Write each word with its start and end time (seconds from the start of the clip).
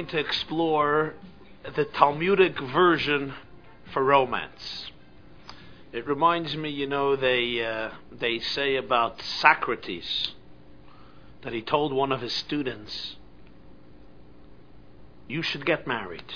Going 0.00 0.12
to 0.12 0.18
explore 0.18 1.12
the 1.76 1.84
Talmudic 1.84 2.58
version 2.58 3.34
for 3.92 4.02
romance. 4.02 4.90
It 5.92 6.06
reminds 6.06 6.56
me, 6.56 6.70
you 6.70 6.86
know, 6.86 7.16
they 7.16 7.62
uh, 7.62 7.90
they 8.10 8.38
say 8.38 8.76
about 8.76 9.20
Socrates 9.20 10.30
that 11.42 11.52
he 11.52 11.60
told 11.60 11.92
one 11.92 12.12
of 12.12 12.22
his 12.22 12.32
students, 12.32 13.16
"You 15.28 15.42
should 15.42 15.66
get 15.66 15.86
married." 15.86 16.32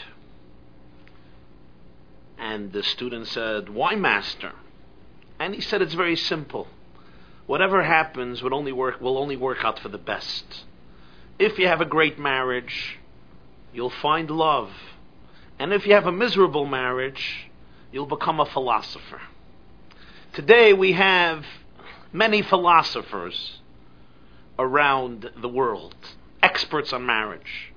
And 2.36 2.70
the 2.70 2.82
student 2.82 3.28
said, 3.28 3.70
"Why, 3.70 3.94
master?" 3.94 4.52
And 5.40 5.54
he 5.54 5.62
said, 5.62 5.80
"It's 5.80 5.94
very 5.94 6.16
simple. 6.16 6.68
Whatever 7.46 7.82
happens 7.82 8.42
will 8.42 8.54
only 8.54 8.72
work 8.72 9.00
will 9.00 9.16
only 9.16 9.38
work 9.38 9.64
out 9.64 9.78
for 9.78 9.88
the 9.88 9.96
best. 9.96 10.66
If 11.38 11.58
you 11.58 11.66
have 11.66 11.80
a 11.80 11.86
great 11.86 12.18
marriage, 12.18 12.98
you'll 13.74 13.90
find 13.90 14.30
love." 14.30 14.70
And 15.58 15.72
if 15.72 15.86
you 15.86 15.94
have 15.94 16.06
a 16.06 16.12
miserable 16.12 16.66
marriage, 16.66 17.50
you'll 17.92 18.06
become 18.06 18.40
a 18.40 18.46
philosopher. 18.46 19.20
Today 20.32 20.72
we 20.72 20.92
have 20.92 21.44
many 22.12 22.42
philosophers 22.42 23.60
around 24.58 25.30
the 25.36 25.48
world, 25.48 25.94
experts 26.42 26.92
on 26.92 27.06
marriage. 27.06 27.72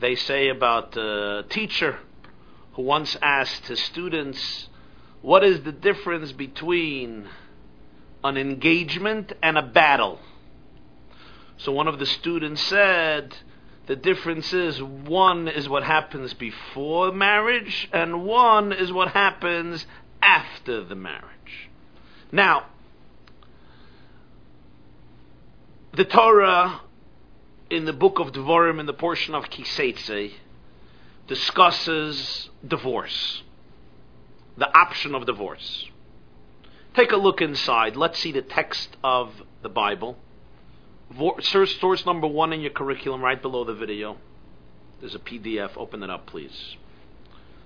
They 0.00 0.16
say 0.16 0.48
about 0.48 0.96
a 0.96 1.44
teacher 1.48 1.98
who 2.72 2.82
once 2.82 3.16
asked 3.22 3.66
his 3.66 3.80
students, 3.80 4.68
What 5.20 5.44
is 5.44 5.62
the 5.62 5.72
difference 5.72 6.32
between 6.32 7.28
an 8.24 8.36
engagement 8.36 9.32
and 9.42 9.56
a 9.56 9.62
battle? 9.62 10.18
So 11.58 11.70
one 11.70 11.86
of 11.86 12.00
the 12.00 12.06
students 12.06 12.62
said, 12.62 13.36
the 13.86 13.96
difference 13.96 14.52
is 14.52 14.82
one 14.82 15.48
is 15.48 15.68
what 15.68 15.82
happens 15.82 16.34
before 16.34 17.12
marriage, 17.12 17.88
and 17.92 18.24
one 18.24 18.72
is 18.72 18.92
what 18.92 19.08
happens 19.08 19.86
after 20.20 20.84
the 20.84 20.94
marriage. 20.94 21.70
Now, 22.30 22.66
the 25.94 26.04
Torah 26.04 26.80
in 27.68 27.86
the 27.86 27.92
book 27.92 28.18
of 28.18 28.32
Devarim, 28.32 28.78
in 28.78 28.86
the 28.86 28.92
portion 28.92 29.34
of 29.34 29.44
Kiseitze, 29.44 30.32
discusses 31.26 32.50
divorce, 32.66 33.42
the 34.56 34.68
option 34.76 35.14
of 35.14 35.24
divorce. 35.26 35.88
Take 36.94 37.12
a 37.12 37.16
look 37.16 37.40
inside. 37.40 37.96
Let's 37.96 38.18
see 38.18 38.32
the 38.32 38.42
text 38.42 38.96
of 39.02 39.32
the 39.62 39.70
Bible. 39.70 40.18
Source, 41.40 42.06
number 42.06 42.26
one 42.26 42.52
in 42.52 42.60
your 42.60 42.70
curriculum, 42.70 43.22
right 43.22 43.40
below 43.40 43.64
the 43.64 43.74
video. 43.74 44.16
There's 45.00 45.14
a 45.14 45.18
PDF. 45.18 45.76
Open 45.76 46.02
it 46.02 46.10
up, 46.10 46.26
please. 46.26 46.76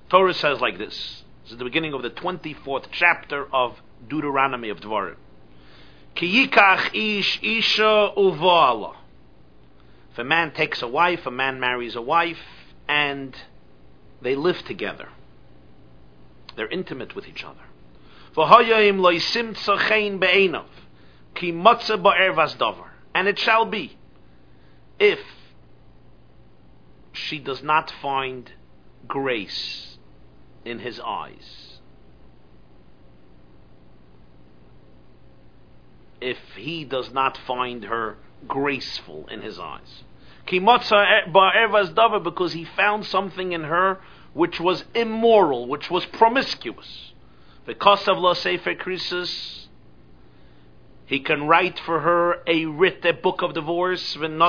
Torah 0.09 0.35
says 0.35 0.61
like 0.61 0.79
this. 0.79 1.25
This 1.43 1.53
is 1.53 1.59
the 1.59 1.65
beginning 1.65 1.93
of 1.93 2.03
the 2.03 2.11
24th 2.11 2.87
chapter 2.91 3.47
of 3.53 3.81
Deuteronomy 4.09 4.71
of 4.71 4.81
Dvarim. 4.81 5.17
Ish 6.17 7.41
isha 7.43 8.13
uvala. 8.17 8.97
If 10.13 10.19
a 10.19 10.25
man 10.25 10.53
takes 10.53 10.81
a 10.81 10.89
wife, 10.89 11.27
a 11.27 11.31
man 11.31 11.61
marries 11.61 11.95
a 11.95 12.01
wife, 12.01 12.41
and 12.89 13.37
they 14.23 14.35
live 14.35 14.65
together. 14.65 15.11
They're 16.57 16.69
intimate 16.69 17.15
with 17.15 17.29
each 17.29 17.45
other. 17.45 17.61
Loisim 18.35 19.55
tzachein. 19.55 20.65
Ki 21.35 21.53
matza 21.53 22.03
ba'er 22.03 22.35
davar. 22.57 22.86
And 23.17 23.27
it 23.29 23.39
shall 23.39 23.65
be, 23.65 23.97
if 24.99 25.21
she 27.13 27.39
does 27.39 27.63
not 27.63 27.91
find 28.03 28.53
grace 29.09 29.97
in 30.67 30.81
his 30.81 31.01
eyes, 31.01 31.81
if 36.21 36.37
he 36.57 36.85
does 36.85 37.11
not 37.11 37.39
find 37.39 37.85
her 37.85 38.19
graceful 38.47 39.27
in 39.29 39.41
his 39.41 39.59
eyes. 39.59 40.05
Because 40.45 40.93
he 42.53 42.65
found 42.77 43.07
something 43.07 43.53
in 43.53 43.65
her 43.65 43.99
which 44.35 44.61
was 44.61 44.85
immoral, 44.95 45.67
which 45.67 45.91
was 45.91 46.05
promiscuous. 46.05 47.15
Because 47.65 48.07
of 48.09 48.19
La 48.19 48.35
Sefer 48.35 48.75
Krisis, 48.75 49.66
he 51.07 51.21
can 51.21 51.47
write 51.47 51.79
for 51.79 52.01
her 52.01 52.43
a 52.49 52.67
writ, 52.67 53.05
a 53.05 53.13
book 53.13 53.41
of 53.41 53.55
divorce, 53.55 54.17
and 54.17 54.41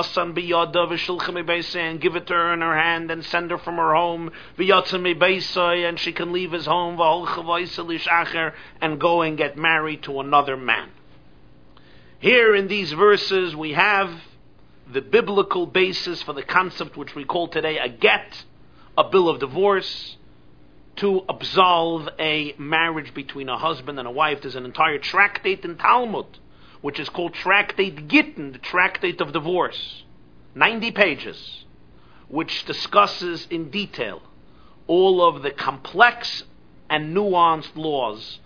give 2.00 2.16
it 2.16 2.26
to 2.26 2.34
her 2.34 2.52
in 2.52 2.60
her 2.60 2.76
hand 2.76 3.12
and 3.12 3.24
send 3.24 3.52
her 3.52 3.58
from 3.58 3.76
her 3.76 3.94
home, 3.94 4.32
and 4.58 6.00
she 6.00 6.12
can 6.12 6.32
leave 6.32 6.50
his 6.50 6.66
home, 6.66 7.00
and 8.80 9.00
go 9.00 9.22
and 9.22 9.38
get 9.38 9.56
married 9.56 10.02
to 10.02 10.18
another 10.18 10.56
man. 10.56 10.90
Here 12.18 12.56
in 12.56 12.66
these 12.66 12.90
verses 12.90 13.54
we 13.54 13.74
have 13.74 14.10
the 14.92 15.00
biblical 15.00 15.64
basis 15.64 16.22
for 16.22 16.32
the 16.32 16.42
concept 16.42 16.96
which 16.96 17.14
we 17.14 17.24
call 17.24 17.46
today 17.46 17.78
a 17.78 17.88
get, 17.88 18.44
a 18.96 19.04
bill 19.04 19.28
of 19.28 19.38
divorce, 19.38 20.16
to 20.96 21.24
absolve 21.28 22.08
a 22.18 22.56
marriage 22.58 23.14
between 23.14 23.48
a 23.48 23.56
husband 23.56 24.00
and 24.00 24.08
a 24.08 24.10
wife. 24.10 24.40
There's 24.42 24.56
an 24.56 24.64
entire 24.64 24.98
tractate 24.98 25.64
in 25.64 25.76
Talmud 25.76 26.26
which 26.80 27.00
is 27.00 27.08
called 27.08 27.34
Tractate 27.34 28.08
Gittin, 28.08 28.52
the 28.52 28.58
Tractate 28.58 29.20
of 29.20 29.32
Divorce. 29.32 30.04
90 30.54 30.90
pages, 30.92 31.64
which 32.28 32.64
discusses 32.64 33.46
in 33.50 33.70
detail 33.70 34.22
all 34.86 35.26
of 35.26 35.42
the 35.42 35.50
complex 35.50 36.42
and 36.90 37.14
nuanced 37.16 37.76
laws 37.76 38.40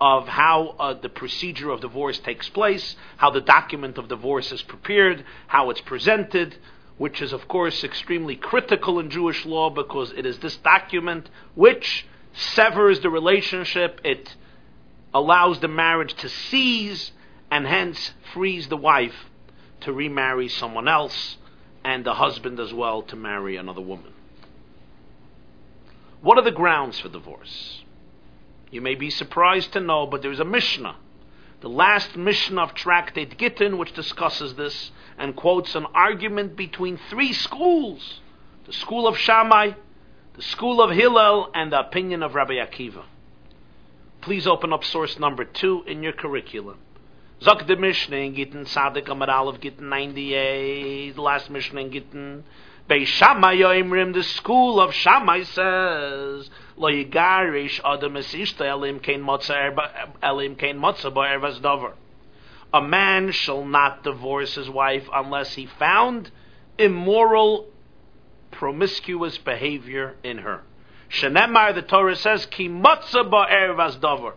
of 0.00 0.28
how 0.28 0.74
uh, 0.78 0.94
the 0.94 1.08
procedure 1.08 1.70
of 1.70 1.80
divorce 1.80 2.18
takes 2.18 2.48
place, 2.50 2.96
how 3.16 3.30
the 3.30 3.40
document 3.40 3.96
of 3.96 4.08
divorce 4.08 4.52
is 4.52 4.62
prepared, 4.62 5.24
how 5.46 5.70
it's 5.70 5.80
presented, 5.80 6.56
which 6.98 7.22
is, 7.22 7.32
of 7.32 7.48
course, 7.48 7.82
extremely 7.82 8.36
critical 8.36 8.98
in 8.98 9.10
Jewish 9.10 9.46
law 9.46 9.70
because 9.70 10.12
it 10.12 10.26
is 10.26 10.38
this 10.38 10.56
document 10.58 11.28
which 11.54 12.06
severs 12.34 13.00
the 13.00 13.10
relationship, 13.10 14.00
it 14.04 14.34
allows 15.14 15.60
the 15.60 15.68
marriage 15.68 16.12
to 16.14 16.28
cease, 16.28 17.12
and 17.50 17.66
hence 17.66 18.12
frees 18.32 18.68
the 18.68 18.76
wife 18.76 19.14
to 19.80 19.92
remarry 19.92 20.48
someone 20.48 20.88
else 20.88 21.36
and 21.84 22.04
the 22.04 22.14
husband 22.14 22.58
as 22.58 22.72
well 22.72 23.02
to 23.02 23.16
marry 23.16 23.56
another 23.56 23.80
woman. 23.80 24.12
What 26.20 26.38
are 26.38 26.44
the 26.44 26.50
grounds 26.50 26.98
for 26.98 27.08
divorce? 27.08 27.82
You 28.70 28.80
may 28.80 28.94
be 28.94 29.10
surprised 29.10 29.72
to 29.74 29.80
know, 29.80 30.06
but 30.06 30.22
there's 30.22 30.40
a 30.40 30.44
Mishnah, 30.44 30.96
the 31.60 31.68
last 31.68 32.16
Mishnah 32.16 32.60
of 32.62 32.74
Tractate 32.74 33.38
Gittin, 33.38 33.78
which 33.78 33.92
discusses 33.92 34.54
this 34.56 34.90
and 35.18 35.36
quotes 35.36 35.74
an 35.74 35.86
argument 35.94 36.56
between 36.56 36.98
three 37.08 37.32
schools 37.32 38.20
the 38.66 38.72
school 38.72 39.06
of 39.06 39.16
Shammai, 39.16 39.70
the 40.34 40.42
school 40.42 40.82
of 40.82 40.90
Hillel, 40.90 41.52
and 41.54 41.70
the 41.70 41.78
opinion 41.78 42.24
of 42.24 42.34
Rabbi 42.34 42.54
Akiva. 42.54 43.04
Please 44.20 44.48
open 44.48 44.72
up 44.72 44.82
source 44.82 45.20
number 45.20 45.44
two 45.44 45.84
in 45.86 46.02
your 46.02 46.12
curriculum. 46.12 46.78
Zok 47.42 47.66
de 47.66 47.76
Mishnah 47.76 48.16
in 48.16 48.34
Gittin, 48.34 48.64
Sadik 48.64 49.08
Amar 49.10 49.28
Aleph 49.28 49.60
Gittin 49.60 49.90
98, 49.90 51.14
the 51.14 51.20
last 51.20 51.50
Mishnah 51.50 51.80
in 51.82 51.90
Gittin. 51.90 52.44
Bei 52.88 53.04
Shammai 53.04 53.56
Yoimrim, 53.56 54.14
the 54.14 54.22
school 54.22 54.80
of 54.80 54.94
Shammai 54.94 55.42
says, 55.42 56.48
Lo 56.78 56.88
yigarish 56.88 57.78
adam 57.84 58.16
es 58.16 58.32
ishta 58.32 58.62
elim 58.62 59.00
kein 59.00 59.20
motza 59.20 59.54
elim 60.22 60.56
kein 60.56 60.78
motza 60.78 61.12
bo 61.12 61.20
ervas 61.20 61.60
dover. 61.60 61.92
A 62.72 62.80
man 62.80 63.32
shall 63.32 63.66
not 63.66 64.02
divorce 64.02 64.54
his 64.54 64.70
wife 64.70 65.06
unless 65.12 65.54
he 65.54 65.66
found 65.66 66.30
immoral, 66.78 67.66
promiscuous 68.50 69.36
behavior 69.36 70.16
in 70.22 70.38
her. 70.38 70.62
Shenemar, 71.10 71.74
the 71.74 71.82
Torah 71.82 72.16
says, 72.16 72.46
ki 72.46 72.70
motza 72.70 73.28
bo 73.28 73.44
ervas 73.44 74.00
dover. 74.00 74.36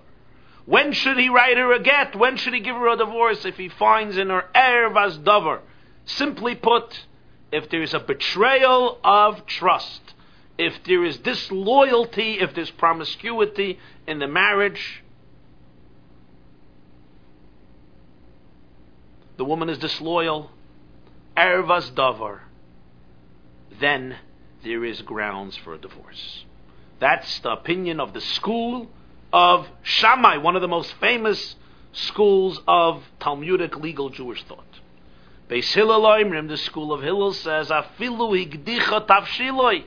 When 0.69 0.93
should 0.93 1.17
he 1.17 1.29
write 1.29 1.57
her 1.57 1.73
a 1.73 1.79
get? 1.79 2.15
When 2.15 2.37
should 2.37 2.53
he 2.53 2.59
give 2.59 2.75
her 2.75 2.89
a 2.89 2.95
divorce? 2.95 3.43
If 3.43 3.57
he 3.57 3.69
finds 3.69 4.17
in 4.17 4.29
her 4.29 4.45
ervas 4.53 5.17
davar. 5.17 5.61
Simply 6.05 6.53
put, 6.53 7.07
if 7.51 7.71
there 7.71 7.81
is 7.81 7.95
a 7.95 7.99
betrayal 7.99 8.99
of 9.03 9.47
trust, 9.47 10.13
if 10.59 10.83
there 10.83 11.03
is 11.03 11.17
disloyalty, 11.17 12.39
if 12.39 12.53
there's 12.53 12.69
promiscuity 12.69 13.79
in 14.05 14.19
the 14.19 14.27
marriage, 14.27 15.03
the 19.37 19.45
woman 19.45 19.69
is 19.69 19.79
disloyal, 19.79 20.51
ervas 21.35 21.89
davar, 21.93 22.41
then 23.79 24.17
there 24.63 24.85
is 24.85 25.01
grounds 25.01 25.57
for 25.57 25.73
a 25.73 25.79
divorce. 25.79 26.45
That's 26.99 27.39
the 27.39 27.53
opinion 27.53 27.99
of 27.99 28.13
the 28.13 28.21
school 28.21 28.87
of 29.31 29.67
Shammai, 29.83 30.37
one 30.37 30.55
of 30.55 30.61
the 30.61 30.67
most 30.67 30.93
famous 30.95 31.55
schools 31.91 32.59
of 32.67 33.03
Talmudic 33.19 33.75
legal 33.77 34.09
Jewish 34.09 34.43
thought. 34.43 34.65
Beis 35.49 35.71
Hillel 35.73 36.01
Oimrim, 36.01 36.47
the 36.47 36.57
school 36.57 36.93
of 36.93 37.01
Hillel 37.01 37.33
says, 37.33 37.69
Afilu 37.69 38.45
higdicha 38.45 39.07
tavshiloi. 39.07 39.83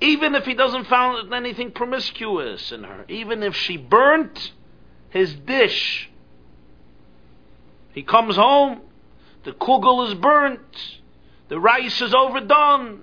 Even 0.00 0.34
if 0.34 0.44
he 0.44 0.54
doesn't 0.54 0.86
find 0.86 1.32
anything 1.32 1.70
promiscuous 1.70 2.72
in 2.72 2.82
her, 2.82 3.04
even 3.08 3.42
if 3.42 3.54
she 3.56 3.76
burnt 3.76 4.52
his 5.10 5.32
dish, 5.34 6.10
he 7.92 8.02
comes 8.02 8.34
home, 8.34 8.80
the 9.44 9.52
kugel 9.52 10.08
is 10.08 10.14
burnt, 10.14 10.60
the 11.48 11.60
rice 11.60 12.00
is 12.02 12.12
overdone, 12.12 13.02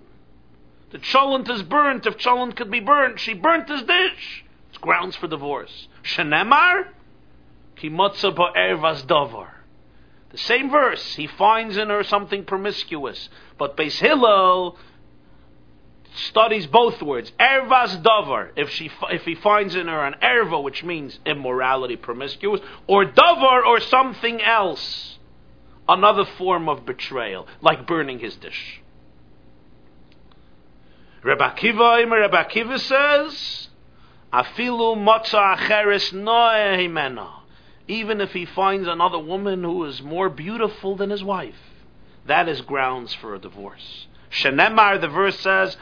the 0.92 1.00
cholent 1.00 1.50
is 1.50 1.64
burnt, 1.64 2.06
if 2.06 2.18
cholent 2.18 2.58
could 2.58 2.70
be 2.70 2.82
burnt, 2.82 3.20
she 3.20 3.34
burnt 3.34 3.70
his 3.70 3.84
dish. 3.84 4.44
Grounds 4.82 5.16
for 5.16 5.28
divorce. 5.28 5.88
Shenemar, 6.04 6.88
ki 7.76 7.90
motza 7.90 8.36
ervas 8.56 9.06
davar. 9.06 9.50
The 10.32 10.38
same 10.38 10.70
verse, 10.70 11.16
he 11.16 11.28
finds 11.28 11.78
in 11.78 11.90
her 11.90 12.04
something 12.04 12.46
promiscuous. 12.46 13.30
But 13.58 13.78
Beis 13.78 14.00
Hillel 14.00 14.78
studies 16.16 16.68
both 16.68 17.02
words. 17.02 17.32
Ervas 17.40 18.02
davar, 18.02 18.52
if 18.56 18.70
she 18.70 18.90
if 19.10 19.24
he 19.24 19.36
finds 19.36 19.76
in 19.76 19.88
her 19.88 20.06
an 20.06 20.16
erva, 20.24 20.62
which 20.64 20.84
means 20.84 21.20
immorality, 21.26 21.96
promiscuous, 21.96 22.62
or 22.88 23.06
davar, 23.06 23.66
or 23.66 23.80
something 23.82 24.42
else, 24.42 25.20
another 25.88 26.26
form 26.38 26.70
of 26.70 26.86
betrayal, 26.86 27.48
like 27.62 27.86
burning 27.86 28.20
his 28.20 28.36
dish. 28.38 28.82
Rebbe 31.24 31.44
Akiva, 31.44 32.10
Rebbe 32.10 32.80
says, 32.80 33.68
Afilu 34.34 34.96
motza 34.96 35.58
even 37.88 38.22
if 38.22 38.32
he 38.32 38.46
finds 38.46 38.88
another 38.88 39.20
woman 39.20 39.64
who 39.64 39.84
is 39.84 40.02
more 40.02 40.30
beautiful 40.30 40.96
than 40.96 41.10
his 41.10 41.24
wife. 41.24 41.60
That 42.26 42.48
is 42.48 42.62
grounds 42.62 43.14
for 43.14 43.36
a 43.36 43.40
divorce. 43.40 44.08
Shenemar, 44.32 45.02
the 45.02 45.10
verse 45.10 45.38
says, 45.40 45.76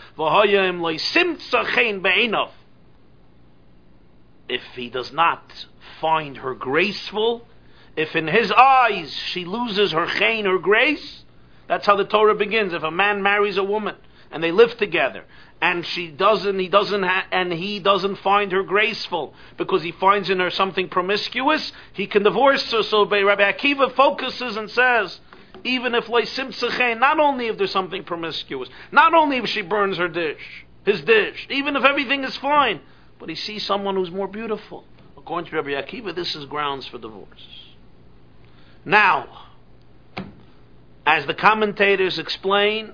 If 4.50 4.64
he 4.76 4.90
does 4.90 5.14
not 5.14 5.66
find 6.02 6.38
her 6.38 6.56
graceful, 6.56 7.48
if 7.96 8.16
in 8.16 8.28
his 8.28 8.52
eyes 8.52 9.14
she 9.14 9.46
loses 9.46 9.92
her 9.92 10.08
chain, 10.08 10.46
her 10.46 10.58
grace, 10.58 11.24
that's 11.68 11.86
how 11.86 11.96
the 11.96 12.06
Torah 12.06 12.34
begins. 12.34 12.74
If 12.74 12.82
a 12.82 12.90
man 12.90 13.22
marries 13.22 13.58
a 13.58 13.64
woman 13.64 13.96
and 14.32 14.44
they 14.44 14.52
live 14.52 14.78
together, 14.78 15.26
and 15.62 15.86
she 15.86 16.08
doesn't, 16.08 16.60
he 16.60 16.68
doesn't, 16.68 17.04
ha- 17.04 17.28
and 17.32 17.52
he 17.52 17.80
doesn't 17.80 18.18
find 18.18 18.52
her 18.52 18.64
graceful 18.64 19.34
because 19.58 19.84
he 19.84 19.92
finds 19.92 20.30
in 20.30 20.40
her 20.40 20.50
something 20.50 20.88
promiscuous, 20.90 21.72
he 21.94 22.08
can 22.08 22.24
divorce 22.24 22.72
her. 22.72 22.84
So 22.84 23.06
Rabbi 23.06 23.52
Akiva 23.52 23.94
focuses 23.96 24.56
and 24.56 24.70
says, 24.70 25.20
even 25.64 25.94
if 25.96 26.08
not 26.10 27.20
only 27.20 27.48
if 27.48 27.58
there's 27.58 27.72
something 27.72 28.04
promiscuous, 28.04 28.70
not 28.92 29.14
only 29.14 29.38
if 29.38 29.48
she 29.50 29.62
burns 29.62 29.98
her 29.98 30.08
dish, 30.08 30.66
his 30.86 31.02
dish, 31.02 31.48
even 31.50 31.76
if 31.76 31.84
everything 31.84 32.24
is 32.24 32.36
fine, 32.38 32.80
but 33.20 33.30
he 33.30 33.36
sees 33.36 33.66
someone 33.66 33.96
who's 33.96 34.12
more 34.12 34.28
beautiful. 34.28 34.86
According 35.18 35.50
to 35.50 35.56
Rabbi 35.58 35.70
Akiva, 35.70 36.16
this 36.16 36.36
is 36.36 36.46
grounds 36.46 36.88
for 36.88 36.98
divorce. 36.98 37.46
Now, 38.86 39.48
as 41.06 41.26
the 41.26 41.34
commentators 41.34 42.18
explain, 42.18 42.94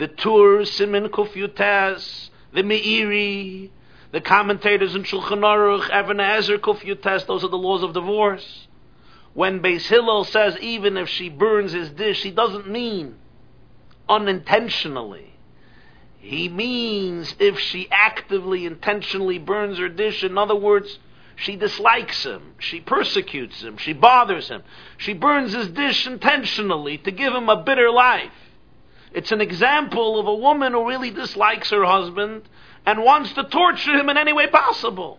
the 0.00 0.08
Tur, 0.08 0.64
Simin 0.64 1.10
Kufyutaz, 1.10 2.30
the 2.54 2.62
Meiri, 2.62 3.68
the 4.12 4.20
commentators 4.22 4.94
in 4.94 5.02
Shulchan 5.02 5.42
Aruch, 5.42 5.84
Even 5.88 6.16
HaEzer 6.16 6.58
Kufyutaz, 6.58 7.26
those 7.26 7.44
are 7.44 7.48
the 7.48 7.58
laws 7.58 7.82
of 7.82 7.92
divorce. 7.92 8.66
When 9.34 9.60
Beis 9.60 9.82
Hillel 9.82 10.24
says 10.24 10.56
even 10.58 10.96
if 10.96 11.10
she 11.10 11.28
burns 11.28 11.72
his 11.72 11.90
dish, 11.90 12.22
he 12.22 12.30
doesn't 12.30 12.66
mean 12.66 13.16
unintentionally. 14.08 15.34
He 16.18 16.48
means 16.48 17.34
if 17.38 17.58
she 17.58 17.86
actively, 17.90 18.64
intentionally 18.64 19.38
burns 19.38 19.76
her 19.78 19.90
dish, 19.90 20.24
in 20.24 20.38
other 20.38 20.56
words, 20.56 20.98
she 21.36 21.56
dislikes 21.56 22.24
him, 22.24 22.54
she 22.58 22.80
persecutes 22.80 23.62
him, 23.62 23.76
she 23.76 23.92
bothers 23.92 24.48
him, 24.48 24.62
she 24.96 25.12
burns 25.12 25.52
his 25.52 25.68
dish 25.68 26.06
intentionally 26.06 26.96
to 26.96 27.10
give 27.10 27.34
him 27.34 27.50
a 27.50 27.62
bitter 27.62 27.90
life. 27.90 28.32
It's 29.12 29.32
an 29.32 29.40
example 29.40 30.20
of 30.20 30.26
a 30.26 30.34
woman 30.34 30.72
who 30.72 30.88
really 30.88 31.10
dislikes 31.10 31.70
her 31.70 31.84
husband 31.84 32.42
and 32.86 33.02
wants 33.02 33.32
to 33.34 33.44
torture 33.44 33.96
him 33.96 34.08
in 34.08 34.16
any 34.16 34.32
way 34.32 34.46
possible. 34.46 35.18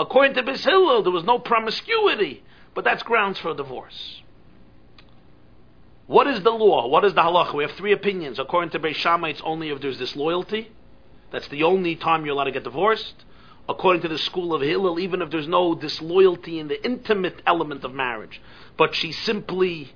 According 0.00 0.34
to 0.34 0.52
Hillel, 0.52 1.02
there 1.02 1.12
was 1.12 1.24
no 1.24 1.38
promiscuity, 1.38 2.42
but 2.74 2.84
that's 2.84 3.02
grounds 3.02 3.38
for 3.38 3.50
a 3.50 3.54
divorce. 3.54 4.22
What 6.06 6.26
is 6.26 6.42
the 6.42 6.50
law? 6.50 6.86
What 6.88 7.04
is 7.04 7.12
the 7.12 7.20
halacha? 7.20 7.54
We 7.54 7.64
have 7.64 7.72
three 7.72 7.92
opinions. 7.92 8.38
According 8.38 8.70
to 8.70 8.78
Beis 8.78 8.94
Shammai, 8.94 9.30
it's 9.30 9.42
only 9.44 9.68
if 9.68 9.80
there's 9.80 9.98
disloyalty. 9.98 10.70
That's 11.30 11.48
the 11.48 11.64
only 11.64 11.96
time 11.96 12.24
you're 12.24 12.34
allowed 12.34 12.44
to 12.44 12.52
get 12.52 12.64
divorced. 12.64 13.24
According 13.68 14.00
to 14.02 14.08
the 14.08 14.16
school 14.16 14.54
of 14.54 14.62
Hillel, 14.62 14.98
even 14.98 15.20
if 15.20 15.30
there's 15.30 15.48
no 15.48 15.74
disloyalty 15.74 16.58
in 16.58 16.68
the 16.68 16.82
intimate 16.82 17.42
element 17.46 17.84
of 17.84 17.92
marriage, 17.92 18.40
but 18.78 18.94
she 18.94 19.12
simply 19.12 19.92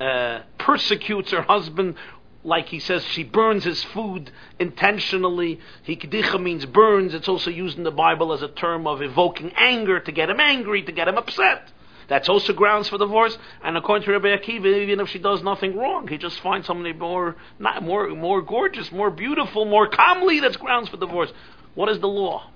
uh, 0.00 0.40
persecutes 0.58 1.30
her 1.30 1.42
husband 1.42 1.94
like 2.42 2.68
he 2.68 2.78
says, 2.78 3.04
she 3.04 3.22
burns 3.22 3.64
his 3.64 3.82
food 3.84 4.30
intentionally. 4.58 5.60
Hikdicha 5.86 6.42
means 6.42 6.64
burns. 6.64 7.12
It's 7.12 7.28
also 7.28 7.50
used 7.50 7.76
in 7.76 7.84
the 7.84 7.90
Bible 7.90 8.32
as 8.32 8.42
a 8.42 8.48
term 8.48 8.86
of 8.86 9.02
evoking 9.02 9.52
anger, 9.56 10.00
to 10.00 10.12
get 10.12 10.30
him 10.30 10.40
angry, 10.40 10.82
to 10.82 10.92
get 10.92 11.08
him 11.08 11.18
upset. 11.18 11.70
That's 12.08 12.28
also 12.28 12.52
grounds 12.52 12.88
for 12.88 12.98
divorce. 12.98 13.36
And 13.62 13.76
according 13.76 14.06
to 14.06 14.12
Rabbi 14.12 14.36
Akiva, 14.36 14.82
even 14.82 15.00
if 15.00 15.10
she 15.10 15.18
does 15.18 15.42
nothing 15.42 15.76
wrong, 15.76 16.08
he 16.08 16.18
just 16.18 16.40
finds 16.40 16.66
somebody 16.66 16.92
more, 16.92 17.36
not 17.58 17.82
more, 17.82 18.08
more 18.08 18.42
gorgeous, 18.42 18.90
more 18.90 19.10
beautiful, 19.10 19.64
more 19.64 19.88
comely. 19.88 20.40
That's 20.40 20.56
grounds 20.56 20.88
for 20.88 20.96
divorce. 20.96 21.32
What 21.74 21.88
is 21.88 22.00
the 22.00 22.08
law? 22.08 22.50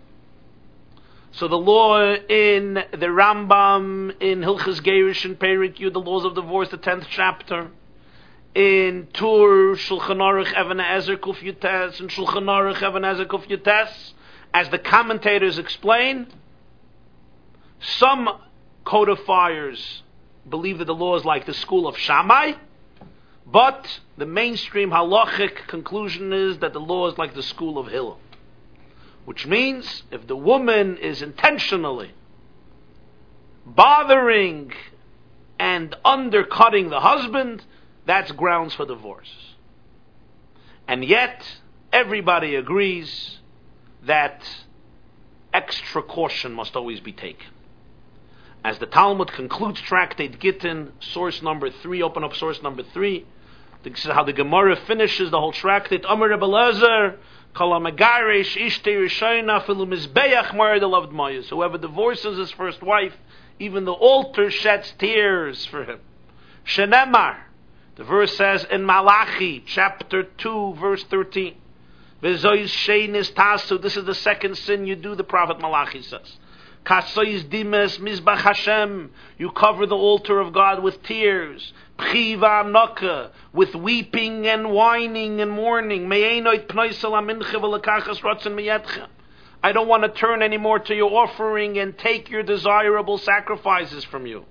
So 1.32 1.46
the 1.46 1.58
law 1.58 2.00
in 2.00 2.74
the 2.74 3.06
Rambam, 3.06 4.20
in 4.20 4.40
Hilchas 4.40 4.82
Gerish 4.82 5.24
and 5.24 5.38
Perik 5.38 5.76
the 5.76 6.00
laws 6.00 6.24
of 6.24 6.34
divorce, 6.34 6.70
the 6.70 6.76
tenth 6.76 7.06
chapter 7.10 7.70
in 8.54 9.08
Tur 9.12 9.74
Shulchan 9.74 10.18
Aruch 10.18 10.50
Even 10.50 10.78
HaEzer 10.78 11.16
Kuf 11.16 11.38
Yutes 11.38 12.00
and 12.00 12.08
Shulchan 12.08 12.44
Aruch 12.44 12.76
Even 12.76 13.02
HaEzer 13.02 13.26
Kuf 13.26 13.48
Yutes, 13.48 14.12
as 14.52 14.68
the 14.70 14.78
commentators 14.78 15.58
explain, 15.58 16.28
some 17.80 18.28
codifiers 18.84 20.02
believe 20.48 20.78
that 20.78 20.84
the 20.84 20.94
law 20.94 21.16
is 21.16 21.24
like 21.24 21.46
the 21.46 21.54
school 21.54 21.88
of 21.88 21.98
Shammai, 21.98 22.52
but 23.46 24.00
the 24.16 24.26
mainstream 24.26 24.90
halachic 24.90 25.66
conclusion 25.66 26.32
is 26.32 26.58
that 26.58 26.72
the 26.72 26.80
law 26.80 27.08
is 27.10 27.18
like 27.18 27.34
the 27.34 27.42
school 27.42 27.78
of 27.78 27.88
Hillel. 27.88 28.18
Which 29.24 29.46
means 29.46 30.04
if 30.10 30.26
the 30.26 30.36
woman 30.36 30.98
is 30.98 31.22
intentionally 31.22 32.12
bothering 33.66 34.72
and 35.58 35.96
undercutting 36.04 36.90
the 36.90 37.00
husband, 37.00 37.64
that's 38.06 38.32
grounds 38.32 38.74
for 38.74 38.86
divorce. 38.86 39.54
And 40.86 41.04
yet, 41.04 41.42
everybody 41.92 42.54
agrees 42.56 43.38
that 44.04 44.46
extra 45.52 46.02
caution 46.02 46.52
must 46.52 46.76
always 46.76 47.00
be 47.00 47.12
taken. 47.12 47.48
As 48.62 48.78
the 48.78 48.86
Talmud 48.86 49.32
concludes 49.32 49.80
Tractate 49.80 50.40
Gittin, 50.40 50.92
source 50.98 51.42
number 51.42 51.70
three, 51.70 52.02
open 52.02 52.24
up 52.24 52.34
source 52.34 52.62
number 52.62 52.82
three. 52.82 53.26
This 53.82 54.04
is 54.04 54.10
how 54.10 54.24
the 54.24 54.32
Gemara 54.32 54.76
finishes 54.76 55.30
the 55.30 55.38
whole 55.38 55.52
tractate. 55.52 56.04
Amar 56.08 56.30
Rebelezer, 56.30 57.16
Kalamagarish, 57.54 58.56
Ishte 58.56 58.86
Rishayna, 58.86 59.64
Filumizbeach, 59.64 60.54
Mar 60.56 60.80
the 60.80 60.86
loved 60.86 61.12
Mayas. 61.12 61.50
Whoever 61.50 61.76
divorces 61.76 62.38
his 62.38 62.50
first 62.52 62.82
wife, 62.82 63.14
even 63.58 63.84
the 63.84 63.92
altar 63.92 64.50
sheds 64.50 64.92
tears 64.98 65.66
for 65.66 65.84
him. 65.84 66.00
Shenemar, 66.64 67.36
the 67.96 68.04
verse 68.04 68.36
says 68.36 68.66
in 68.70 68.84
Malachi, 68.84 69.62
chapter 69.64 70.24
2, 70.24 70.74
verse 70.74 71.04
13, 71.04 71.54
This 72.20 72.44
is 72.44 74.04
the 74.04 74.14
second 74.14 74.58
sin 74.58 74.86
you 74.86 74.96
do, 74.96 75.14
the 75.14 75.22
prophet 75.24 75.60
Malachi 75.60 76.02
says. 76.02 76.38
You 79.38 79.50
cover 79.52 79.86
the 79.86 79.96
altar 79.96 80.40
of 80.40 80.52
God 80.52 80.82
with 80.82 81.02
tears. 81.02 81.72
With 83.52 83.74
weeping 83.74 84.46
and 84.46 84.70
whining 84.70 85.40
and 85.40 85.50
mourning. 85.50 86.12
I 89.62 89.72
don't 89.72 89.88
want 89.88 90.02
to 90.02 90.10
turn 90.10 90.42
anymore 90.42 90.78
to 90.80 90.94
your 90.94 91.10
offering 91.10 91.78
and 91.78 91.96
take 91.96 92.28
your 92.28 92.42
desirable 92.42 93.16
sacrifices 93.16 94.04
from 94.04 94.26
you. 94.26 94.44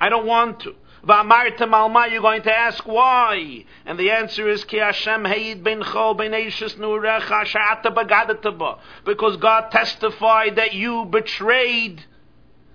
I 0.00 0.08
don't 0.08 0.26
want 0.26 0.60
to. 0.60 0.74
V'amartem 1.06 1.72
alma, 1.72 2.08
you're 2.10 2.20
going 2.20 2.42
to 2.42 2.54
ask 2.54 2.86
why. 2.86 3.64
And 3.86 3.98
the 3.98 4.10
answer 4.10 4.48
is, 4.48 4.64
Ki 4.64 4.78
Hashem 4.78 5.24
heid 5.24 5.62
ben 5.62 5.80
eishes 5.80 6.76
nurecha 6.76 7.44
sha'ata 7.46 7.94
bagadata 7.94 8.78
Because 9.04 9.36
God 9.38 9.70
testified 9.70 10.56
that 10.56 10.74
you 10.74 11.06
betrayed 11.06 12.04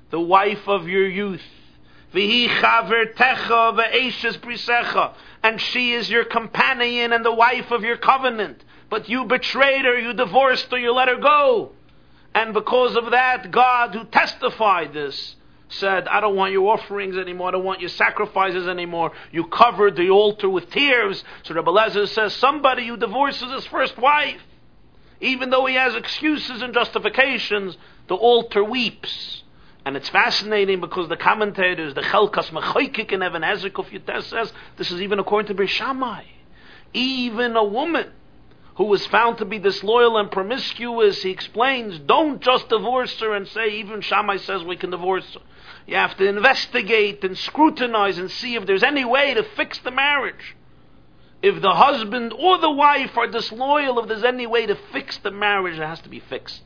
the 0.09 0.19
wife 0.19 0.67
of 0.67 0.87
your 0.87 1.07
youth. 1.07 1.43
V'hi 2.13 2.47
chavertecha 2.47 3.77
ve'eshes 3.77 4.39
brisecha. 4.39 5.13
And 5.43 5.61
she 5.61 5.93
is 5.93 6.09
your 6.09 6.25
companion 6.25 7.13
and 7.13 7.23
the 7.23 7.33
wife 7.33 7.69
of 7.69 7.83
your 7.83 7.97
covenant. 7.97 8.63
But 8.89 9.07
you 9.07 9.25
betrayed 9.25 9.85
her, 9.85 9.99
you 9.99 10.13
divorced 10.13 10.71
her, 10.71 10.77
you 10.77 10.93
let 10.93 11.09
her 11.09 11.17
go. 11.17 11.73
And 12.33 12.53
because 12.53 12.95
of 12.95 13.11
that, 13.11 13.51
God, 13.51 13.93
who 13.93 14.03
testified 14.05 14.93
this, 14.93 15.35
said, 15.79 16.07
I 16.07 16.19
don't 16.19 16.35
want 16.35 16.51
your 16.51 16.71
offerings 16.71 17.17
anymore, 17.17 17.49
I 17.49 17.51
don't 17.51 17.63
want 17.63 17.79
your 17.79 17.89
sacrifices 17.89 18.67
anymore. 18.67 19.11
You 19.31 19.45
covered 19.45 19.95
the 19.95 20.09
altar 20.09 20.49
with 20.49 20.69
tears. 20.69 21.23
So 21.43 21.53
Rabbi 21.53 21.71
Lezer 21.71 22.07
says, 22.07 22.33
somebody 22.33 22.87
who 22.87 22.97
divorces 22.97 23.51
his 23.51 23.65
first 23.67 23.97
wife, 23.97 24.41
even 25.21 25.49
though 25.49 25.65
he 25.65 25.75
has 25.75 25.95
excuses 25.95 26.61
and 26.61 26.73
justifications, 26.73 27.77
the 28.07 28.15
altar 28.15 28.63
weeps. 28.63 29.43
And 29.85 29.95
it's 29.95 30.09
fascinating 30.09 30.81
because 30.81 31.09
the 31.09 31.17
commentators, 31.17 31.93
the 31.93 32.01
Chelkas 32.01 32.49
Mechoikik 32.49 33.13
and 33.13 33.23
Even 33.23 33.43
HaEzer 33.43 33.71
Kuf 33.71 34.23
says, 34.23 34.51
this 34.77 34.89
is 34.89 35.01
even 35.01 35.19
according 35.19 35.55
to 35.55 35.61
Beis 35.61 35.69
Shammai. 35.69 36.23
Even 36.93 37.55
a 37.55 37.63
woman 37.63 38.11
who 38.77 38.85
was 38.85 39.05
found 39.07 39.37
to 39.37 39.45
be 39.45 39.59
disloyal 39.59 40.17
and 40.17 40.29
promiscuous, 40.31 41.21
he 41.21 41.29
explains, 41.29 41.99
don't 41.99 42.41
just 42.41 42.67
divorce 42.67 43.17
her 43.19 43.33
and 43.33 43.47
say, 43.47 43.69
even 43.69 44.01
Shammai 44.01 44.37
says 44.37 44.63
we 44.63 44.75
can 44.75 44.89
divorce 44.89 45.25
her. 45.33 45.39
You 45.87 45.95
have 45.95 46.17
to 46.17 46.27
investigate 46.27 47.23
and 47.23 47.37
scrutinize 47.37 48.17
and 48.17 48.31
see 48.31 48.55
if 48.55 48.65
there's 48.65 48.83
any 48.83 49.05
way 49.05 49.33
to 49.33 49.43
fix 49.43 49.77
the 49.79 49.91
marriage. 49.91 50.55
If 51.41 51.61
the 51.61 51.73
husband 51.73 52.33
or 52.33 52.57
the 52.57 52.71
wife 52.71 53.15
are 53.17 53.27
disloyal, 53.27 53.99
if 53.99 54.07
there's 54.07 54.23
any 54.23 54.47
way 54.47 54.65
to 54.65 54.75
fix 54.91 55.17
the 55.17 55.31
marriage, 55.31 55.77
it 55.77 55.85
has 55.85 56.01
to 56.01 56.09
be 56.09 56.19
fixed. 56.19 56.63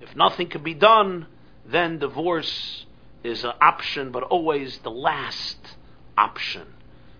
If 0.00 0.16
nothing 0.16 0.48
can 0.48 0.62
be 0.62 0.72
done, 0.72 1.26
then 1.66 1.98
divorce 1.98 2.86
is 3.22 3.44
an 3.44 3.52
option, 3.60 4.10
but 4.10 4.22
always 4.22 4.78
the 4.78 4.90
last 4.90 5.58
option. 6.16 6.66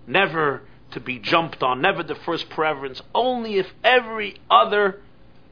Never 0.07 0.63
to 0.93 1.01
be 1.01 1.19
jumped 1.19 1.63
on, 1.63 1.83
never 1.83 2.03
the 2.03 2.15
first 2.15 2.49
preference, 2.49 3.03
only 3.15 3.59
if 3.59 3.67
every 3.85 4.37
other 4.51 5.03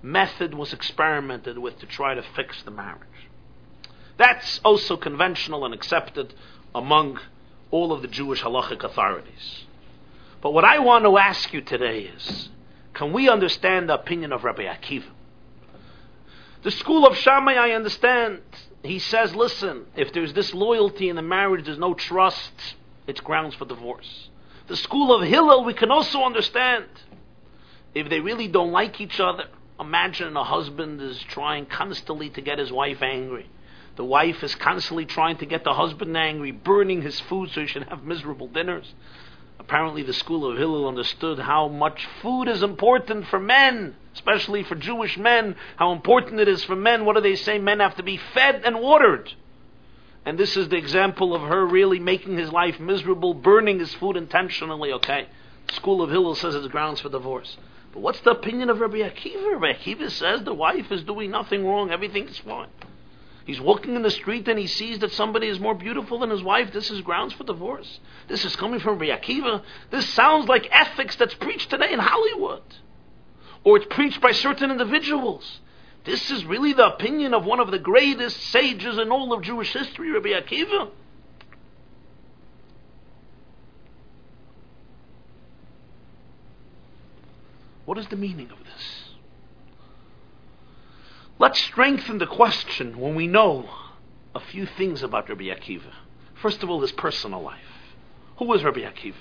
method 0.02 0.54
was 0.54 0.72
experimented 0.72 1.58
with 1.58 1.78
to 1.80 1.86
try 1.86 2.14
to 2.14 2.22
fix 2.22 2.62
the 2.62 2.70
marriage. 2.70 3.27
That's 4.18 4.60
also 4.64 4.96
conventional 4.96 5.64
and 5.64 5.72
accepted 5.72 6.34
among 6.74 7.20
all 7.70 7.92
of 7.92 8.02
the 8.02 8.08
Jewish 8.08 8.42
halachic 8.42 8.84
authorities. 8.84 9.64
But 10.42 10.52
what 10.52 10.64
I 10.64 10.80
want 10.80 11.04
to 11.04 11.16
ask 11.16 11.52
you 11.52 11.60
today 11.60 12.00
is, 12.00 12.50
can 12.94 13.12
we 13.12 13.28
understand 13.28 13.88
the 13.88 13.94
opinion 13.94 14.32
of 14.32 14.44
Rabbi 14.44 14.64
Akiva? 14.64 15.08
The 16.62 16.70
school 16.72 17.06
of 17.06 17.16
Shammai, 17.16 17.54
I 17.54 17.70
understand. 17.70 18.40
He 18.82 18.98
says, 18.98 19.34
listen, 19.34 19.86
if 19.96 20.12
there's 20.12 20.32
disloyalty 20.32 21.08
in 21.08 21.16
the 21.16 21.22
marriage, 21.22 21.66
there's 21.66 21.78
no 21.78 21.94
trust, 21.94 22.52
it's 23.06 23.20
grounds 23.20 23.54
for 23.54 23.64
divorce. 23.64 24.28
The 24.66 24.76
school 24.76 25.14
of 25.14 25.26
Hillel, 25.26 25.64
we 25.64 25.74
can 25.74 25.90
also 25.92 26.22
understand. 26.22 26.86
If 27.94 28.08
they 28.08 28.20
really 28.20 28.48
don't 28.48 28.72
like 28.72 29.00
each 29.00 29.20
other, 29.20 29.44
imagine 29.78 30.36
a 30.36 30.44
husband 30.44 31.00
is 31.00 31.20
trying 31.20 31.66
constantly 31.66 32.30
to 32.30 32.40
get 32.40 32.58
his 32.58 32.72
wife 32.72 33.00
angry. 33.00 33.48
The 33.98 34.04
wife 34.04 34.44
is 34.44 34.54
constantly 34.54 35.06
trying 35.06 35.38
to 35.38 35.44
get 35.46 35.64
the 35.64 35.74
husband 35.74 36.16
angry, 36.16 36.52
burning 36.52 37.02
his 37.02 37.18
food 37.18 37.50
so 37.50 37.62
he 37.62 37.66
should 37.66 37.82
have 37.88 38.04
miserable 38.04 38.46
dinners. 38.46 38.94
Apparently, 39.58 40.04
the 40.04 40.12
school 40.12 40.48
of 40.48 40.56
Hillel 40.56 40.86
understood 40.86 41.40
how 41.40 41.66
much 41.66 42.06
food 42.22 42.44
is 42.44 42.62
important 42.62 43.26
for 43.26 43.40
men, 43.40 43.96
especially 44.14 44.62
for 44.62 44.76
Jewish 44.76 45.18
men, 45.18 45.56
how 45.74 45.90
important 45.90 46.38
it 46.38 46.46
is 46.46 46.62
for 46.62 46.76
men. 46.76 47.06
What 47.06 47.16
do 47.16 47.22
they 47.22 47.34
say? 47.34 47.58
Men 47.58 47.80
have 47.80 47.96
to 47.96 48.04
be 48.04 48.18
fed 48.18 48.62
and 48.64 48.78
watered. 48.78 49.32
And 50.24 50.38
this 50.38 50.56
is 50.56 50.68
the 50.68 50.76
example 50.76 51.34
of 51.34 51.42
her 51.42 51.66
really 51.66 51.98
making 51.98 52.38
his 52.38 52.52
life 52.52 52.78
miserable, 52.78 53.34
burning 53.34 53.80
his 53.80 53.92
food 53.94 54.16
intentionally. 54.16 54.92
Okay, 54.92 55.26
school 55.72 56.02
of 56.02 56.10
Hillel 56.10 56.36
says 56.36 56.54
it's 56.54 56.68
grounds 56.68 57.00
for 57.00 57.08
divorce. 57.08 57.58
But 57.92 58.02
what's 58.02 58.20
the 58.20 58.30
opinion 58.30 58.70
of 58.70 58.78
Rabbi 58.78 58.98
Akiva? 58.98 59.54
Rabbi 59.54 59.72
Akiva 59.72 60.08
says 60.08 60.44
the 60.44 60.54
wife 60.54 60.92
is 60.92 61.02
doing 61.02 61.32
nothing 61.32 61.66
wrong, 61.66 61.90
everything 61.90 62.28
is 62.28 62.38
fine. 62.38 62.68
He's 63.48 63.62
walking 63.62 63.96
in 63.96 64.02
the 64.02 64.10
street 64.10 64.46
and 64.46 64.58
he 64.58 64.66
sees 64.66 64.98
that 64.98 65.10
somebody 65.12 65.48
is 65.48 65.58
more 65.58 65.74
beautiful 65.74 66.18
than 66.18 66.28
his 66.28 66.42
wife. 66.42 66.70
This 66.70 66.90
is 66.90 67.00
grounds 67.00 67.32
for 67.32 67.44
divorce. 67.44 67.98
This 68.28 68.44
is 68.44 68.54
coming 68.54 68.78
from 68.78 68.98
Rabbi 68.98 69.06
Akiva. 69.18 69.62
This 69.90 70.06
sounds 70.10 70.48
like 70.48 70.68
ethics 70.70 71.16
that's 71.16 71.32
preached 71.32 71.70
today 71.70 71.90
in 71.90 71.98
Hollywood. 71.98 72.60
Or 73.64 73.78
it's 73.78 73.86
preached 73.88 74.20
by 74.20 74.32
certain 74.32 74.70
individuals. 74.70 75.60
This 76.04 76.30
is 76.30 76.44
really 76.44 76.74
the 76.74 76.88
opinion 76.88 77.32
of 77.32 77.46
one 77.46 77.58
of 77.58 77.70
the 77.70 77.78
greatest 77.78 78.38
sages 78.50 78.98
in 78.98 79.10
all 79.10 79.32
of 79.32 79.40
Jewish 79.40 79.72
history, 79.72 80.10
Rabbi 80.10 80.28
Akiva. 80.28 80.90
What 87.86 87.96
is 87.96 88.08
the 88.08 88.16
meaning 88.16 88.50
of 88.50 88.58
this? 88.58 89.07
Let's 91.38 91.60
strengthen 91.60 92.18
the 92.18 92.26
question 92.26 92.98
when 92.98 93.14
we 93.14 93.26
know 93.26 93.68
a 94.34 94.40
few 94.40 94.66
things 94.66 95.02
about 95.02 95.28
Rabbi 95.28 95.44
Akiva. 95.44 95.92
First 96.34 96.62
of 96.62 96.70
all, 96.70 96.80
his 96.80 96.92
personal 96.92 97.42
life. 97.42 97.60
Who 98.38 98.46
was 98.46 98.64
Rabbi 98.64 98.80
Akiva? 98.80 99.14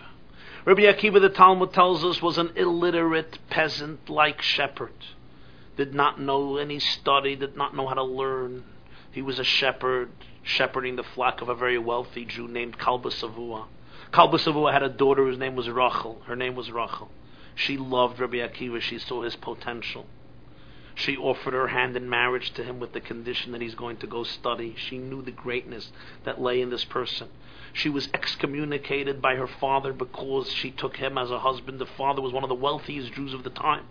Rabbi 0.65 0.81
Akiva, 0.81 1.21
the 1.21 1.29
Talmud 1.29 1.73
tells 1.73 2.03
us, 2.03 2.21
was 2.21 2.37
an 2.37 2.51
illiterate 2.55 3.39
peasant 3.49 4.09
like 4.09 4.41
shepherd 4.41 4.93
did 5.77 5.93
not 5.93 6.19
know 6.19 6.57
any 6.57 6.79
study, 6.79 7.35
did 7.35 7.55
not 7.55 7.75
know 7.75 7.87
how 7.87 7.93
to 7.93 8.03
learn. 8.03 8.63
He 9.11 9.21
was 9.21 9.39
a 9.39 9.43
shepherd, 9.43 10.09
shepherding 10.43 10.95
the 10.95 11.03
flock 11.03 11.41
of 11.41 11.49
a 11.49 11.55
very 11.55 11.77
wealthy 11.77 12.25
Jew 12.25 12.47
named 12.47 12.79
Kalba 12.79 13.09
Savua. 13.09 13.67
Kalba 14.11 14.37
Savua 14.37 14.73
had 14.73 14.83
a 14.83 14.89
daughter 14.89 15.23
whose 15.23 15.37
name 15.37 15.55
was 15.55 15.69
Rachel. 15.69 16.21
Her 16.25 16.35
name 16.35 16.55
was 16.55 16.71
Rachel. 16.71 17.09
She 17.53 17.77
loved 17.77 18.19
Rabbi 18.19 18.37
Akiva. 18.37 18.81
She 18.81 18.97
saw 18.97 19.21
his 19.21 19.35
potential. 19.35 20.07
She 20.97 21.15
offered 21.15 21.53
her 21.53 21.67
hand 21.67 21.95
in 21.95 22.09
marriage 22.09 22.51
to 22.55 22.63
him 22.63 22.79
with 22.79 22.93
the 22.93 22.99
condition 22.99 23.51
that 23.51 23.61
he's 23.61 23.75
going 23.75 23.97
to 23.97 24.07
go 24.07 24.23
study. 24.23 24.73
She 24.75 24.97
knew 24.97 25.21
the 25.21 25.31
greatness 25.31 25.91
that 26.23 26.41
lay 26.41 26.59
in 26.59 26.71
this 26.71 26.85
person. 26.85 27.29
She 27.71 27.87
was 27.87 28.09
excommunicated 28.15 29.21
by 29.21 29.35
her 29.35 29.45
father 29.45 29.93
because 29.93 30.51
she 30.51 30.71
took 30.71 30.97
him 30.97 31.15
as 31.19 31.29
a 31.29 31.37
husband. 31.37 31.77
The 31.77 31.85
father 31.85 32.21
was 32.21 32.33
one 32.33 32.43
of 32.43 32.49
the 32.49 32.55
wealthiest 32.55 33.13
Jews 33.13 33.35
of 33.35 33.43
the 33.43 33.51
time 33.51 33.85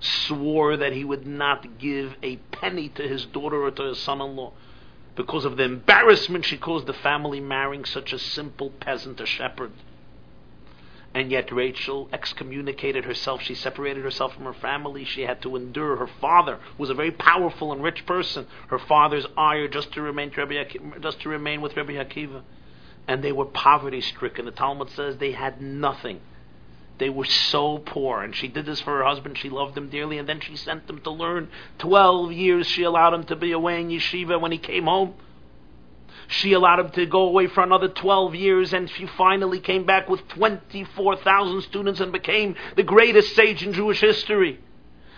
swore 0.00 0.76
that 0.76 0.92
he 0.92 1.04
would 1.04 1.26
not 1.26 1.78
give 1.78 2.16
a 2.22 2.36
penny 2.36 2.88
to 2.90 3.06
his 3.06 3.24
daughter 3.26 3.62
or 3.62 3.70
to 3.70 3.84
his 3.84 3.98
son-in-law 3.98 4.52
because 5.14 5.44
of 5.44 5.56
the 5.56 5.62
embarrassment 5.62 6.44
she 6.44 6.58
caused 6.58 6.86
the 6.86 6.92
family 6.92 7.40
marrying 7.40 7.84
such 7.84 8.12
a 8.12 8.18
simple 8.18 8.70
peasant, 8.70 9.20
a 9.20 9.26
shepherd. 9.26 9.72
And 11.16 11.30
yet 11.30 11.50
Rachel 11.50 12.10
excommunicated 12.12 13.06
herself. 13.06 13.40
She 13.40 13.54
separated 13.54 14.04
herself 14.04 14.34
from 14.34 14.44
her 14.44 14.52
family. 14.52 15.06
She 15.06 15.22
had 15.22 15.40
to 15.40 15.56
endure. 15.56 15.96
Her 15.96 16.10
father 16.20 16.56
who 16.76 16.82
was 16.82 16.90
a 16.90 16.94
very 16.94 17.10
powerful 17.10 17.72
and 17.72 17.82
rich 17.82 18.04
person. 18.04 18.46
Her 18.68 18.78
father's 18.78 19.26
ire 19.34 19.66
just 19.66 19.92
to 19.94 20.02
remain 20.02 20.30
just 21.00 21.20
to 21.20 21.30
remain 21.30 21.62
with 21.62 21.74
Rabbi 21.74 21.94
Akiva. 21.94 22.42
And 23.08 23.24
they 23.24 23.32
were 23.32 23.46
poverty 23.46 24.02
stricken. 24.02 24.44
The 24.44 24.50
Talmud 24.50 24.90
says 24.90 25.16
they 25.16 25.32
had 25.32 25.62
nothing. 25.62 26.20
They 26.98 27.08
were 27.08 27.24
so 27.24 27.78
poor, 27.78 28.22
and 28.22 28.36
she 28.36 28.48
did 28.48 28.66
this 28.66 28.82
for 28.82 28.98
her 28.98 29.04
husband. 29.04 29.38
She 29.38 29.48
loved 29.48 29.74
him 29.74 29.88
dearly, 29.88 30.18
and 30.18 30.28
then 30.28 30.40
she 30.40 30.54
sent 30.54 30.88
him 30.88 31.00
to 31.00 31.10
learn. 31.10 31.48
Twelve 31.78 32.30
years 32.30 32.66
she 32.66 32.82
allowed 32.82 33.14
him 33.14 33.24
to 33.24 33.36
be 33.36 33.52
away 33.52 33.80
in 33.80 33.88
yeshiva. 33.88 34.38
When 34.38 34.52
he 34.52 34.58
came 34.58 34.84
home, 34.84 35.14
she 36.28 36.52
allowed 36.52 36.80
him 36.80 36.90
to 36.90 37.06
go 37.06 37.22
away 37.22 37.46
for 37.46 37.62
another 37.62 37.88
12 37.88 38.34
years, 38.34 38.72
and 38.72 38.90
she 38.90 39.06
finally 39.06 39.60
came 39.60 39.84
back 39.84 40.08
with 40.08 40.26
24,000 40.28 41.62
students 41.62 42.00
and 42.00 42.12
became 42.12 42.56
the 42.76 42.82
greatest 42.82 43.34
sage 43.34 43.62
in 43.62 43.72
Jewish 43.72 44.00
history. 44.00 44.60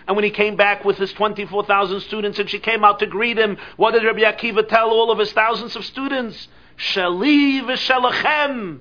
And 0.07 0.15
when 0.15 0.25
he 0.25 0.31
came 0.31 0.55
back 0.55 0.83
with 0.83 0.97
his 0.97 1.13
24,000 1.13 1.99
students 2.01 2.39
and 2.39 2.49
she 2.49 2.59
came 2.59 2.83
out 2.83 2.99
to 2.99 3.05
greet 3.05 3.37
him, 3.37 3.57
what 3.77 3.91
did 3.91 4.03
Rabbi 4.03 4.21
Akiva 4.21 4.67
tell 4.67 4.89
all 4.89 5.11
of 5.11 5.19
his 5.19 5.31
thousands 5.33 5.75
of 5.75 5.85
students? 5.85 6.47
Shali 6.77 7.61
v'shelachem 7.61 8.79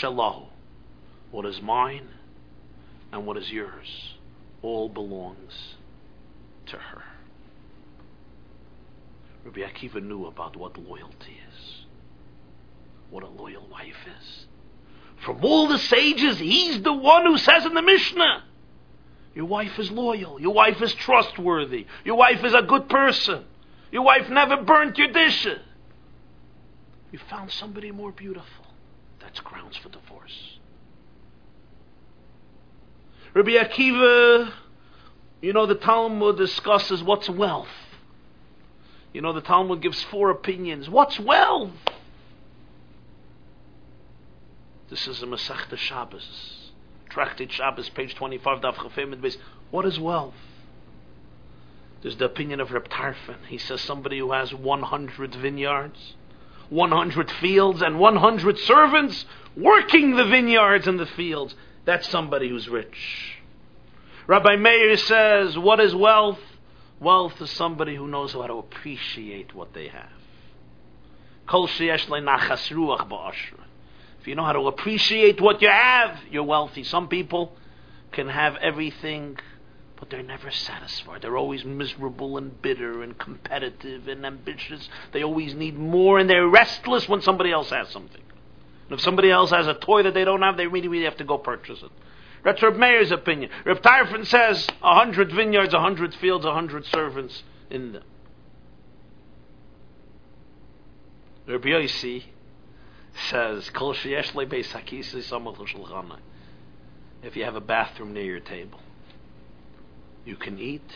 shalahu. 0.00 0.46
What 1.30 1.46
is 1.46 1.62
mine 1.62 2.08
and 3.12 3.24
what 3.24 3.36
is 3.36 3.52
yours 3.52 4.16
all 4.62 4.88
belongs 4.88 5.76
to 6.66 6.76
her. 6.76 7.04
Rabbi 9.44 9.60
Akiva 9.60 10.02
knew 10.02 10.26
about 10.26 10.56
what 10.56 10.76
loyalty 10.78 11.38
is, 11.48 11.84
what 13.10 13.22
a 13.22 13.28
loyal 13.28 13.66
wife 13.68 14.06
is. 14.20 14.46
From 15.24 15.44
all 15.44 15.68
the 15.68 15.78
sages, 15.78 16.38
he's 16.38 16.82
the 16.82 16.92
one 16.92 17.24
who 17.24 17.38
says 17.38 17.64
in 17.64 17.74
the 17.74 17.82
Mishnah, 17.82 18.44
your 19.34 19.46
wife 19.46 19.78
is 19.78 19.90
loyal, 19.90 20.40
your 20.40 20.54
wife 20.54 20.82
is 20.82 20.92
trustworthy, 20.94 21.86
your 22.04 22.16
wife 22.16 22.44
is 22.44 22.54
a 22.54 22.62
good 22.62 22.88
person, 22.88 23.44
your 23.90 24.02
wife 24.02 24.28
never 24.28 24.62
burnt 24.62 24.98
your 24.98 25.08
dishes. 25.08 25.60
You 27.10 27.18
found 27.30 27.50
somebody 27.50 27.90
more 27.90 28.12
beautiful. 28.12 28.66
That's 29.20 29.40
grounds 29.40 29.76
for 29.78 29.88
divorce. 29.88 30.58
Rabbi 33.34 33.52
Akiva, 33.52 34.52
you 35.40 35.52
know, 35.52 35.66
the 35.66 35.74
Talmud 35.74 36.36
discusses 36.36 37.02
what's 37.02 37.30
wealth. 37.30 37.68
You 39.12 39.22
know, 39.22 39.32
the 39.32 39.40
Talmud 39.40 39.80
gives 39.80 40.02
four 40.04 40.30
opinions. 40.30 40.88
What's 40.88 41.18
wealth? 41.18 41.72
This 44.90 45.06
is 45.06 45.22
a 45.22 45.26
Masechta 45.26 45.76
Shabbos. 45.76 46.70
Tractate 47.10 47.52
Shabbos, 47.52 47.88
page 47.90 48.14
25, 48.14 48.60
Daf 48.60 48.74
Chafemid 48.74 49.20
base. 49.20 49.36
What 49.70 49.86
is 49.86 49.98
wealth? 49.98 50.34
There's 52.02 52.16
the 52.16 52.26
opinion 52.26 52.60
of 52.60 52.70
Reb 52.70 52.88
Tarfon. 52.88 53.36
He 53.48 53.58
says 53.58 53.80
somebody 53.80 54.18
who 54.18 54.32
has 54.32 54.54
100 54.54 55.34
vineyards, 55.34 56.14
100 56.68 57.30
fields, 57.32 57.82
and 57.82 57.98
100 57.98 58.58
servants 58.58 59.24
working 59.56 60.16
the 60.16 60.24
vineyards 60.24 60.86
and 60.86 60.98
the 60.98 61.06
fields. 61.06 61.54
That's 61.84 62.08
somebody 62.08 62.48
who's 62.48 62.68
rich. 62.68 63.38
Rabbi 64.26 64.56
Meir 64.56 64.96
says, 64.96 65.58
what 65.58 65.80
is 65.80 65.94
wealth? 65.94 66.38
Wealth 67.00 67.40
is 67.40 67.50
somebody 67.50 67.94
who 67.94 68.08
knows 68.08 68.32
how 68.32 68.46
to 68.46 68.54
appreciate 68.54 69.54
what 69.54 69.72
they 69.72 69.88
have. 69.88 70.10
If 74.20 74.26
you 74.26 74.34
know 74.34 74.44
how 74.44 74.52
to 74.52 74.66
appreciate 74.66 75.40
what 75.40 75.62
you 75.62 75.68
have, 75.68 76.18
you're 76.30 76.42
wealthy. 76.42 76.82
Some 76.82 77.08
people 77.08 77.56
can 78.10 78.28
have 78.28 78.56
everything, 78.56 79.38
but 79.96 80.10
they're 80.10 80.22
never 80.22 80.50
satisfied. 80.50 81.22
They're 81.22 81.36
always 81.36 81.64
miserable 81.64 82.36
and 82.36 82.60
bitter 82.60 83.02
and 83.02 83.16
competitive 83.16 84.08
and 84.08 84.26
ambitious. 84.26 84.88
They 85.12 85.22
always 85.22 85.54
need 85.54 85.78
more 85.78 86.18
and 86.18 86.28
they're 86.28 86.48
restless 86.48 87.08
when 87.08 87.22
somebody 87.22 87.52
else 87.52 87.70
has 87.70 87.88
something. 87.90 88.22
And 88.90 88.98
if 88.98 89.00
somebody 89.00 89.30
else 89.30 89.50
has 89.50 89.66
a 89.66 89.74
toy 89.74 90.02
that 90.02 90.14
they 90.14 90.24
don't 90.24 90.42
have, 90.42 90.56
they 90.56 90.66
really, 90.66 90.88
really 90.88 91.04
have 91.04 91.18
to 91.18 91.24
go 91.24 91.38
purchase 91.38 91.82
it. 91.82 91.90
That's 92.44 92.62
Reb 92.62 92.76
Meir's 92.76 93.10
opinion. 93.10 93.50
Reb 93.64 93.82
Tarfon 93.82 94.26
says 94.26 94.66
a 94.82 94.94
hundred 94.94 95.32
vineyards, 95.32 95.74
a 95.74 95.80
hundred 95.80 96.14
fields, 96.14 96.44
a 96.44 96.52
hundred 96.52 96.84
servants 96.86 97.42
in 97.70 97.92
them. 97.92 98.04
Reb 101.46 101.62
Yossi 101.62 102.24
says, 103.30 103.70
If 107.22 107.36
you 107.36 107.44
have 107.44 107.54
a 107.56 107.60
bathroom 107.60 108.12
near 108.12 108.24
your 108.24 108.40
table, 108.40 108.80
you 110.24 110.36
can 110.36 110.58
eat. 110.58 110.90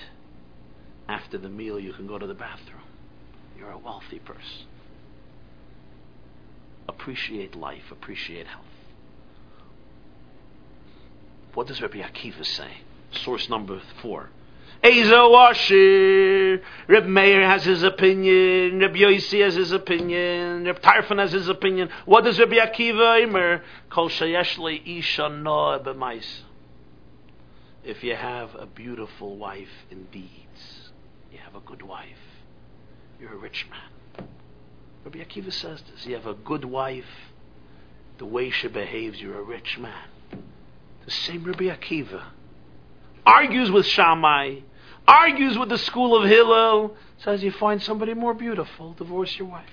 After 1.09 1.37
the 1.37 1.49
meal, 1.49 1.81
you 1.81 1.93
can 1.93 2.07
go 2.07 2.17
to 2.19 2.27
the 2.27 2.35
bathroom. 2.35 2.83
You're 3.59 3.71
a 3.71 3.79
wealthy 3.79 4.19
person. 4.19 4.67
Appreciate 6.89 7.55
life, 7.55 7.91
appreciate 7.91 8.47
health. 8.47 8.65
What 11.55 11.67
does 11.67 11.81
Rabbi 11.83 11.99
Akiva 11.99 12.45
say? 12.45 12.79
Source 13.11 13.49
number 13.49 13.81
four. 14.01 14.31
Ezo 14.83 15.51
Ashir. 15.51 16.63
Reb 16.89 17.07
Meir 17.07 17.47
has 17.47 17.65
his 17.65 17.83
opinion. 17.83 18.81
Reb 18.81 18.95
Yossi 18.95 19.43
has 19.43 19.55
his 19.55 19.71
opinion. 19.71 20.65
Reb 20.65 20.81
Tarfon 20.81 21.19
has 21.19 21.33
his 21.33 21.49
opinion. 21.49 21.89
What 22.05 22.25
does 22.25 22.39
Rabbi 22.39 22.57
Akiva 22.57 23.25
Imer? 23.25 23.63
Kol 23.91 24.09
shayeshle 24.09 24.83
isha 24.85 25.23
b'mais. 25.23 26.27
If 27.85 28.03
you 28.03 28.15
have 28.15 28.55
a 28.55 28.67
beautiful 28.67 29.37
wife 29.37 29.87
in 29.91 30.05
deeds, 30.13 30.91
you 31.33 31.39
have 31.39 31.57
a 31.57 31.61
good 31.61 31.83
wife, 31.83 32.07
you're 33.21 33.33
a 33.33 33.37
rich 33.37 33.67
man. 33.69 34.29
Rabbi 35.05 35.19
Akiva 35.19 35.53
says 35.53 35.83
this. 35.93 36.07
You 36.07 36.15
have 36.15 36.27
a 36.27 36.35
good 36.35 36.65
wife, 36.65 37.33
the 38.19 38.25
way 38.25 38.51
she 38.51 38.69
behaves, 38.69 39.21
you're 39.21 39.39
a 39.39 39.43
rich 39.43 39.79
man. 39.79 40.12
The 41.05 41.11
same 41.11 41.45
Rabbi 41.45 41.65
Akiva. 41.65 42.23
Argues 43.25 43.71
with 43.71 43.87
Shammai, 43.87 44.61
argues 45.07 45.57
with 45.59 45.69
the 45.69 45.79
school 45.79 46.17
of 46.21 46.29
Hillel, 46.29 46.97
says 47.19 47.43
you 47.43 47.53
find 47.53 47.83
somebody 47.83 48.15
more 48.15 48.35
beautiful, 48.35 48.95
divorce 48.95 49.37
your 49.39 49.49
wife. 49.49 49.69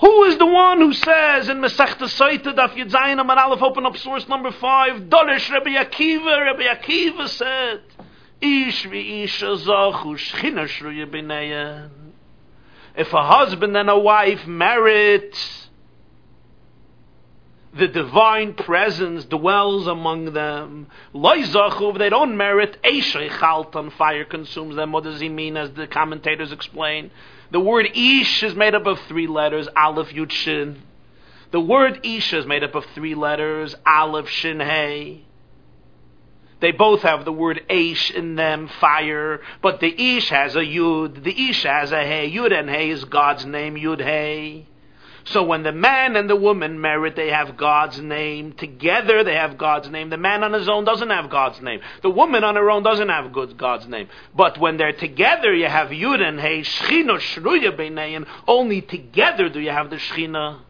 Who 0.00 0.24
is 0.24 0.36
the 0.36 0.46
one 0.46 0.80
who 0.80 0.92
says 0.92 1.48
in 1.48 1.58
Masechta 1.58 2.08
Saita 2.08 2.56
Daf 2.56 2.74
Yedzayin 2.74 3.20
and 3.20 3.30
Aleph 3.30 3.62
open 3.62 3.86
up 3.86 3.96
source 3.96 4.26
number 4.26 4.50
five 4.50 5.02
Dorish 5.02 5.48
Rabbi 5.48 5.74
Akiva 5.74 6.44
Rabbi 6.44 6.64
Akiva 6.64 7.28
said 7.28 7.82
Ish 8.40 8.84
v'isha 8.86 9.62
shchina 9.62 10.66
shruya 10.66 11.88
If 12.96 13.12
a 13.12 13.22
husband 13.22 13.76
and 13.76 13.88
a 13.88 13.96
wife 13.96 14.44
merit 14.44 15.36
the 17.74 17.88
divine 17.88 18.52
presence 18.52 19.24
dwells 19.24 19.86
among 19.86 20.32
them. 20.34 20.88
Loizachuv, 21.14 21.98
they 21.98 22.10
don't 22.10 22.36
merit. 22.36 22.76
Eishei 22.84 23.30
chaltan, 23.30 23.90
fire 23.92 24.24
consumes 24.24 24.76
them. 24.76 24.92
What 24.92 25.04
does 25.04 25.20
he 25.20 25.30
mean, 25.30 25.56
as 25.56 25.70
the 25.70 25.86
commentators 25.86 26.52
explain? 26.52 27.10
The 27.50 27.60
word 27.60 27.88
ish 27.94 28.42
is 28.42 28.54
made 28.54 28.74
up 28.74 28.86
of 28.86 29.00
three 29.08 29.26
letters, 29.26 29.68
aleph, 29.74 30.10
yud, 30.10 30.30
shin. 30.30 30.82
The 31.50 31.60
word 31.60 32.00
ish 32.04 32.32
is 32.34 32.46
made 32.46 32.62
up 32.62 32.74
of 32.74 32.84
three 32.94 33.14
letters, 33.14 33.74
aleph, 33.86 34.28
shin, 34.28 34.60
hey. 34.60 35.24
They 36.60 36.72
both 36.72 37.02
have 37.02 37.24
the 37.24 37.32
word 37.32 37.64
ish 37.70 38.10
in 38.10 38.36
them, 38.36 38.68
fire, 38.68 39.40
but 39.62 39.80
the 39.80 40.16
ish 40.16 40.28
has 40.28 40.56
a 40.56 40.60
yud, 40.60 41.24
the 41.24 41.48
ish 41.48 41.62
has 41.64 41.90
a 41.90 42.04
hey. 42.04 42.30
Yud 42.30 42.52
and 42.52 42.68
hey 42.68 42.90
is 42.90 43.04
God's 43.04 43.46
name, 43.46 43.76
yud, 43.76 44.00
hey. 44.00 44.66
So 45.24 45.44
when 45.44 45.62
the 45.62 45.72
man 45.72 46.16
and 46.16 46.28
the 46.28 46.36
woman 46.36 46.80
married, 46.80 47.14
they 47.16 47.28
have 47.28 47.56
God's 47.56 48.00
name. 48.00 48.52
Together 48.52 49.22
they 49.22 49.34
have 49.34 49.56
God's 49.56 49.88
name. 49.88 50.10
The 50.10 50.16
man 50.16 50.42
on 50.42 50.52
his 50.52 50.68
own 50.68 50.84
doesn't 50.84 51.10
have 51.10 51.30
God's 51.30 51.60
name. 51.60 51.80
The 52.02 52.10
woman 52.10 52.42
on 52.42 52.56
her 52.56 52.70
own 52.70 52.82
doesn't 52.82 53.08
have 53.08 53.32
God's 53.32 53.86
name. 53.86 54.08
But 54.34 54.58
when 54.58 54.76
they're 54.76 54.92
together, 54.92 55.54
you 55.54 55.68
have 55.68 55.88
Yud 55.88 56.20
and 56.20 56.40
Hey, 56.40 56.60
Shechina 56.60 57.18
Shruya 57.18 57.76
Beinein. 57.76 58.26
Only 58.48 58.80
together 58.80 59.48
do 59.48 59.60
you 59.60 59.70
have 59.70 59.90
the 59.90 59.96
Shechina. 59.96 60.60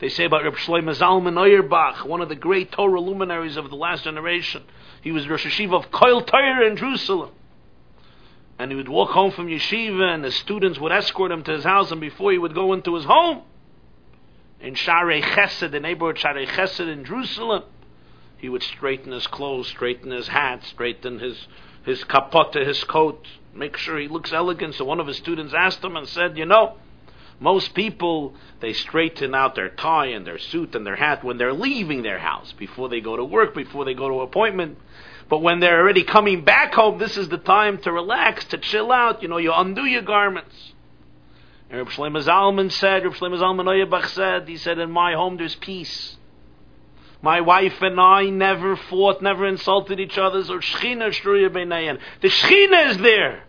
They 0.00 0.08
say 0.08 0.24
about 0.24 0.42
Reb 0.42 0.54
Shlomo 0.54 0.96
Zalman 0.96 1.38
Auerbach, 1.38 2.04
one 2.04 2.22
of 2.22 2.28
the 2.28 2.34
great 2.34 2.72
Torah 2.72 3.00
luminaries 3.00 3.56
of 3.56 3.70
the 3.70 3.76
last 3.76 4.02
generation. 4.02 4.64
He 5.00 5.12
was 5.12 5.28
Rosh 5.28 5.46
Yeshiva 5.46 5.84
of 5.84 5.92
Koil 5.92 6.26
Torah 6.26 6.66
in 6.66 6.76
Jerusalem 6.76 7.30
and 8.58 8.70
he 8.70 8.76
would 8.76 8.88
walk 8.88 9.10
home 9.10 9.30
from 9.30 9.48
yeshiva, 9.48 10.14
and 10.14 10.24
the 10.24 10.30
students 10.30 10.78
would 10.78 10.92
escort 10.92 11.32
him 11.32 11.42
to 11.44 11.52
his 11.52 11.64
house, 11.64 11.90
and 11.90 12.00
before 12.00 12.32
he 12.32 12.38
would 12.38 12.54
go 12.54 12.72
into 12.72 12.94
his 12.94 13.04
home, 13.04 13.42
in 14.60 14.74
Sharei 14.74 15.22
Chesed, 15.22 15.72
the 15.72 15.80
neighborhood 15.80 16.16
Sharei 16.16 16.46
Chesed 16.46 16.86
in 16.86 17.04
Jerusalem, 17.04 17.64
he 18.38 18.48
would 18.48 18.62
straighten 18.62 19.12
his 19.12 19.26
clothes, 19.26 19.68
straighten 19.68 20.10
his 20.10 20.28
hat, 20.28 20.64
straighten 20.64 21.18
his 21.18 21.46
his 21.84 22.04
kapota, 22.04 22.64
his 22.64 22.84
coat, 22.84 23.26
make 23.52 23.76
sure 23.76 23.98
he 23.98 24.06
looks 24.06 24.32
elegant. 24.32 24.74
So 24.76 24.84
one 24.84 25.00
of 25.00 25.08
his 25.08 25.16
students 25.16 25.52
asked 25.52 25.82
him 25.82 25.96
and 25.96 26.06
said, 26.06 26.38
"You 26.38 26.46
know, 26.46 26.76
most 27.40 27.74
people 27.74 28.34
they 28.60 28.72
straighten 28.72 29.34
out 29.34 29.56
their 29.56 29.68
tie 29.68 30.06
and 30.06 30.24
their 30.24 30.38
suit 30.38 30.76
and 30.76 30.86
their 30.86 30.96
hat 30.96 31.24
when 31.24 31.38
they're 31.38 31.52
leaving 31.52 32.02
their 32.02 32.20
house 32.20 32.52
before 32.52 32.88
they 32.88 33.00
go 33.00 33.16
to 33.16 33.24
work, 33.24 33.54
before 33.54 33.84
they 33.84 33.94
go 33.94 34.08
to 34.08 34.20
appointment." 34.20 34.78
But 35.32 35.40
when 35.40 35.60
they're 35.60 35.80
already 35.80 36.04
coming 36.04 36.44
back 36.44 36.74
home, 36.74 36.98
this 36.98 37.16
is 37.16 37.30
the 37.30 37.38
time 37.38 37.78
to 37.84 37.90
relax, 37.90 38.44
to 38.48 38.58
chill 38.58 38.92
out. 38.92 39.22
You 39.22 39.28
know, 39.28 39.38
you 39.38 39.50
undo 39.50 39.86
your 39.86 40.02
garments. 40.02 40.54
And 41.70 41.78
Reb 41.78 41.88
Shlomo 41.88 42.22
Zalman 42.22 42.70
said, 42.70 43.02
Reb 43.02 43.14
Shlomo 43.14 43.40
Zalman 43.40 43.66
Auerbach 43.66 44.08
said, 44.08 44.46
he 44.46 44.58
said, 44.58 44.78
in 44.78 44.90
my 44.90 45.14
home 45.14 45.38
there's 45.38 45.54
peace. 45.54 46.18
My 47.22 47.40
wife 47.40 47.80
and 47.80 47.98
I 47.98 48.24
never 48.24 48.76
fought, 48.76 49.22
never 49.22 49.46
insulted 49.46 49.98
each 50.00 50.18
other. 50.18 50.44
So 50.44 50.58
Shechina. 50.58 51.98
The 52.20 52.28
Shechina 52.28 52.90
is 52.90 52.98
there. 52.98 53.44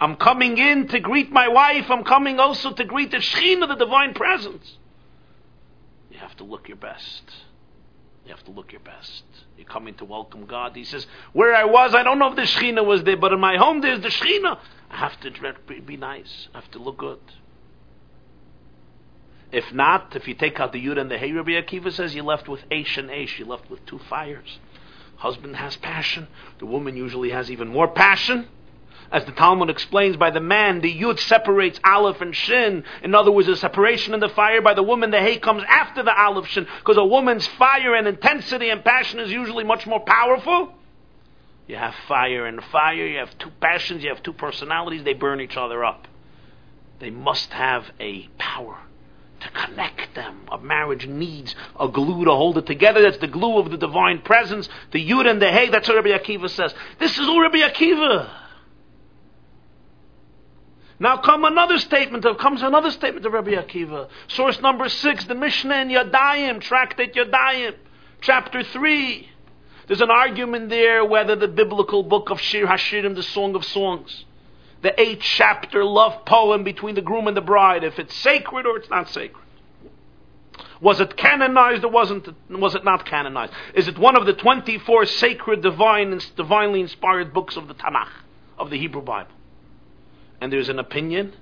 I'm 0.00 0.14
coming 0.14 0.56
in 0.56 0.86
to 0.86 1.00
greet 1.00 1.32
my 1.32 1.48
wife. 1.48 1.90
I'm 1.90 2.04
coming 2.04 2.38
also 2.38 2.72
to 2.74 2.84
greet 2.84 3.10
the 3.10 3.16
Shechina, 3.16 3.66
the 3.66 3.74
divine 3.74 4.14
presence. 4.14 4.78
You 6.12 6.18
have 6.18 6.36
to 6.36 6.44
look 6.44 6.68
your 6.68 6.76
best. 6.76 7.24
You 8.28 8.34
have 8.34 8.44
to 8.44 8.50
look 8.50 8.72
your 8.72 8.82
best. 8.82 9.24
You're 9.56 9.66
coming 9.66 9.94
to 9.94 10.04
welcome 10.04 10.44
God. 10.44 10.76
He 10.76 10.84
says, 10.84 11.06
Where 11.32 11.54
I 11.54 11.64
was, 11.64 11.94
I 11.94 12.02
don't 12.02 12.18
know 12.18 12.28
if 12.28 12.36
the 12.36 12.42
Shechina 12.42 12.84
was 12.84 13.02
there, 13.04 13.16
but 13.16 13.32
in 13.32 13.40
my 13.40 13.56
home 13.56 13.80
there's 13.80 14.02
the 14.02 14.08
Shechina. 14.08 14.58
I 14.90 14.96
have 14.96 15.18
to 15.20 15.32
be 15.80 15.96
nice. 15.96 16.48
I 16.52 16.58
have 16.58 16.70
to 16.72 16.78
look 16.78 16.98
good. 16.98 17.20
If 19.50 19.72
not, 19.72 20.14
if 20.14 20.28
you 20.28 20.34
take 20.34 20.60
out 20.60 20.72
the 20.72 20.86
Yud 20.86 21.00
and 21.00 21.10
the 21.10 21.16
Hey, 21.16 21.32
Rabbi 21.32 21.52
Akiva 21.52 21.90
says 21.90 22.14
you're 22.14 22.22
left 22.22 22.50
with 22.50 22.60
Aish 22.68 22.98
and 22.98 23.08
Aish. 23.08 23.38
You're 23.38 23.48
left 23.48 23.70
with 23.70 23.86
two 23.86 23.98
fires. 24.10 24.58
Husband 25.16 25.56
has 25.56 25.78
passion. 25.78 26.28
The 26.58 26.66
woman 26.66 26.98
usually 26.98 27.30
has 27.30 27.50
even 27.50 27.68
more 27.68 27.88
passion. 27.88 28.46
As 29.10 29.24
the 29.24 29.32
Talmud 29.32 29.70
explains, 29.70 30.16
by 30.16 30.30
the 30.30 30.40
man, 30.40 30.80
the 30.80 30.94
Yud 30.94 31.18
separates 31.18 31.80
Aleph 31.82 32.20
and 32.20 32.36
Shin. 32.36 32.84
In 33.02 33.14
other 33.14 33.32
words, 33.32 33.48
a 33.48 33.56
separation 33.56 34.12
in 34.12 34.20
the 34.20 34.28
fire. 34.28 34.60
By 34.60 34.74
the 34.74 34.82
woman, 34.82 35.10
the 35.10 35.20
Hay 35.20 35.38
comes 35.38 35.62
after 35.66 36.02
the 36.02 36.14
Aleph 36.14 36.46
Shin. 36.48 36.66
Because 36.80 36.98
a 36.98 37.04
woman's 37.04 37.46
fire 37.46 37.94
and 37.94 38.06
intensity 38.06 38.68
and 38.68 38.84
passion 38.84 39.18
is 39.18 39.32
usually 39.32 39.64
much 39.64 39.86
more 39.86 40.00
powerful. 40.00 40.74
You 41.66 41.76
have 41.76 41.94
fire 42.06 42.46
and 42.46 42.62
fire. 42.64 43.06
You 43.06 43.18
have 43.18 43.36
two 43.38 43.50
passions. 43.60 44.02
You 44.02 44.10
have 44.10 44.22
two 44.22 44.34
personalities. 44.34 45.04
They 45.04 45.14
burn 45.14 45.40
each 45.40 45.56
other 45.56 45.84
up. 45.84 46.06
They 46.98 47.10
must 47.10 47.50
have 47.50 47.84
a 48.00 48.28
power 48.38 48.76
to 49.40 49.50
connect 49.50 50.14
them. 50.14 50.48
A 50.52 50.58
marriage 50.58 51.06
needs 51.06 51.54
a 51.78 51.88
glue 51.88 52.24
to 52.24 52.32
hold 52.32 52.58
it 52.58 52.66
together. 52.66 53.00
That's 53.02 53.18
the 53.18 53.26
glue 53.26 53.58
of 53.58 53.70
the 53.70 53.78
divine 53.78 54.20
presence. 54.20 54.68
The 54.90 55.08
Yud 55.08 55.30
and 55.30 55.40
the 55.40 55.50
Hay. 55.50 55.70
That's 55.70 55.88
what 55.88 55.94
Rabbi 55.94 56.10
Akiva 56.10 56.50
says. 56.50 56.74
This 56.98 57.18
is 57.18 57.26
all 57.26 57.40
Rabbi 57.40 57.58
Akiva. 57.58 58.47
Now 61.00 61.18
come 61.18 61.44
another 61.44 61.78
statement 61.78 62.24
of 62.24 62.38
comes 62.38 62.62
another 62.62 62.90
statement 62.90 63.24
of 63.24 63.32
Rabbi 63.32 63.52
Akiva. 63.52 64.08
Source 64.28 64.60
number 64.60 64.88
six, 64.88 65.24
the 65.26 65.34
Mishnah 65.34 65.82
in 65.82 65.88
Yadayim, 65.88 66.60
tractate 66.60 67.14
Yadayim, 67.14 67.74
chapter 68.20 68.64
three. 68.64 69.28
There's 69.86 70.00
an 70.00 70.10
argument 70.10 70.70
there 70.70 71.04
whether 71.04 71.36
the 71.36 71.48
biblical 71.48 72.02
book 72.02 72.30
of 72.30 72.40
Shir 72.40 72.66
Hashirim, 72.66 73.14
the 73.14 73.22
Song 73.22 73.54
of 73.54 73.64
Songs, 73.64 74.24
the 74.82 75.00
eight 75.00 75.20
chapter 75.20 75.84
love 75.84 76.24
poem 76.24 76.64
between 76.64 76.94
the 76.94 77.00
groom 77.00 77.28
and 77.28 77.36
the 77.36 77.42
bride, 77.42 77.84
if 77.84 77.98
it's 77.98 78.14
sacred 78.16 78.66
or 78.66 78.76
it's 78.76 78.90
not 78.90 79.08
sacred. 79.08 79.44
Was 80.80 81.00
it 81.00 81.16
canonized 81.16 81.84
or 81.84 81.90
wasn't 81.90 82.26
it, 82.28 82.34
was 82.50 82.74
it 82.74 82.84
not 82.84 83.06
canonized? 83.06 83.52
Is 83.74 83.88
it 83.88 83.98
one 83.98 84.16
of 84.16 84.26
the 84.26 84.32
24 84.32 85.06
sacred, 85.06 85.62
divine, 85.62 86.20
divinely 86.36 86.80
inspired 86.80 87.32
books 87.32 87.56
of 87.56 87.68
the 87.68 87.74
Tanakh, 87.74 88.10
of 88.58 88.70
the 88.70 88.78
Hebrew 88.78 89.02
Bible? 89.02 89.30
And 90.40 90.52
there's 90.52 90.68
an 90.68 90.78
opinion 90.78 91.34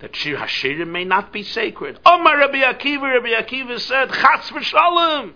that 0.00 0.14
Shir 0.14 0.36
Hashirim 0.36 0.88
may 0.88 1.04
not 1.04 1.32
be 1.32 1.42
sacred. 1.42 1.98
Omar 2.06 2.38
Rabbi 2.38 2.60
Akiva, 2.60 3.14
Rabbi 3.14 3.30
Akiva 3.30 3.78
said, 3.80 4.10
Chatz 4.12 4.50
v'shalom. 4.50 5.32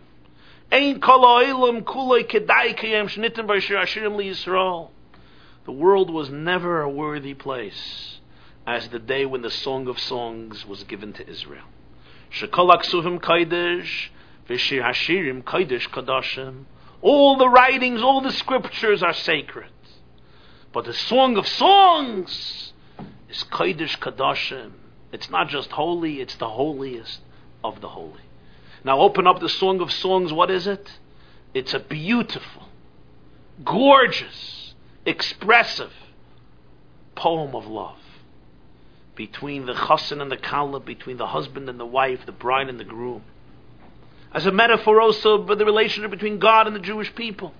Ein 0.70 1.00
kol 1.00 1.20
ha'olam 1.20 1.82
kuloi 1.82 2.24
kedai 2.24 2.78
kiyem 2.78 3.08
shnitim 3.08 3.46
b'shir 3.46 3.80
Hashirim 3.80 4.16
li 4.16 4.30
Yisrael. 4.30 4.90
The 5.64 5.72
world 5.72 6.10
was 6.10 6.30
never 6.30 6.80
a 6.80 6.88
worthy 6.88 7.34
place 7.34 8.18
as 8.66 8.88
the 8.88 8.98
day 8.98 9.26
when 9.26 9.42
the 9.42 9.50
Song 9.50 9.88
of 9.88 9.98
Songs 9.98 10.64
was 10.64 10.84
given 10.84 11.12
to 11.14 11.28
Israel. 11.28 11.66
Shekol 12.30 12.74
aksuvim 12.74 13.20
kaidish, 13.20 14.08
v'shir 14.48 14.82
hashirim 14.82 15.42
kaidish 15.42 15.88
kadashim. 15.90 16.64
All 17.00 17.36
the 17.36 17.48
writings, 17.48 18.00
all 18.00 18.20
the 18.20 18.32
scriptures 18.32 19.02
are 19.02 19.12
sacred. 19.12 19.70
But 20.72 20.84
the 20.84 20.94
Song 20.94 21.36
of 21.36 21.46
Songs 21.46 22.71
is 23.32 23.44
kaidish 23.44 23.98
kadashim. 23.98 24.72
It's 25.10 25.30
not 25.30 25.48
just 25.48 25.70
holy, 25.72 26.20
it's 26.20 26.36
the 26.36 26.48
holiest 26.48 27.20
of 27.64 27.80
the 27.80 27.88
holy. 27.88 28.20
Now 28.84 29.00
open 29.00 29.26
up 29.26 29.40
the 29.40 29.48
Song 29.48 29.80
of 29.80 29.90
Songs, 29.90 30.32
what 30.32 30.50
is 30.50 30.66
it? 30.66 30.98
It's 31.54 31.74
a 31.74 31.78
beautiful, 31.78 32.68
gorgeous, 33.64 34.74
expressive 35.06 35.92
poem 37.14 37.54
of 37.54 37.66
love 37.66 37.98
between 39.14 39.66
the 39.66 39.74
chassan 39.74 40.20
and 40.20 40.30
the 40.30 40.36
kala, 40.36 40.80
between 40.80 41.16
the 41.16 41.26
husband 41.26 41.68
and 41.68 41.78
the 41.78 41.86
wife, 41.86 42.24
the 42.26 42.32
bride 42.32 42.68
and 42.68 42.80
the 42.80 42.84
groom. 42.84 43.22
As 44.32 44.46
a 44.46 44.52
metaphor 44.52 45.00
also 45.00 45.46
for 45.46 45.54
the 45.54 45.66
relationship 45.66 46.10
between 46.10 46.38
God 46.38 46.66
and 46.66 46.74
the 46.74 46.80
Jewish 46.80 47.14
people. 47.14 47.52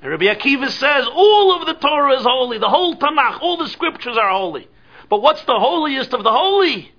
And 0.00 0.10
Rabbi 0.10 0.26
Akiva 0.26 0.70
says 0.70 1.06
all 1.12 1.60
of 1.60 1.66
the 1.66 1.74
Torah 1.74 2.16
is 2.18 2.22
holy, 2.22 2.58
the 2.58 2.68
whole 2.68 2.96
Tanakh, 2.96 3.40
all 3.40 3.56
the 3.56 3.68
scriptures 3.68 4.16
are 4.16 4.30
holy. 4.30 4.68
But 5.08 5.22
what's 5.22 5.42
the 5.44 5.58
holiest 5.58 6.14
of 6.14 6.22
the 6.22 6.30
holy? 6.30 6.92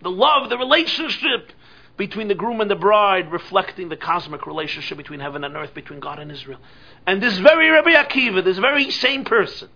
The 0.00 0.10
love, 0.10 0.48
the 0.48 0.56
relationship 0.56 1.52
between 1.96 2.28
the 2.28 2.34
groom 2.34 2.60
and 2.60 2.70
the 2.70 2.76
bride, 2.76 3.32
reflecting 3.32 3.88
the 3.88 3.96
cosmic 3.96 4.46
relationship 4.46 4.96
between 4.96 5.20
heaven 5.20 5.44
and 5.44 5.56
earth, 5.56 5.74
between 5.74 6.00
God 6.00 6.18
and 6.18 6.30
Israel. 6.30 6.60
And 7.06 7.22
this 7.22 7.38
very 7.38 7.70
Rabbi 7.70 7.92
Akiva, 7.92 8.44
this 8.44 8.58
very 8.58 8.90
same 8.90 9.24
person, 9.24 9.68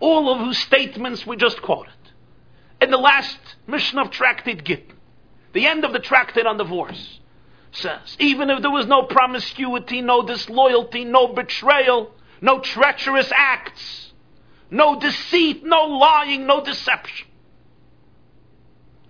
all 0.00 0.32
of 0.32 0.40
whose 0.40 0.58
statements 0.58 1.26
we 1.26 1.36
just 1.36 1.60
quoted. 1.62 1.92
In 2.80 2.90
the 2.90 2.98
last 2.98 3.38
Mishnah 3.66 4.02
of 4.02 4.10
Tractate 4.10 4.64
Gittin, 4.64 4.96
the 5.52 5.66
end 5.66 5.84
of 5.84 5.92
the 5.92 5.98
Tractate 5.98 6.46
on 6.46 6.58
Divorce, 6.58 7.17
says, 7.72 8.16
even 8.18 8.50
if 8.50 8.62
there 8.62 8.70
was 8.70 8.86
no 8.86 9.02
promiscuity, 9.02 10.00
no 10.00 10.22
disloyalty, 10.22 11.04
no 11.04 11.28
betrayal, 11.28 12.10
no 12.40 12.60
treacherous 12.60 13.30
acts, 13.34 14.12
no 14.70 14.98
deceit, 14.98 15.64
no 15.64 15.84
lying, 15.86 16.46
no 16.46 16.64
deception 16.64 17.26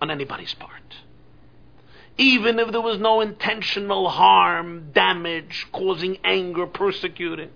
on 0.01 0.11
anybody's 0.11 0.55
part. 0.55 0.73
Even 2.17 2.59
if 2.59 2.73
there 2.73 2.81
was 2.81 2.99
no 2.99 3.21
intentional 3.21 4.09
harm, 4.09 4.91
damage, 4.93 5.67
causing 5.73 6.19
anger, 6.25 6.67
persecuting, 6.67 7.51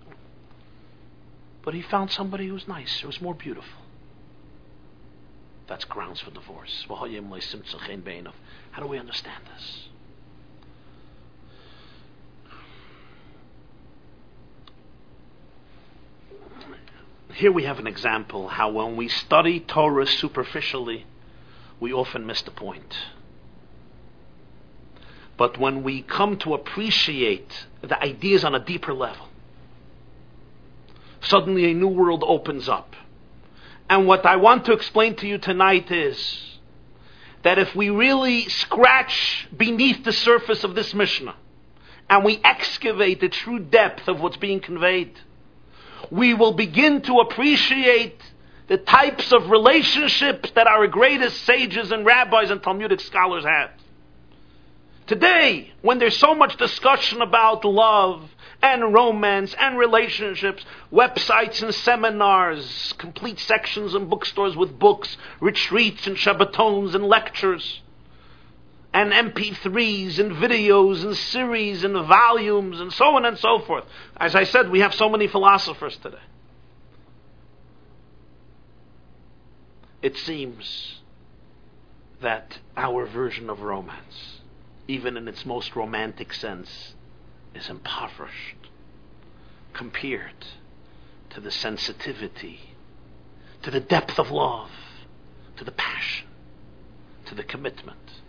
but 1.64 1.74
he 1.74 1.82
found 1.82 2.10
somebody 2.10 2.46
who 2.46 2.54
was 2.54 2.68
nicer, 2.68 3.02
who 3.02 3.06
was 3.08 3.20
more 3.20 3.34
beautiful. 3.34 3.80
That's 5.68 5.84
grounds 5.84 6.20
for 6.20 6.30
divorce. 6.30 6.86
How 6.88 7.06
do 7.06 8.86
we 8.86 8.98
understand 8.98 9.44
this? 9.54 9.88
Here 17.42 17.50
we 17.50 17.64
have 17.64 17.80
an 17.80 17.88
example 17.88 18.46
how 18.46 18.70
when 18.70 18.94
we 18.94 19.08
study 19.08 19.58
Torah 19.58 20.06
superficially, 20.06 21.06
we 21.80 21.92
often 21.92 22.24
miss 22.24 22.40
the 22.42 22.52
point. 22.52 22.96
But 25.36 25.58
when 25.58 25.82
we 25.82 26.02
come 26.02 26.36
to 26.36 26.54
appreciate 26.54 27.66
the 27.80 28.00
ideas 28.00 28.44
on 28.44 28.54
a 28.54 28.60
deeper 28.60 28.94
level, 28.94 29.26
suddenly 31.20 31.68
a 31.68 31.74
new 31.74 31.88
world 31.88 32.22
opens 32.24 32.68
up. 32.68 32.94
And 33.90 34.06
what 34.06 34.24
I 34.24 34.36
want 34.36 34.66
to 34.66 34.72
explain 34.72 35.16
to 35.16 35.26
you 35.26 35.38
tonight 35.38 35.90
is 35.90 36.60
that 37.42 37.58
if 37.58 37.74
we 37.74 37.90
really 37.90 38.48
scratch 38.50 39.48
beneath 39.56 40.04
the 40.04 40.12
surface 40.12 40.62
of 40.62 40.76
this 40.76 40.94
Mishnah 40.94 41.34
and 42.08 42.24
we 42.24 42.40
excavate 42.44 43.18
the 43.18 43.28
true 43.28 43.58
depth 43.58 44.06
of 44.06 44.20
what's 44.20 44.36
being 44.36 44.60
conveyed, 44.60 45.18
we 46.10 46.34
will 46.34 46.52
begin 46.52 47.02
to 47.02 47.18
appreciate 47.20 48.20
the 48.68 48.78
types 48.78 49.32
of 49.32 49.50
relationships 49.50 50.50
that 50.54 50.66
our 50.66 50.86
greatest 50.86 51.42
sages 51.44 51.92
and 51.92 52.06
rabbis 52.06 52.50
and 52.50 52.62
Talmudic 52.62 53.00
scholars 53.00 53.44
had. 53.44 53.68
Today, 55.06 55.72
when 55.82 55.98
there's 55.98 56.16
so 56.16 56.34
much 56.34 56.56
discussion 56.56 57.20
about 57.20 57.64
love 57.66 58.30
and 58.62 58.94
romance 58.94 59.54
and 59.58 59.76
relationships, 59.76 60.64
websites 60.90 61.62
and 61.62 61.74
seminars, 61.74 62.94
complete 62.96 63.38
sections 63.40 63.94
in 63.94 64.08
bookstores 64.08 64.56
with 64.56 64.78
books, 64.78 65.18
retreats 65.40 66.06
and 66.06 66.16
Shabbatons 66.16 66.94
and 66.94 67.04
lectures, 67.04 67.81
and 68.94 69.10
MP3s 69.10 70.18
and 70.18 70.32
videos 70.32 71.02
and 71.02 71.16
series 71.16 71.82
and 71.82 71.94
volumes 71.94 72.78
and 72.78 72.92
so 72.92 73.16
on 73.16 73.24
and 73.24 73.38
so 73.38 73.60
forth. 73.60 73.84
As 74.16 74.34
I 74.34 74.44
said, 74.44 74.70
we 74.70 74.80
have 74.80 74.94
so 74.94 75.08
many 75.08 75.26
philosophers 75.28 75.96
today. 75.96 76.18
It 80.02 80.16
seems 80.18 81.00
that 82.20 82.58
our 82.76 83.06
version 83.06 83.48
of 83.48 83.62
romance, 83.62 84.40
even 84.88 85.16
in 85.16 85.26
its 85.26 85.46
most 85.46 85.74
romantic 85.74 86.34
sense, 86.34 86.94
is 87.54 87.68
impoverished 87.70 88.68
compared 89.72 90.46
to 91.30 91.40
the 91.40 91.50
sensitivity, 91.50 92.60
to 93.62 93.70
the 93.70 93.80
depth 93.80 94.18
of 94.18 94.30
love, 94.30 94.70
to 95.56 95.64
the 95.64 95.72
passion, 95.72 96.26
to 97.24 97.34
the 97.34 97.42
commitment 97.42 98.21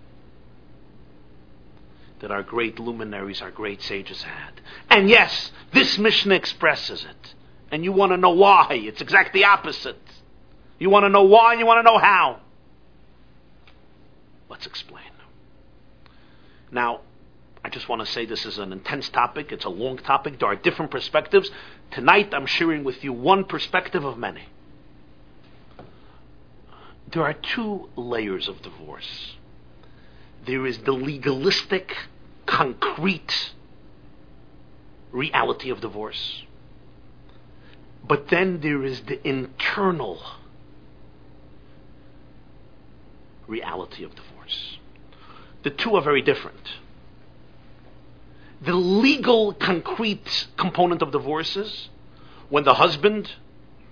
that 2.23 2.31
our 2.31 2.41
great 2.41 2.79
luminaries, 2.79 3.41
our 3.41 3.51
great 3.51 3.81
sages 3.81 4.23
had. 4.23 4.61
And 4.89 5.09
yes, 5.09 5.51
this 5.73 5.97
Mishnah 5.97 6.33
expresses 6.33 7.03
it. 7.03 7.33
And 7.69 7.83
you 7.83 7.91
want 7.91 8.13
to 8.13 8.17
know 8.17 8.29
why. 8.29 8.67
It's 8.71 9.01
exactly 9.01 9.41
the 9.41 9.45
opposite. 9.45 9.99
You 10.79 10.89
want 10.89 11.03
to 11.03 11.09
know 11.09 11.23
why 11.23 11.51
and 11.51 11.59
you 11.59 11.65
want 11.65 11.79
to 11.79 11.91
know 11.91 11.97
how. 11.97 12.39
Let's 14.47 14.65
explain. 14.65 15.03
Now, 16.71 17.01
I 17.61 17.67
just 17.67 17.89
want 17.89 18.05
to 18.05 18.05
say 18.05 18.25
this 18.25 18.45
is 18.45 18.57
an 18.57 18.71
intense 18.71 19.09
topic. 19.09 19.51
It's 19.51 19.65
a 19.65 19.69
long 19.69 19.97
topic. 19.97 20.39
There 20.39 20.47
are 20.47 20.55
different 20.55 20.91
perspectives. 20.91 21.51
Tonight 21.91 22.33
I'm 22.33 22.45
sharing 22.45 22.85
with 22.85 23.03
you 23.03 23.11
one 23.11 23.43
perspective 23.43 24.05
of 24.05 24.17
many. 24.17 24.43
There 27.11 27.23
are 27.23 27.33
two 27.33 27.89
layers 27.97 28.47
of 28.47 28.61
divorce. 28.61 29.35
There 30.45 30.65
is 30.65 30.79
the 30.79 30.91
legalistic, 30.91 31.95
concrete 32.45 33.51
reality 35.11 35.69
of 35.69 35.81
divorce. 35.81 36.43
But 38.05 38.27
then 38.29 38.59
there 38.61 38.83
is 38.83 39.01
the 39.01 39.25
internal 39.27 40.21
reality 43.47 44.03
of 44.03 44.15
divorce. 44.15 44.77
The 45.63 45.69
two 45.69 45.95
are 45.95 46.01
very 46.01 46.21
different 46.21 46.73
the 48.63 48.73
legal, 48.73 49.53
concrete 49.53 50.47
component 50.57 51.01
of 51.01 51.11
divorces, 51.11 51.89
when 52.49 52.63
the 52.63 52.75
husband 52.75 53.29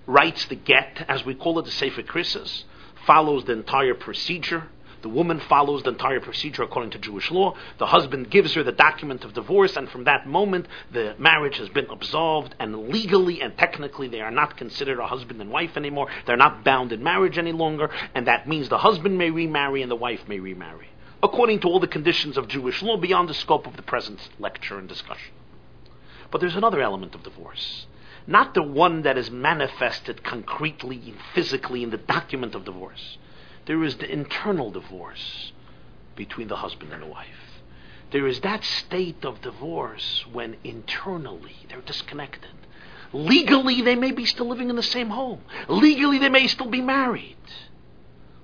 writes 0.06 0.46
the 0.46 0.54
get, 0.54 1.04
as 1.08 1.24
we 1.24 1.34
call 1.34 1.58
it, 1.58 1.64
the 1.66 1.70
Sefer 1.70 2.02
Krisis, 2.02 2.64
follows 3.06 3.44
the 3.44 3.52
entire 3.52 3.94
procedure, 3.94 4.68
The 5.02 5.08
woman 5.08 5.40
follows 5.40 5.82
the 5.82 5.90
entire 5.90 6.20
procedure 6.20 6.62
according 6.62 6.92
to 6.92 6.98
Jewish 6.98 7.32
law. 7.32 7.56
The 7.78 7.86
husband 7.86 8.30
gives 8.30 8.54
her 8.54 8.62
the 8.62 8.70
document 8.70 9.24
of 9.24 9.34
divorce, 9.34 9.76
and 9.76 9.88
from 9.88 10.04
that 10.04 10.28
moment, 10.28 10.68
the 10.92 11.16
marriage 11.18 11.58
has 11.58 11.68
been 11.68 11.88
absolved, 11.90 12.54
and 12.60 12.88
legally 12.88 13.42
and 13.42 13.58
technically, 13.58 14.06
they 14.06 14.20
are 14.20 14.30
not 14.30 14.56
considered 14.56 15.00
a 15.00 15.08
husband 15.08 15.40
and 15.40 15.50
wife 15.50 15.76
anymore. 15.76 16.06
They're 16.24 16.36
not 16.36 16.62
bound 16.62 16.92
in 16.92 17.02
marriage 17.02 17.36
any 17.36 17.50
longer, 17.50 17.90
and 18.14 18.28
that 18.28 18.46
means 18.46 18.68
the 18.68 18.78
husband 18.78 19.18
may 19.18 19.30
remarry 19.30 19.82
and 19.82 19.90
the 19.90 19.96
wife 19.96 20.28
may 20.28 20.38
remarry, 20.38 20.88
according 21.20 21.58
to 21.60 21.68
all 21.68 21.80
the 21.80 21.88
conditions 21.88 22.36
of 22.36 22.46
Jewish 22.46 22.80
law 22.80 22.96
beyond 22.96 23.28
the 23.28 23.34
scope 23.34 23.66
of 23.66 23.74
the 23.74 23.82
present 23.82 24.20
lecture 24.38 24.78
and 24.78 24.88
discussion. 24.88 25.34
But 26.30 26.40
there's 26.40 26.56
another 26.56 26.80
element 26.80 27.16
of 27.16 27.24
divorce. 27.24 27.86
Not 28.28 28.54
the 28.54 28.62
one 28.62 29.02
that 29.02 29.18
is 29.18 29.32
manifested 29.32 30.22
concretely, 30.22 31.02
and 31.06 31.16
physically 31.34 31.82
in 31.82 31.90
the 31.90 31.96
document 31.96 32.54
of 32.54 32.64
divorce 32.64 33.18
there 33.66 33.82
is 33.84 33.96
the 33.96 34.10
internal 34.10 34.70
divorce 34.70 35.52
between 36.16 36.48
the 36.48 36.56
husband 36.56 36.92
and 36.92 37.02
the 37.02 37.06
wife. 37.06 37.62
There 38.10 38.26
is 38.26 38.40
that 38.40 38.64
state 38.64 39.24
of 39.24 39.40
divorce 39.40 40.24
when 40.30 40.56
internally 40.64 41.56
they're 41.68 41.80
disconnected. 41.80 42.50
Legally, 43.12 43.82
they 43.82 43.94
may 43.94 44.10
be 44.10 44.26
still 44.26 44.48
living 44.48 44.70
in 44.70 44.76
the 44.76 44.82
same 44.82 45.10
home. 45.10 45.40
Legally, 45.68 46.18
they 46.18 46.28
may 46.28 46.46
still 46.46 46.68
be 46.68 46.80
married. 46.80 47.36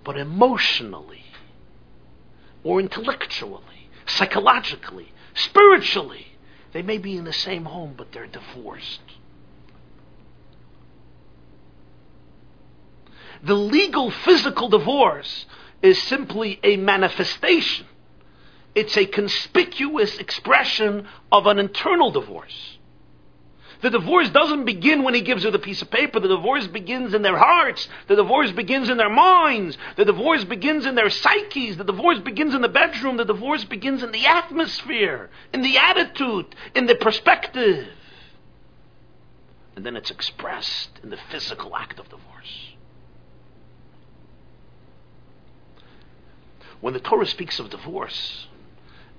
But 0.05 0.17
emotionally, 0.17 1.25
or 2.65 2.81
intellectually, 2.81 3.89
psychologically, 4.07 5.13
spiritually, 5.35 6.29
they 6.73 6.83
may 6.83 6.99
be 6.99 7.17
in 7.17 7.25
the 7.25 7.33
same 7.33 7.65
home, 7.65 7.95
but 7.97 8.13
they're 8.13 8.27
divorced. 8.27 9.01
The 13.43 13.55
legal 13.55 14.11
physical 14.11 14.69
divorce 14.69 15.47
is 15.83 16.01
simply 16.03 16.59
a 16.63 16.77
manifestation. 16.77 17.87
It's 18.75 18.97
a 18.97 19.07
conspicuous 19.07 20.19
expression 20.19 21.09
of 21.33 21.47
an 21.47 21.59
internal 21.59 22.11
divorce. 22.11 22.79
The 23.81 23.91
divorce 23.91 24.29
doesn't 24.31 24.65
begin 24.65 25.05
when 25.05 25.15
he 25.15 25.21
gives 25.21 25.45
her 25.45 25.53
the 25.53 25.59
piece 25.59 25.83
of 25.83 25.91
paper. 25.91 26.19
The 26.19 26.29
divorce 26.29 26.67
begins 26.67 27.15
in 27.15 27.23
their 27.23 27.37
hearts. 27.37 27.89
The 28.09 28.17
divorce 28.17 28.51
begins 28.51 28.89
in 28.89 28.97
their 28.97 29.11
minds. 29.11 29.79
The 29.97 30.05
divorce 30.05 30.43
begins 30.45 30.85
in 30.85 30.97
their 30.97 31.11
psyches. 31.11 31.77
The 31.77 31.85
divorce 31.85 32.19
begins 32.19 32.55
in 32.55 32.63
the 32.63 32.69
bedroom. 32.69 33.19
The 33.19 33.25
divorce 33.25 33.65
begins 33.65 34.03
in 34.03 34.11
the 34.11 34.27
atmosphere, 34.27 35.31
in 35.53 35.63
the 35.63 35.79
attitude, 35.79 36.57
in 36.75 36.87
the 36.87 36.97
perspective. 36.97 37.89
And 39.77 39.87
then 39.87 39.95
it's 39.95 40.11
expressed 40.11 40.91
in 41.05 41.11
the 41.11 41.19
physical 41.31 41.77
act 41.77 42.01
of 42.01 42.09
divorce. 42.09 42.38
When 46.81 46.95
the 46.95 47.01
Torah 47.01 47.27
speaks 47.27 47.59
of 47.59 47.71
divorce, 47.71 48.47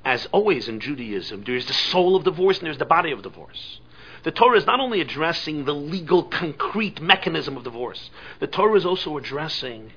as 0.05 0.27
always 0.31 0.69
in 0.69 0.79
Judaism, 0.79 1.43
there 1.45 1.55
is 1.55 1.65
the 1.65 1.73
soul 1.73 2.15
of 2.15 2.23
divorce 2.23 2.57
and 2.59 2.67
there's 2.67 2.77
the 2.77 2.85
body 2.85 3.11
of 3.11 3.21
divorce. 3.21 3.79
The 4.23 4.31
Torah 4.31 4.57
is 4.57 4.65
not 4.65 4.79
only 4.79 5.01
addressing 5.01 5.65
the 5.65 5.73
legal, 5.73 6.23
concrete 6.23 7.01
mechanism 7.01 7.57
of 7.57 7.63
divorce, 7.63 8.09
the 8.39 8.47
Torah 8.47 8.75
is 8.75 8.85
also 8.85 9.17
addressing 9.17 9.91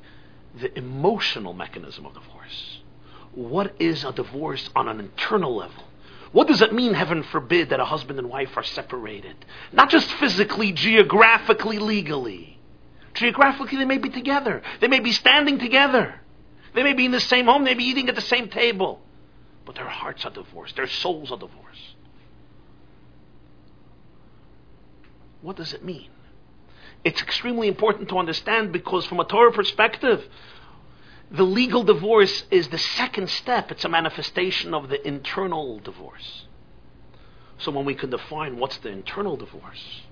the 0.61 0.77
emotional 0.77 1.55
mechanism 1.55 2.07
of 2.07 2.15
divorce. 2.15 2.81
What 3.35 3.75
is 3.79 4.05
a 4.05 4.13
divorce 4.13 4.69
on 4.77 4.89
an 4.89 5.01
internal 5.01 5.57
level? 5.57 5.85
What 6.33 6.49
does 6.49 6.63
it 6.63 6.73
mean, 6.73 6.95
heaven 6.95 7.23
forbid, 7.23 7.71
that 7.71 7.81
a 7.81 7.85
husband 7.85 8.19
and 8.19 8.29
wife 8.29 8.57
are 8.57 8.63
separated? 8.63 9.37
Not 9.73 9.91
just 9.91 10.11
physically, 10.15 10.73
geographically, 10.73 11.79
legally. 11.79 12.59
Geographically, 13.15 13.79
they 13.79 13.85
may 13.85 13.99
be 13.99 14.09
together. 14.09 14.63
They 14.81 14.89
may 14.89 15.01
be 15.01 15.13
standing 15.13 15.59
together. 15.59 16.22
They 16.75 16.83
may 16.83 16.95
be 16.95 17.05
in 17.05 17.13
the 17.13 17.21
same 17.21 17.47
home, 17.47 17.65
they 17.65 17.73
may 17.73 17.79
be 17.79 17.85
eating 17.85 18.09
at 18.09 18.15
the 18.15 18.21
same 18.21 18.49
table, 18.49 19.03
but 19.65 19.75
their 19.75 19.89
hearts 19.89 20.25
are 20.25 20.31
divorced, 20.31 20.77
their 20.77 20.87
souls 20.87 21.31
are 21.31 21.39
divorced. 21.39 21.97
What 25.43 25.57
does 25.57 25.73
it 25.73 25.85
mean? 25.85 26.09
It's 27.05 27.21
extremely 27.21 27.69
important 27.69 28.09
to 28.11 28.19
understand 28.19 28.73
because, 28.73 29.05
from 29.07 29.19
a 29.21 29.25
Torah 29.25 29.53
perspective, 29.53 30.25
the 31.31 31.43
legal 31.43 31.83
divorce 31.83 32.45
is 32.51 32.69
the 32.69 32.79
second 32.79 33.29
step. 33.29 33.71
It's 33.73 33.85
a 33.85 33.89
manifestation 33.89 34.73
of 34.73 34.89
the 34.89 35.07
internal 35.07 35.81
divorce. 35.81 36.47
So, 37.59 37.73
when 37.73 37.85
we 37.85 37.95
can 37.95 38.11
define 38.11 38.57
what's 38.57 38.79
the 38.79 38.91
internal 38.91 39.37
divorce, 39.37 40.03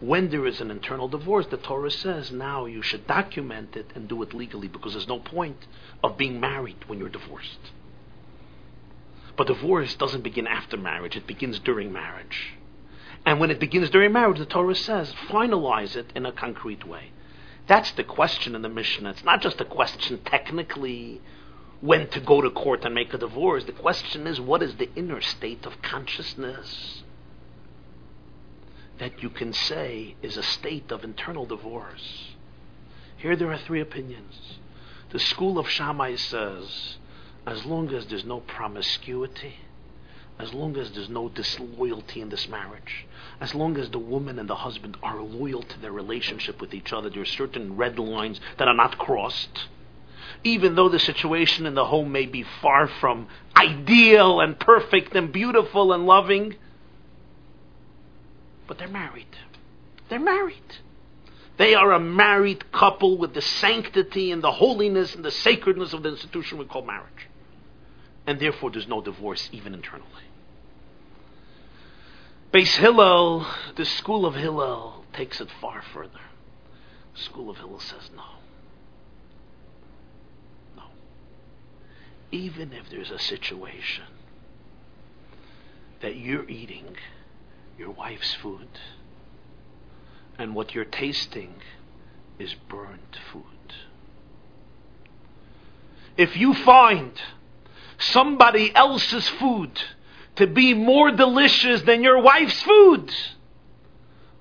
when 0.00 0.30
there 0.30 0.46
is 0.46 0.60
an 0.60 0.70
internal 0.70 1.08
divorce, 1.08 1.46
the 1.46 1.58
Torah 1.58 1.90
says 1.90 2.32
now 2.32 2.64
you 2.64 2.80
should 2.80 3.06
document 3.06 3.76
it 3.76 3.90
and 3.94 4.08
do 4.08 4.22
it 4.22 4.32
legally 4.32 4.68
because 4.68 4.92
there's 4.94 5.08
no 5.08 5.18
point 5.18 5.66
of 6.02 6.16
being 6.16 6.40
married 6.40 6.88
when 6.88 6.98
you're 6.98 7.08
divorced. 7.10 7.72
But 9.36 9.46
divorce 9.46 9.94
doesn't 9.94 10.22
begin 10.22 10.46
after 10.46 10.76
marriage, 10.76 11.16
it 11.16 11.26
begins 11.26 11.58
during 11.58 11.92
marriage. 11.92 12.54
And 13.26 13.38
when 13.38 13.50
it 13.50 13.60
begins 13.60 13.90
during 13.90 14.12
marriage, 14.12 14.38
the 14.38 14.46
Torah 14.46 14.74
says, 14.74 15.12
finalize 15.28 15.94
it 15.96 16.10
in 16.14 16.24
a 16.24 16.32
concrete 16.32 16.86
way. 16.86 17.12
That's 17.66 17.90
the 17.92 18.04
question 18.04 18.54
in 18.54 18.62
the 18.62 18.68
Mishnah. 18.68 19.10
It's 19.10 19.24
not 19.24 19.42
just 19.42 19.60
a 19.60 19.64
question 19.64 20.20
technically 20.24 21.20
when 21.80 22.08
to 22.08 22.20
go 22.20 22.40
to 22.40 22.50
court 22.50 22.84
and 22.84 22.94
make 22.94 23.12
a 23.14 23.18
divorce. 23.18 23.64
The 23.64 23.72
question 23.72 24.26
is, 24.26 24.40
what 24.40 24.62
is 24.62 24.76
the 24.76 24.90
inner 24.96 25.20
state 25.20 25.66
of 25.66 25.80
consciousness? 25.82 27.02
That 29.00 29.22
you 29.22 29.30
can 29.30 29.52
say 29.52 30.14
is 30.22 30.36
a 30.36 30.42
state 30.42 30.92
of 30.92 31.02
internal 31.02 31.46
divorce. 31.46 32.36
Here 33.16 33.34
there 33.34 33.50
are 33.50 33.58
three 33.58 33.80
opinions. 33.80 34.58
The 35.10 35.18
school 35.18 35.58
of 35.58 35.68
Shammai 35.68 36.14
says, 36.16 36.96
as 37.46 37.64
long 37.64 37.92
as 37.92 38.06
there's 38.06 38.26
no 38.26 38.40
promiscuity, 38.40 39.56
as 40.38 40.52
long 40.52 40.76
as 40.76 40.92
there's 40.92 41.08
no 41.08 41.30
disloyalty 41.30 42.20
in 42.20 42.28
this 42.28 42.46
marriage, 42.48 43.06
as 43.40 43.54
long 43.54 43.78
as 43.78 43.90
the 43.90 43.98
woman 43.98 44.38
and 44.38 44.48
the 44.48 44.54
husband 44.54 44.96
are 45.02 45.20
loyal 45.20 45.62
to 45.62 45.80
their 45.80 45.92
relationship 45.92 46.60
with 46.60 46.74
each 46.74 46.92
other, 46.92 47.08
there 47.08 47.22
are 47.22 47.26
certain 47.26 47.76
red 47.76 47.98
lines 47.98 48.38
that 48.58 48.68
are 48.68 48.74
not 48.74 48.98
crossed. 48.98 49.66
Even 50.44 50.74
though 50.74 50.90
the 50.90 50.98
situation 50.98 51.66
in 51.66 51.74
the 51.74 51.86
home 51.86 52.12
may 52.12 52.26
be 52.26 52.44
far 52.62 52.86
from 52.86 53.28
ideal 53.56 54.40
and 54.40 54.60
perfect 54.60 55.14
and 55.16 55.32
beautiful 55.32 55.92
and 55.92 56.06
loving, 56.06 56.54
but 58.70 58.78
they're 58.78 58.86
married. 58.86 59.26
They're 60.08 60.20
married. 60.20 60.76
They 61.56 61.74
are 61.74 61.90
a 61.90 61.98
married 61.98 62.70
couple 62.70 63.18
with 63.18 63.34
the 63.34 63.42
sanctity 63.42 64.30
and 64.30 64.44
the 64.44 64.52
holiness 64.52 65.12
and 65.16 65.24
the 65.24 65.32
sacredness 65.32 65.92
of 65.92 66.04
the 66.04 66.10
institution 66.10 66.56
we 66.56 66.66
call 66.66 66.82
marriage. 66.82 67.26
And 68.28 68.38
therefore, 68.38 68.70
there's 68.70 68.86
no 68.86 69.00
divorce 69.00 69.48
even 69.50 69.74
internally. 69.74 70.06
Beis 72.52 72.76
Hillel, 72.76 73.44
the 73.74 73.84
school 73.84 74.24
of 74.24 74.36
Hillel, 74.36 75.04
takes 75.14 75.40
it 75.40 75.48
far 75.60 75.82
further. 75.92 76.20
The 77.14 77.22
school 77.22 77.50
of 77.50 77.56
Hillel 77.56 77.80
says 77.80 78.08
no. 78.14 78.22
No. 80.76 80.84
Even 82.30 82.72
if 82.72 82.88
there's 82.88 83.10
a 83.10 83.18
situation 83.18 84.04
that 86.02 86.14
you're 86.14 86.48
eating 86.48 86.94
your 87.80 87.90
wife's 87.90 88.34
food. 88.34 88.68
And 90.38 90.54
what 90.54 90.74
you're 90.74 90.84
tasting 90.84 91.54
is 92.38 92.54
burnt 92.68 93.18
food. 93.32 93.42
If 96.16 96.36
you 96.36 96.52
find 96.52 97.12
somebody 97.98 98.74
else's 98.74 99.28
food 99.28 99.70
to 100.36 100.46
be 100.46 100.74
more 100.74 101.10
delicious 101.10 101.82
than 101.82 102.02
your 102.02 102.20
wife's 102.20 102.60
food, 102.62 103.12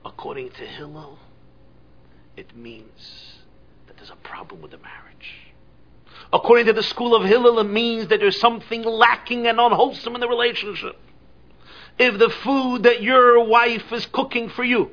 according 0.06 0.52
to 0.52 0.66
Hillel, 0.66 1.18
it 2.36 2.56
means 2.56 3.36
that 3.88 3.96
there's 3.98 4.10
a 4.10 4.16
problem 4.18 4.62
with 4.62 4.72
the 4.72 4.78
marriage. 4.78 5.54
According 6.34 6.66
to 6.66 6.74
the 6.74 6.84
school 6.84 7.16
of 7.16 7.24
Hillel, 7.24 7.60
it 7.60 7.70
means 7.70 8.08
that 8.08 8.20
there's 8.20 8.40
something 8.40 8.84
lacking 8.84 9.48
and 9.48 9.60
unwholesome 9.60 10.16
in 10.16 10.22
the 10.22 10.28
relationship 10.28 10.98
if 12.00 12.18
the 12.18 12.30
food 12.30 12.84
that 12.84 13.04
your 13.04 13.44
wife 13.44 13.92
is 13.92 14.06
cooking 14.08 14.50
for 14.50 14.64
you 14.64 14.90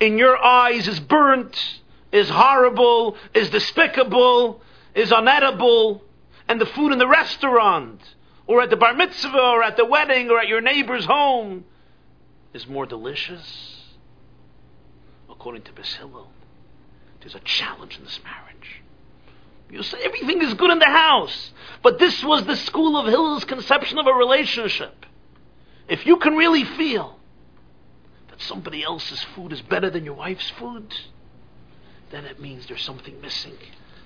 in 0.00 0.18
your 0.18 0.36
eyes 0.42 0.88
is 0.88 0.98
burnt, 0.98 1.80
is 2.10 2.28
horrible, 2.28 3.16
is 3.34 3.50
despicable, 3.50 4.60
is 4.94 5.10
unedible, 5.10 6.00
and 6.48 6.60
the 6.60 6.66
food 6.66 6.92
in 6.92 6.98
the 6.98 7.06
restaurant, 7.06 8.00
or 8.46 8.62
at 8.62 8.70
the 8.70 8.76
bar 8.76 8.94
mitzvah, 8.94 9.38
or 9.38 9.62
at 9.62 9.76
the 9.76 9.84
wedding, 9.84 10.30
or 10.30 10.38
at 10.38 10.48
your 10.48 10.60
neighbor's 10.60 11.04
home 11.04 11.64
is 12.52 12.66
more 12.66 12.86
delicious, 12.86 13.82
according 15.30 15.62
to 15.62 15.72
Hillel, 15.82 16.30
there's 17.20 17.34
a 17.34 17.40
challenge 17.40 17.98
in 17.98 18.04
this 18.04 18.20
marriage. 18.22 18.82
You 19.70 19.82
say 19.82 19.98
everything 20.04 20.42
is 20.42 20.54
good 20.54 20.70
in 20.70 20.78
the 20.78 20.84
house, 20.84 21.52
but 21.82 21.98
this 21.98 22.22
was 22.22 22.44
the 22.44 22.56
school 22.56 22.96
of 22.96 23.06
Hillel's 23.06 23.44
conception 23.44 23.98
of 23.98 24.06
a 24.06 24.12
relationship. 24.12 25.06
If 25.88 26.06
you 26.06 26.16
can 26.16 26.34
really 26.34 26.64
feel 26.64 27.18
that 28.30 28.40
somebody 28.40 28.82
else's 28.82 29.22
food 29.34 29.52
is 29.52 29.60
better 29.60 29.90
than 29.90 30.04
your 30.04 30.14
wife's 30.14 30.50
food, 30.50 30.94
then 32.10 32.24
it 32.24 32.40
means 32.40 32.66
there's 32.66 32.82
something 32.82 33.20
missing. 33.20 33.56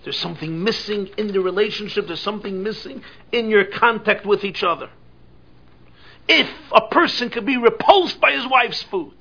There's 0.02 0.18
something 0.18 0.62
missing 0.64 1.10
in 1.16 1.28
the 1.28 1.40
relationship. 1.40 2.06
There's 2.06 2.20
something 2.20 2.62
missing 2.62 3.02
in 3.32 3.48
your 3.48 3.64
contact 3.64 4.26
with 4.26 4.44
each 4.44 4.62
other. 4.62 4.90
If 6.28 6.50
a 6.72 6.88
person 6.88 7.30
can 7.30 7.44
be 7.44 7.56
repulsed 7.56 8.20
by 8.20 8.32
his 8.32 8.46
wife's 8.46 8.82
food, 8.82 9.14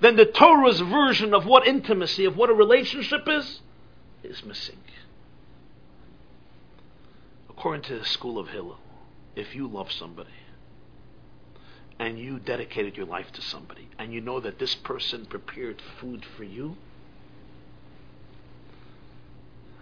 then 0.00 0.16
the 0.16 0.26
Torah's 0.26 0.80
version 0.80 1.34
of 1.34 1.44
what 1.44 1.66
intimacy, 1.66 2.24
of 2.24 2.36
what 2.36 2.50
a 2.50 2.54
relationship 2.54 3.22
is, 3.26 3.60
is 4.22 4.44
missing. 4.44 4.78
According 7.48 7.82
to 7.82 7.98
the 7.98 8.04
school 8.04 8.38
of 8.38 8.48
Hillel, 8.48 8.78
if 9.34 9.54
you 9.54 9.66
love 9.66 9.90
somebody 9.90 10.30
and 11.98 12.18
you 12.18 12.38
dedicated 12.38 12.96
your 12.96 13.06
life 13.06 13.32
to 13.32 13.42
somebody 13.42 13.88
and 13.98 14.12
you 14.12 14.20
know 14.20 14.40
that 14.40 14.58
this 14.58 14.74
person 14.74 15.26
prepared 15.26 15.82
food 16.00 16.24
for 16.36 16.44
you, 16.44 16.76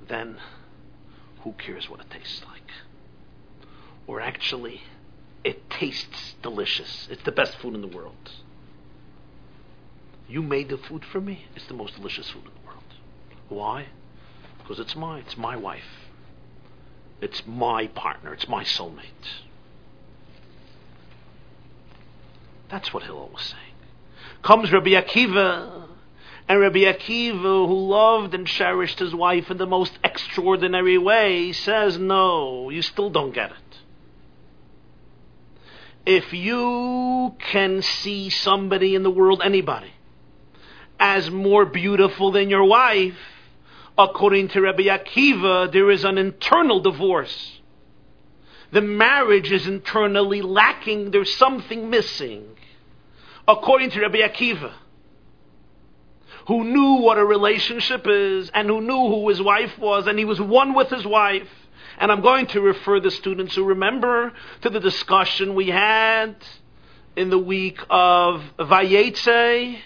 then 0.08 0.38
who 1.42 1.52
cares 1.52 1.90
what 1.90 2.00
it 2.00 2.10
tastes 2.10 2.42
like? 2.44 2.70
Or 4.06 4.20
actually, 4.20 4.82
it 5.44 5.68
tastes 5.68 6.34
delicious. 6.42 7.08
It's 7.10 7.22
the 7.24 7.32
best 7.32 7.56
food 7.58 7.74
in 7.74 7.80
the 7.80 7.86
world. 7.86 8.32
You 10.28 10.42
made 10.42 10.68
the 10.68 10.78
food 10.78 11.04
for 11.04 11.20
me. 11.20 11.46
It's 11.54 11.66
the 11.66 11.74
most 11.74 11.96
delicious 11.96 12.30
food 12.30 12.44
in 12.44 12.50
the 12.50 12.66
world. 12.66 12.82
Why? 13.48 13.86
Because 14.58 14.80
it's 14.80 14.96
mine. 14.96 15.22
It's 15.26 15.36
my 15.36 15.56
wife. 15.56 16.08
It's 17.20 17.46
my 17.46 17.86
partner. 17.88 18.32
It's 18.32 18.48
my 18.48 18.64
soulmate. 18.64 19.45
That's 22.68 22.92
what 22.92 23.04
Hillel 23.04 23.30
was 23.32 23.42
saying. 23.42 23.62
Comes 24.42 24.72
Rabbi 24.72 24.90
Akiva, 24.90 25.86
and 26.48 26.60
Rabbi 26.60 26.80
Akiva, 26.80 27.66
who 27.66 27.88
loved 27.88 28.34
and 28.34 28.46
cherished 28.46 28.98
his 28.98 29.14
wife 29.14 29.50
in 29.50 29.58
the 29.58 29.66
most 29.66 29.98
extraordinary 30.04 30.98
way, 30.98 31.52
says, 31.52 31.98
No, 31.98 32.70
you 32.70 32.82
still 32.82 33.10
don't 33.10 33.34
get 33.34 33.50
it. 33.50 33.56
If 36.06 36.32
you 36.32 37.34
can 37.50 37.82
see 37.82 38.30
somebody 38.30 38.94
in 38.94 39.02
the 39.02 39.10
world, 39.10 39.42
anybody, 39.44 39.90
as 41.00 41.30
more 41.30 41.66
beautiful 41.66 42.30
than 42.30 42.48
your 42.48 42.64
wife, 42.64 43.18
according 43.98 44.48
to 44.48 44.60
Rabbi 44.60 44.84
Akiva, 44.84 45.72
there 45.72 45.90
is 45.90 46.04
an 46.04 46.16
internal 46.16 46.78
divorce. 46.80 47.60
The 48.70 48.82
marriage 48.82 49.50
is 49.50 49.66
internally 49.66 50.42
lacking, 50.42 51.10
there's 51.10 51.34
something 51.36 51.90
missing. 51.90 52.55
According 53.48 53.90
to 53.90 54.00
Rabbi 54.00 54.18
Akiva, 54.18 54.72
who 56.48 56.64
knew 56.64 57.02
what 57.02 57.18
a 57.18 57.24
relationship 57.24 58.06
is 58.06 58.50
and 58.54 58.68
who 58.68 58.80
knew 58.80 59.08
who 59.08 59.28
his 59.28 59.40
wife 59.40 59.78
was, 59.78 60.06
and 60.06 60.18
he 60.18 60.24
was 60.24 60.40
one 60.40 60.74
with 60.74 60.90
his 60.90 61.06
wife. 61.06 61.48
And 61.98 62.12
I'm 62.12 62.20
going 62.20 62.46
to 62.48 62.60
refer 62.60 63.00
the 63.00 63.10
students 63.10 63.54
who 63.54 63.64
remember 63.64 64.32
to 64.62 64.70
the 64.70 64.80
discussion 64.80 65.54
we 65.54 65.68
had 65.68 66.36
in 67.16 67.30
the 67.30 67.38
week 67.38 67.80
of 67.88 68.42
Vayetze 68.58 69.78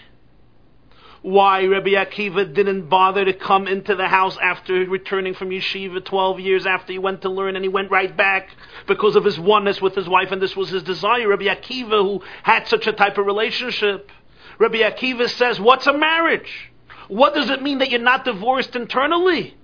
why 1.21 1.65
Rabbi 1.65 1.91
Akiva 1.91 2.51
didn't 2.51 2.89
bother 2.89 3.23
to 3.23 3.33
come 3.33 3.67
into 3.67 3.95
the 3.95 4.07
house 4.07 4.37
after 4.41 4.73
returning 4.85 5.35
from 5.35 5.49
yeshiva 5.49 6.03
12 6.03 6.39
years 6.39 6.65
after 6.65 6.93
he 6.93 6.99
went 6.99 7.21
to 7.21 7.29
learn 7.29 7.55
and 7.55 7.63
he 7.63 7.69
went 7.69 7.91
right 7.91 8.15
back 8.15 8.49
because 8.87 9.15
of 9.15 9.23
his 9.23 9.39
oneness 9.39 9.79
with 9.79 9.93
his 9.93 10.09
wife 10.09 10.31
and 10.31 10.41
this 10.41 10.55
was 10.55 10.69
his 10.69 10.81
desire. 10.81 11.27
Rabbi 11.27 11.43
Akiva 11.43 12.01
who 12.01 12.23
had 12.41 12.67
such 12.67 12.87
a 12.87 12.93
type 12.93 13.19
of 13.19 13.27
relationship. 13.27 14.09
Rabbi 14.57 14.79
Akiva 14.79 15.29
says, 15.29 15.59
what's 15.59 15.85
a 15.85 15.95
marriage? 15.95 16.71
What 17.07 17.35
does 17.35 17.51
it 17.51 17.61
mean 17.61 17.79
that 17.79 17.91
you're 17.91 17.99
not 17.99 18.25
divorced 18.25 18.75
internally? 18.75 19.55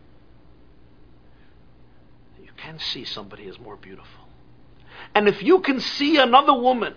You 2.40 2.52
can 2.56 2.78
see 2.78 3.04
somebody 3.04 3.48
as 3.48 3.58
more 3.58 3.78
beautiful. 3.78 4.26
And 5.16 5.28
if 5.28 5.42
you 5.42 5.62
can 5.62 5.80
see 5.80 6.18
another 6.18 6.54
woman 6.54 6.94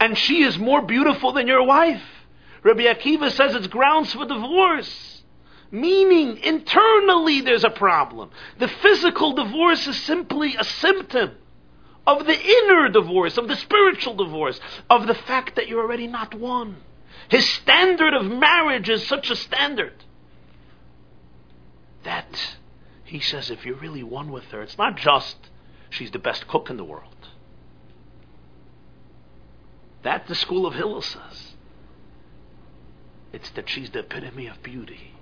and 0.00 0.16
she 0.16 0.42
is 0.44 0.58
more 0.58 0.80
beautiful 0.80 1.32
than 1.32 1.46
your 1.46 1.64
wife, 1.66 2.02
Rabbi 2.62 2.82
Akiva 2.82 3.30
says 3.32 3.54
it's 3.54 3.66
grounds 3.66 4.12
for 4.12 4.26
divorce. 4.26 5.22
Meaning, 5.70 6.38
internally 6.38 7.40
there's 7.40 7.64
a 7.64 7.70
problem. 7.70 8.30
The 8.58 8.68
physical 8.68 9.32
divorce 9.32 9.86
is 9.86 9.96
simply 10.02 10.54
a 10.56 10.64
symptom 10.64 11.32
of 12.06 12.26
the 12.26 12.38
inner 12.38 12.88
divorce, 12.88 13.38
of 13.38 13.48
the 13.48 13.56
spiritual 13.56 14.14
divorce, 14.14 14.60
of 14.90 15.06
the 15.06 15.14
fact 15.14 15.56
that 15.56 15.68
you're 15.68 15.80
already 15.80 16.06
not 16.06 16.34
one. 16.34 16.76
His 17.28 17.48
standard 17.48 18.12
of 18.14 18.26
marriage 18.26 18.90
is 18.90 19.06
such 19.06 19.30
a 19.30 19.36
standard 19.36 19.94
that 22.04 22.56
he 23.04 23.20
says 23.20 23.50
if 23.50 23.64
you're 23.64 23.76
really 23.76 24.02
one 24.02 24.30
with 24.30 24.44
her, 24.46 24.62
it's 24.62 24.78
not 24.78 24.96
just 24.96 25.36
she's 25.90 26.10
the 26.10 26.18
best 26.18 26.48
cook 26.48 26.68
in 26.70 26.76
the 26.76 26.84
world. 26.84 27.08
That 30.02 30.26
the 30.26 30.34
school 30.34 30.66
of 30.66 30.74
Hillel 30.74 31.02
says. 31.02 31.51
It's 33.32 33.50
that 33.50 33.68
she's 33.68 33.90
the 33.90 34.00
epitome 34.00 34.46
of 34.46 34.62
beauty. 34.62 35.12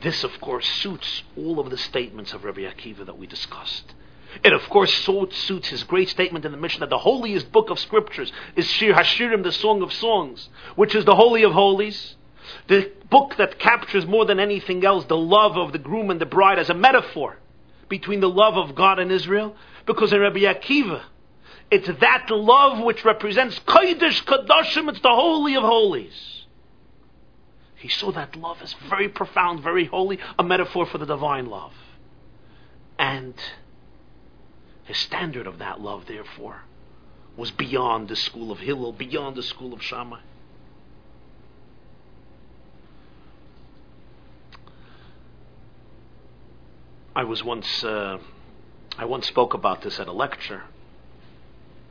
This, 0.00 0.22
of 0.22 0.38
course, 0.40 0.68
suits 0.68 1.22
all 1.36 1.58
of 1.58 1.70
the 1.70 1.78
statements 1.78 2.34
of 2.34 2.44
Rabbi 2.44 2.60
Akiva 2.60 3.06
that 3.06 3.18
we 3.18 3.26
discussed. 3.26 3.94
It, 4.44 4.52
of 4.52 4.62
course, 4.68 4.92
so 4.92 5.26
suits 5.30 5.68
his 5.68 5.84
great 5.84 6.08
statement 6.08 6.44
in 6.44 6.52
the 6.52 6.58
Mishnah 6.58 6.80
that 6.80 6.90
the 6.90 6.98
holiest 6.98 7.50
book 7.52 7.70
of 7.70 7.78
scriptures 7.78 8.30
is 8.54 8.66
Shir 8.66 8.92
Hashirim, 8.92 9.42
the 9.42 9.52
Song 9.52 9.80
of 9.82 9.92
Songs, 9.92 10.50
which 10.76 10.94
is 10.94 11.04
the 11.04 11.14
Holy 11.14 11.42
of 11.42 11.52
Holies. 11.52 12.16
The 12.68 12.92
book 13.08 13.36
that 13.38 13.58
captures 13.58 14.06
more 14.06 14.26
than 14.26 14.38
anything 14.38 14.84
else 14.84 15.06
the 15.06 15.16
love 15.16 15.56
of 15.56 15.72
the 15.72 15.78
groom 15.78 16.10
and 16.10 16.20
the 16.20 16.26
bride 16.26 16.58
as 16.58 16.68
a 16.68 16.74
metaphor 16.74 17.38
between 17.88 18.20
the 18.20 18.28
love 18.28 18.56
of 18.58 18.74
God 18.74 18.98
and 18.98 19.10
Israel. 19.10 19.56
Because 19.86 20.12
in 20.12 20.20
Rabbi 20.20 20.40
Akiva, 20.40 21.02
it's 21.70 21.88
that 22.00 22.30
love 22.30 22.84
which 22.84 23.04
represents 23.04 23.58
Kodesh 23.60 24.24
Kadoshim, 24.24 24.88
it's 24.88 25.00
the 25.00 25.08
Holy 25.08 25.56
of 25.56 25.62
Holies. 25.62 26.44
He 27.76 27.88
saw 27.88 28.12
that 28.12 28.36
love 28.36 28.58
as 28.62 28.74
very 28.88 29.08
profound, 29.08 29.62
very 29.62 29.84
holy, 29.84 30.18
a 30.38 30.42
metaphor 30.42 30.86
for 30.86 30.98
the 30.98 31.06
divine 31.06 31.46
love. 31.46 31.72
And 32.98 33.34
his 34.84 34.96
standard 34.96 35.46
of 35.46 35.58
that 35.58 35.80
love, 35.80 36.06
therefore, 36.06 36.62
was 37.36 37.50
beyond 37.50 38.08
the 38.08 38.16
school 38.16 38.52
of 38.52 38.60
Hillel, 38.60 38.92
beyond 38.92 39.36
the 39.36 39.42
school 39.42 39.74
of 39.74 39.82
Shammai. 39.82 40.20
I 47.16 47.24
was 47.24 47.44
once, 47.44 47.84
uh, 47.84 48.18
I 48.96 49.04
once 49.04 49.26
spoke 49.26 49.54
about 49.54 49.82
this 49.82 50.00
at 50.00 50.08
a 50.08 50.12
lecture 50.12 50.62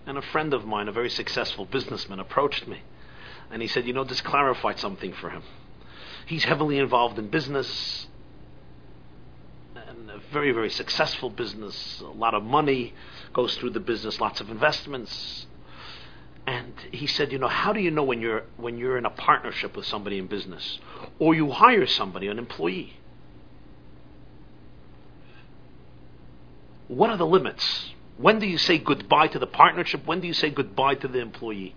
and 0.06 0.18
a 0.18 0.22
friend 0.22 0.54
of 0.54 0.66
mine, 0.66 0.88
a 0.88 0.92
very 0.92 1.10
successful 1.10 1.66
businessman, 1.66 2.20
approached 2.20 2.68
me. 2.68 2.82
And 3.52 3.62
he 3.62 3.68
said, 3.68 3.86
You 3.86 3.94
know, 3.94 4.04
this 4.04 4.22
clarified 4.22 4.80
something 4.80 5.14
for 5.14 5.30
him. 5.30 5.44
He's 6.26 6.44
heavily 6.44 6.80
involved 6.80 7.20
in 7.20 7.30
business, 7.30 8.08
and 9.76 10.10
a 10.10 10.20
very, 10.32 10.52
very 10.52 10.70
successful 10.70 11.30
business. 11.30 12.02
A 12.02 12.06
lot 12.06 12.34
of 12.34 12.44
money 12.44 12.94
goes 13.34 13.56
through 13.56 13.72
the 13.72 13.80
business, 13.80 14.20
lots 14.20 14.42
of 14.42 14.50
investments. 14.50 15.46
And 16.46 16.74
he 16.92 17.08
said, 17.08 17.32
you 17.32 17.40
know, 17.40 17.48
how 17.48 17.72
do 17.72 17.80
you 17.80 17.92
know 17.92 18.04
when 18.04 18.20
you're 18.20 18.44
when 18.58 18.78
you're 18.78 18.98
in 18.98 19.06
a 19.06 19.10
partnership 19.10 19.78
with 19.78 19.86
somebody 19.86 20.18
in 20.18 20.28
business, 20.28 20.80
or 21.20 21.34
you 21.34 21.52
hire 21.52 21.88
somebody, 21.88 22.28
an 22.28 22.38
employee? 22.38 23.00
What 26.90 27.10
are 27.10 27.18
the 27.18 27.26
limits? 27.26 27.93
When 28.18 28.40
do 28.40 28.46
you 28.46 28.58
say 28.58 28.78
goodbye 28.78 29.28
to 29.30 29.40
the 29.40 29.48
partnership? 29.48 30.06
When 30.06 30.20
do 30.20 30.28
you 30.28 30.34
say 30.34 30.50
goodbye 30.50 30.96
to 30.96 31.08
the 31.08 31.20
employee? 31.20 31.76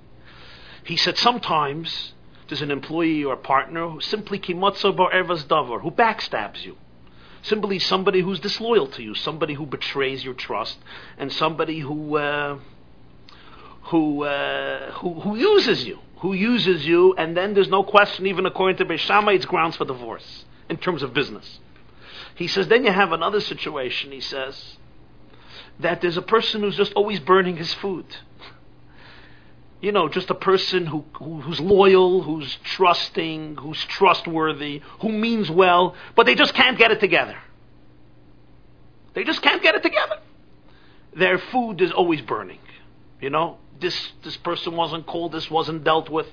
He 0.85 0.97
said 0.97 1.19
sometimes 1.19 2.13
there's 2.49 2.63
an 2.63 2.71
employee 2.71 3.25
or 3.25 3.37
partner 3.37 3.89
who 3.89 4.01
simply 4.01 4.39
kimotzo 4.39 4.95
ervas 5.13 5.45
davar, 5.47 5.81
who 5.83 5.91
backstabs 5.91 6.65
you. 6.65 6.77
Simply 7.43 7.79
somebody 7.79 8.21
who's 8.21 8.41
disloyal 8.41 8.87
to 8.89 9.03
you, 9.03 9.15
somebody 9.15 9.55
who 9.55 9.67
betrays 9.67 10.25
your 10.25 10.35
trust, 10.35 10.79
and 11.17 11.33
somebody 11.33 11.81
who 11.81 12.17
uh, 12.17 12.59
who, 13.83 14.25
uh, 14.25 14.91
who 14.93 15.21
who 15.21 15.37
uses 15.37 15.85
you, 15.85 16.01
who 16.19 16.33
uses 16.33 16.87
you, 16.87 17.15
and 17.15 17.37
then 17.37 17.55
there's 17.55 17.69
no 17.69 17.85
question, 17.85 18.27
even 18.27 18.47
according 18.47 18.77
to 18.79 18.85
Beis 18.85 19.35
it's 19.35 19.47
grounds 19.47 19.77
for 19.77 19.85
divorce 19.85 20.45
in 20.69 20.77
terms 20.77 21.03
of 21.03 21.15
business. 21.15 21.61
He 22.35 22.49
says, 22.49 22.69
then 22.69 22.85
you 22.85 22.93
have 22.93 23.13
another 23.13 23.41
situation. 23.41 24.13
He 24.13 24.21
says 24.21 24.77
that 25.81 26.01
there's 26.01 26.17
a 26.17 26.23
person 26.23 26.63
who's 26.63 26.77
just 26.77 26.93
always 26.95 27.21
burning 27.21 27.57
his 27.57 27.73
food. 27.75 28.07
You 29.81 29.93
know, 29.93 30.09
just 30.09 30.31
a 30.31 30.35
person 30.35 30.87
who, 30.87 31.05
who, 31.13 31.41
who's 31.43 31.61
loyal, 31.61 32.23
who's 32.23 32.59
trusting, 32.65 33.57
who's 33.57 33.85
trustworthy, 33.85 34.81
who 35.01 35.11
means 35.11 35.51
well, 35.51 35.95
but 36.15 36.27
they 36.27 36.35
just 36.35 36.55
can't 36.55 36.79
get 36.79 36.91
it 36.91 37.01
together. 37.01 37.37
They 39.15 39.25
just 39.25 39.43
can't 39.43 39.63
get 39.63 39.75
it 39.75 39.83
together. 39.83 40.19
Their 41.15 41.39
food 41.39 41.81
is 41.81 41.93
always 41.93 42.21
burning. 42.21 42.59
You 43.21 43.31
know, 43.31 43.59
this 43.81 44.13
this 44.23 44.37
person 44.37 44.77
wasn't 44.77 45.07
called, 45.07 45.33
this 45.33 45.51
wasn't 45.51 45.85
dealt 45.85 46.11
with. 46.11 46.27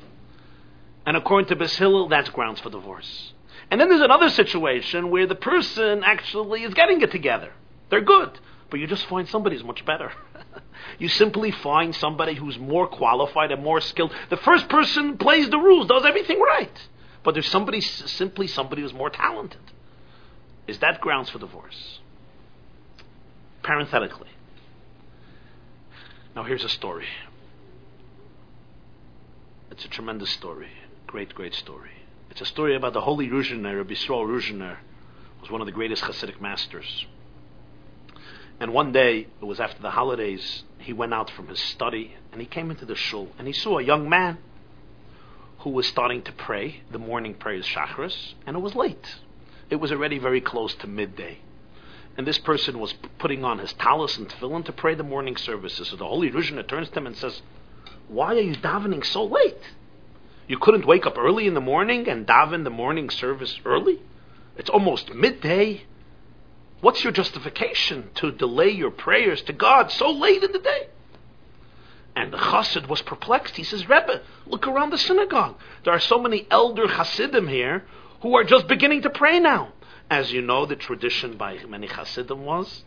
And 1.05 1.17
according 1.17 1.49
to 1.49 1.55
Beis 1.55 1.75
Hillel, 1.75 2.07
that's 2.09 2.29
grounds 2.29 2.59
for 2.59 2.69
divorce. 2.69 3.33
And 3.69 3.79
then 3.79 3.89
there's 3.89 4.01
another 4.01 4.29
situation 4.29 5.09
where 5.09 5.27
the 5.27 5.35
person 5.35 6.03
actually 6.03 6.63
is 6.63 6.73
getting 6.73 7.01
it 7.01 7.11
together. 7.11 7.51
They're 7.89 8.01
good, 8.01 8.37
but 8.73 8.79
you 8.79 8.87
just 8.87 9.05
find 9.05 9.29
somebody 9.29 9.55
who's 9.55 9.63
much 9.63 9.85
better. 9.85 10.11
you 10.97 11.07
simply 11.07 11.51
find 11.51 11.93
somebody 11.93 12.33
who's 12.33 12.57
more 12.57 12.87
qualified 12.87 13.51
and 13.51 13.63
more 13.63 13.79
skilled. 13.79 14.11
The 14.31 14.37
first 14.37 14.67
person 14.67 15.19
plays 15.19 15.47
the 15.51 15.59
rules, 15.59 15.85
does 15.85 16.03
everything 16.03 16.39
right. 16.39 16.75
But 17.21 17.35
there's 17.35 17.47
somebody, 17.49 17.81
simply 17.81 18.47
somebody 18.47 18.81
who's 18.81 18.91
more 18.91 19.11
talented. 19.11 19.61
Is 20.65 20.79
that 20.79 21.01
grounds 21.01 21.29
for 21.29 21.37
divorce? 21.37 21.99
Parenthetically. 23.61 24.29
Now 26.35 26.41
here's 26.41 26.63
a 26.63 26.69
story. 26.69 27.05
It's 29.69 29.85
a 29.85 29.89
tremendous 29.89 30.31
story. 30.31 30.69
Great, 31.05 31.35
great 31.35 31.53
story. 31.53 31.91
It's 32.31 32.41
a 32.41 32.45
story 32.47 32.75
about 32.75 32.93
the 32.93 33.01
holy 33.01 33.27
Ruzhiner, 33.27 33.77
Rabbi 33.77 33.93
Yisrael 33.93 34.25
Ruzhiner, 34.25 34.77
was 35.41 35.51
one 35.51 35.61
of 35.61 35.67
the 35.67 35.71
greatest 35.71 36.01
Hasidic 36.01 36.41
masters. 36.41 37.05
And 38.63 38.73
one 38.73 38.93
day, 38.93 39.27
it 39.41 39.43
was 39.43 39.59
after 39.59 39.81
the 39.81 39.91
holidays, 39.91 40.63
he 40.79 40.93
went 40.93 41.13
out 41.13 41.29
from 41.29 41.49
his 41.49 41.59
study 41.59 42.15
and 42.31 42.39
he 42.39 42.47
came 42.47 42.71
into 42.71 42.85
the 42.85 42.95
shul 42.95 43.27
and 43.37 43.45
he 43.45 43.51
saw 43.51 43.77
a 43.77 43.83
young 43.83 44.07
man 44.07 44.37
who 45.59 45.71
was 45.71 45.85
starting 45.85 46.21
to 46.21 46.31
pray 46.31 46.79
the 46.89 46.97
morning 46.97 47.33
prayers 47.33 47.65
Shachris, 47.65 48.35
and 48.47 48.55
it 48.55 48.61
was 48.61 48.73
late. 48.73 49.17
It 49.69 49.81
was 49.81 49.91
already 49.91 50.17
very 50.17 50.39
close 50.39 50.73
to 50.75 50.87
midday. 50.87 51.39
And 52.15 52.25
this 52.25 52.37
person 52.37 52.79
was 52.79 52.93
putting 53.17 53.43
on 53.43 53.59
his 53.59 53.73
talus 53.73 54.15
and 54.15 54.29
tefillin 54.29 54.63
to 54.63 54.71
pray 54.71 54.95
the 54.95 55.03
morning 55.03 55.35
services. 55.35 55.89
So 55.89 55.97
the 55.97 56.07
Holy 56.07 56.31
Ruzhiner 56.31 56.65
turns 56.65 56.87
to 56.91 56.99
him 56.99 57.07
and 57.07 57.17
says, 57.17 57.41
Why 58.07 58.27
are 58.35 58.39
you 58.39 58.55
davening 58.55 59.05
so 59.05 59.25
late? 59.25 59.59
You 60.47 60.57
couldn't 60.57 60.87
wake 60.87 61.05
up 61.05 61.17
early 61.17 61.47
in 61.47 61.53
the 61.53 61.59
morning 61.59 62.07
and 62.07 62.25
daven 62.25 62.63
the 62.63 62.69
morning 62.69 63.09
service 63.09 63.59
early? 63.65 63.99
It's 64.55 64.69
almost 64.69 65.13
midday. 65.13 65.81
What's 66.83 67.01
your 67.01 67.13
justification 67.13 68.09
to 68.15 68.33
delay 68.33 68.67
your 68.71 68.91
prayers 68.91 69.41
to 69.43 69.53
God 69.53 69.89
so 69.89 70.11
late 70.11 70.43
in 70.43 70.51
the 70.51 70.59
day? 70.59 70.87
And 72.13 72.33
the 72.33 72.37
chassid 72.37 72.89
was 72.89 73.01
perplexed. 73.01 73.55
He 73.55 73.63
says, 73.63 73.87
Rebbe, 73.87 74.21
look 74.45 74.67
around 74.67 74.89
the 74.89 74.97
synagogue. 74.97 75.55
There 75.85 75.93
are 75.93 76.01
so 76.01 76.19
many 76.19 76.45
elder 76.51 76.87
chassidim 76.87 77.47
here 77.47 77.85
who 78.21 78.35
are 78.35 78.43
just 78.43 78.67
beginning 78.67 79.03
to 79.03 79.09
pray 79.09 79.39
now. 79.39 79.71
As 80.09 80.33
you 80.33 80.41
know, 80.41 80.65
the 80.65 80.75
tradition 80.75 81.37
by 81.37 81.57
many 81.63 81.87
chassidim 81.87 82.43
was 82.43 82.83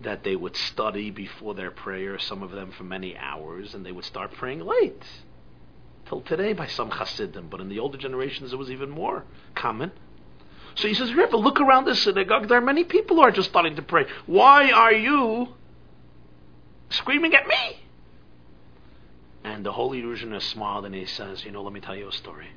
that 0.00 0.24
they 0.24 0.34
would 0.34 0.56
study 0.56 1.10
before 1.10 1.54
their 1.54 1.70
prayer, 1.70 2.18
some 2.18 2.42
of 2.42 2.52
them 2.52 2.72
for 2.72 2.84
many 2.84 3.18
hours, 3.18 3.74
and 3.74 3.84
they 3.84 3.92
would 3.92 4.06
start 4.06 4.32
praying 4.32 4.60
late. 4.60 5.04
Till 6.06 6.22
today 6.22 6.54
by 6.54 6.68
some 6.68 6.90
chassidim, 6.90 7.48
but 7.50 7.60
in 7.60 7.68
the 7.68 7.80
older 7.80 7.98
generations 7.98 8.54
it 8.54 8.56
was 8.56 8.70
even 8.70 8.88
more 8.88 9.26
common. 9.54 9.92
So 10.80 10.88
he 10.88 10.94
says, 10.94 11.12
Rebbe, 11.12 11.36
look 11.36 11.60
around 11.60 11.84
the 11.84 11.94
synagogue. 11.94 12.48
There 12.48 12.56
are 12.56 12.62
many 12.62 12.84
people 12.84 13.16
who 13.16 13.22
are 13.22 13.30
just 13.30 13.50
starting 13.50 13.76
to 13.76 13.82
pray. 13.82 14.06
Why 14.24 14.70
are 14.70 14.94
you 14.94 15.48
screaming 16.88 17.34
at 17.34 17.46
me? 17.46 17.82
And 19.44 19.64
the 19.64 19.72
holy 19.72 20.00
Ruzhiner 20.00 20.40
smiled 20.40 20.86
and 20.86 20.94
he 20.94 21.04
says, 21.04 21.44
You 21.44 21.50
know, 21.50 21.62
let 21.62 21.74
me 21.74 21.80
tell 21.80 21.94
you 21.94 22.08
a 22.08 22.12
story. 22.12 22.48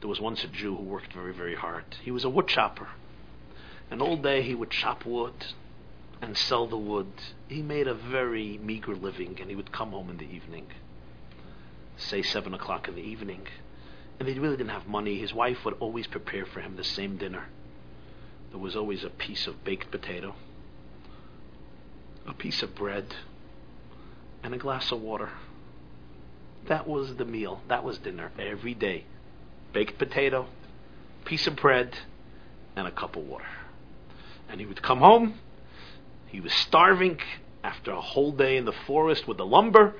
There 0.00 0.08
was 0.08 0.20
once 0.20 0.44
a 0.44 0.46
Jew 0.46 0.76
who 0.76 0.84
worked 0.84 1.12
very, 1.12 1.34
very 1.34 1.56
hard. 1.56 1.84
He 2.04 2.12
was 2.12 2.22
a 2.22 2.28
wood 2.28 2.46
chopper. 2.46 2.86
And 3.90 4.00
all 4.00 4.16
day 4.16 4.42
he 4.42 4.54
would 4.54 4.70
chop 4.70 5.04
wood 5.04 5.34
and 6.22 6.36
sell 6.36 6.68
the 6.68 6.76
wood. 6.76 7.10
He 7.48 7.62
made 7.62 7.88
a 7.88 7.94
very 7.94 8.58
meager 8.58 8.94
living 8.94 9.38
and 9.40 9.50
he 9.50 9.56
would 9.56 9.72
come 9.72 9.90
home 9.90 10.08
in 10.08 10.18
the 10.18 10.30
evening, 10.30 10.66
say 11.96 12.22
7 12.22 12.54
o'clock 12.54 12.86
in 12.86 12.94
the 12.94 13.02
evening. 13.02 13.48
And 14.18 14.28
he 14.28 14.38
really 14.38 14.56
didn't 14.56 14.70
have 14.70 14.86
money. 14.86 15.18
His 15.18 15.32
wife 15.32 15.64
would 15.64 15.74
always 15.80 16.06
prepare 16.06 16.44
for 16.44 16.60
him 16.60 16.76
the 16.76 16.84
same 16.84 17.16
dinner. 17.16 17.46
There 18.50 18.58
was 18.58 18.74
always 18.74 19.04
a 19.04 19.10
piece 19.10 19.46
of 19.46 19.62
baked 19.64 19.90
potato, 19.90 20.34
a 22.26 22.32
piece 22.32 22.62
of 22.62 22.74
bread, 22.74 23.14
and 24.42 24.54
a 24.54 24.58
glass 24.58 24.90
of 24.90 25.00
water. 25.00 25.30
That 26.66 26.88
was 26.88 27.16
the 27.16 27.24
meal. 27.24 27.62
That 27.68 27.84
was 27.84 27.98
dinner 27.98 28.32
every 28.38 28.74
day. 28.74 29.04
Baked 29.72 29.98
potato, 29.98 30.46
piece 31.24 31.46
of 31.46 31.56
bread, 31.56 31.98
and 32.74 32.86
a 32.86 32.90
cup 32.90 33.16
of 33.16 33.24
water. 33.24 33.44
And 34.48 34.60
he 34.60 34.66
would 34.66 34.82
come 34.82 34.98
home. 34.98 35.34
He 36.26 36.40
was 36.40 36.52
starving 36.52 37.18
after 37.62 37.92
a 37.92 38.00
whole 38.00 38.32
day 38.32 38.56
in 38.56 38.64
the 38.64 38.72
forest 38.72 39.28
with 39.28 39.36
the 39.36 39.46
lumber. 39.46 39.94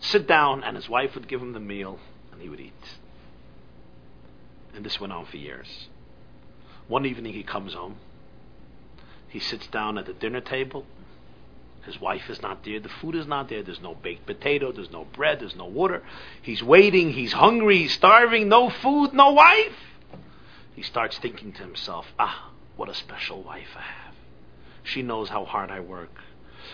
Sit 0.00 0.26
down, 0.26 0.62
and 0.62 0.76
his 0.76 0.88
wife 0.88 1.14
would 1.14 1.28
give 1.28 1.40
him 1.40 1.52
the 1.52 1.60
meal, 1.60 1.98
and 2.30 2.40
he 2.40 2.48
would 2.48 2.60
eat. 2.60 2.72
And 4.76 4.84
this 4.84 5.00
went 5.00 5.12
on 5.12 5.24
for 5.26 5.38
years. 5.38 5.88
One 6.86 7.06
evening 7.06 7.32
he 7.32 7.42
comes 7.42 7.74
home. 7.74 7.96
He 9.28 9.40
sits 9.40 9.66
down 9.66 9.98
at 9.98 10.06
the 10.06 10.12
dinner 10.12 10.40
table 10.40 10.86
his 11.86 12.00
wife 12.00 12.28
is 12.28 12.42
not 12.42 12.64
there. 12.64 12.80
The 12.80 12.88
food 12.88 13.14
is 13.14 13.28
not 13.28 13.48
there. 13.48 13.62
There's 13.62 13.80
no 13.80 13.94
baked 13.94 14.26
potato. 14.26 14.72
There's 14.72 14.90
no 14.90 15.04
bread. 15.04 15.40
There's 15.40 15.54
no 15.54 15.66
water. 15.66 16.02
He's 16.42 16.62
waiting. 16.62 17.12
He's 17.12 17.32
hungry. 17.32 17.78
He's 17.78 17.92
starving. 17.92 18.48
No 18.48 18.68
food. 18.68 19.14
No 19.14 19.30
wife. 19.30 19.72
He 20.74 20.82
starts 20.82 21.16
thinking 21.18 21.52
to 21.52 21.62
himself, 21.62 22.06
ah, 22.18 22.50
what 22.74 22.88
a 22.88 22.94
special 22.94 23.40
wife 23.42 23.68
I 23.76 23.82
have. 23.82 24.14
She 24.82 25.02
knows 25.02 25.28
how 25.28 25.44
hard 25.44 25.70
I 25.70 25.80
work. 25.80 26.20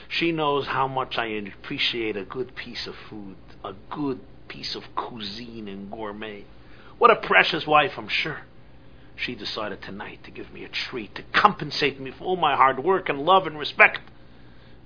She 0.09 0.33
knows 0.33 0.67
how 0.67 0.89
much 0.89 1.19
I 1.19 1.27
appreciate 1.27 2.17
a 2.17 2.25
good 2.25 2.55
piece 2.57 2.87
of 2.87 2.97
food, 3.11 3.37
a 3.63 3.75
good 3.91 4.21
piece 4.49 4.75
of 4.75 4.95
cuisine 4.95 5.69
and 5.69 5.91
gourmet. 5.91 6.45
What 7.03 7.11
a 7.11 7.17
precious 7.17 7.67
wife, 7.67 7.99
I'm 7.99 8.07
sure. 8.07 8.43
She 9.17 9.35
decided 9.35 9.83
tonight 9.83 10.23
to 10.23 10.31
give 10.31 10.55
me 10.55 10.63
a 10.63 10.69
treat, 10.69 11.17
to 11.17 11.25
compensate 11.33 11.99
me 11.99 12.13
for 12.13 12.23
all 12.23 12.37
my 12.37 12.55
hard 12.55 12.79
work 12.79 13.09
and 13.09 13.25
love 13.27 13.45
and 13.45 13.59
respect 13.59 14.03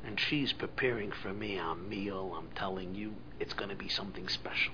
and 0.02 0.18
she's 0.18 0.54
preparing 0.54 1.12
for 1.12 1.34
me 1.34 1.58
a 1.58 1.74
meal. 1.74 2.34
I'm 2.34 2.48
telling 2.54 2.94
you, 2.94 3.16
it's 3.38 3.52
going 3.52 3.68
to 3.68 3.76
be 3.76 3.90
something 3.90 4.28
special. 4.28 4.72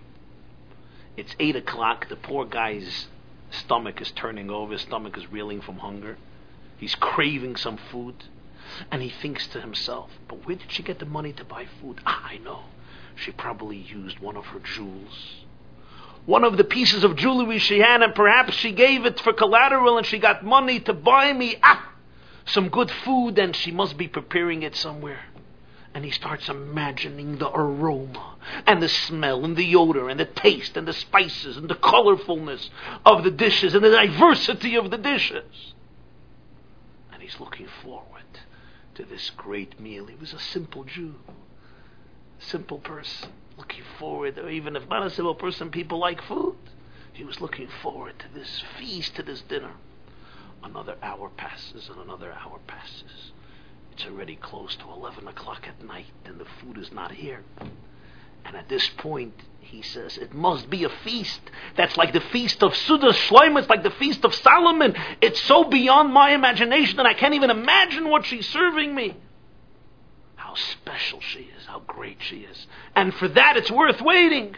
It's 1.16 1.34
eight 1.40 1.56
o'clock. 1.56 2.08
The 2.08 2.14
poor 2.14 2.44
guy's 2.44 3.08
stomach 3.50 4.00
is 4.00 4.12
turning 4.12 4.48
over. 4.48 4.74
His 4.74 4.82
stomach 4.82 5.18
is 5.18 5.32
reeling 5.32 5.62
from 5.62 5.78
hunger. 5.78 6.18
He's 6.76 6.94
craving 6.94 7.56
some 7.56 7.76
food. 7.76 8.22
And 8.92 9.02
he 9.02 9.10
thinks 9.10 9.48
to 9.48 9.60
himself, 9.60 10.12
but 10.28 10.46
where 10.46 10.54
did 10.54 10.70
she 10.70 10.84
get 10.84 11.00
the 11.00 11.06
money 11.06 11.32
to 11.32 11.44
buy 11.44 11.66
food? 11.80 12.02
Ah, 12.06 12.24
I 12.24 12.38
know. 12.38 12.66
She 13.16 13.32
probably 13.32 13.78
used 13.78 14.20
one 14.20 14.36
of 14.36 14.46
her 14.46 14.60
jewels. 14.60 15.42
One 16.26 16.44
of 16.44 16.56
the 16.56 16.64
pieces 16.64 17.04
of 17.04 17.16
jewelry 17.16 17.58
she 17.58 17.80
had, 17.80 18.02
and 18.02 18.14
perhaps 18.14 18.54
she 18.54 18.72
gave 18.72 19.06
it 19.06 19.18
for 19.20 19.32
collateral 19.32 19.98
and 19.98 20.06
she 20.06 20.18
got 20.18 20.44
money 20.44 20.78
to 20.80 20.92
buy 20.92 21.32
me. 21.32 21.56
Ah! 21.62 21.92
some 22.44 22.68
good 22.68 22.90
food 22.90 23.38
and 23.38 23.54
she 23.54 23.70
must 23.70 23.96
be 23.96 24.08
preparing 24.08 24.62
it 24.62 24.74
somewhere. 24.74 25.24
And 25.94 26.04
he 26.04 26.10
starts 26.10 26.48
imagining 26.48 27.36
the 27.36 27.50
aroma 27.50 28.36
and 28.66 28.82
the 28.82 28.88
smell 28.88 29.44
and 29.44 29.56
the 29.56 29.76
odor 29.76 30.08
and 30.08 30.18
the 30.18 30.24
taste 30.24 30.76
and 30.76 30.88
the 30.88 30.92
spices 30.92 31.56
and 31.56 31.68
the 31.68 31.74
colorfulness 31.74 32.70
of 33.04 33.24
the 33.24 33.30
dishes 33.30 33.74
and 33.74 33.84
the 33.84 33.90
diversity 33.90 34.74
of 34.76 34.90
the 34.90 34.98
dishes. 34.98 35.74
And 37.12 37.22
he's 37.22 37.38
looking 37.38 37.68
forward 37.82 38.22
to 38.94 39.04
this 39.04 39.30
great 39.30 39.78
meal. 39.78 40.06
He 40.06 40.14
was 40.14 40.32
a 40.32 40.38
simple 40.38 40.84
Jew, 40.84 41.16
simple 42.38 42.78
person, 42.78 43.28
looking 43.62 43.84
forward, 43.96 44.38
or 44.38 44.50
even 44.50 44.74
if 44.74 44.88
not 44.88 45.06
a 45.06 45.10
civil 45.10 45.36
person, 45.36 45.70
people 45.70 45.98
like 45.98 46.20
food. 46.22 46.56
He 47.12 47.22
was 47.22 47.40
looking 47.40 47.68
forward 47.80 48.18
to 48.18 48.26
this 48.34 48.64
feast, 48.76 49.14
to 49.14 49.22
this 49.22 49.40
dinner. 49.42 49.74
Another 50.64 50.96
hour 51.00 51.30
passes 51.36 51.88
and 51.88 52.00
another 52.00 52.32
hour 52.32 52.58
passes. 52.66 53.30
It's 53.92 54.04
already 54.04 54.34
close 54.34 54.74
to 54.76 54.90
11 54.90 55.28
o'clock 55.28 55.68
at 55.68 55.84
night 55.86 56.06
and 56.24 56.40
the 56.40 56.46
food 56.60 56.76
is 56.76 56.90
not 56.90 57.12
here. 57.12 57.44
And 58.44 58.56
at 58.56 58.68
this 58.68 58.88
point, 58.96 59.34
he 59.60 59.82
says, 59.82 60.18
it 60.18 60.34
must 60.34 60.68
be 60.68 60.82
a 60.82 60.88
feast. 60.88 61.40
That's 61.76 61.96
like 61.96 62.12
the 62.12 62.20
feast 62.20 62.64
of 62.64 62.74
Suda 62.74 63.12
Shloim. 63.12 63.56
It's 63.60 63.68
like 63.68 63.84
the 63.84 63.90
feast 63.90 64.24
of 64.24 64.34
Solomon. 64.34 64.96
It's 65.20 65.40
so 65.40 65.62
beyond 65.62 66.12
my 66.12 66.32
imagination 66.32 66.96
that 66.96 67.06
I 67.06 67.14
can't 67.14 67.34
even 67.34 67.50
imagine 67.50 68.08
what 68.08 68.26
she's 68.26 68.48
serving 68.48 68.92
me. 68.92 69.14
How 70.52 70.56
special 70.56 71.20
she 71.22 71.48
is. 71.56 71.64
How 71.66 71.80
great 71.80 72.18
she 72.20 72.40
is. 72.40 72.66
And 72.94 73.14
for 73.14 73.26
that, 73.26 73.56
it's 73.56 73.70
worth 73.70 74.02
waiting. 74.02 74.54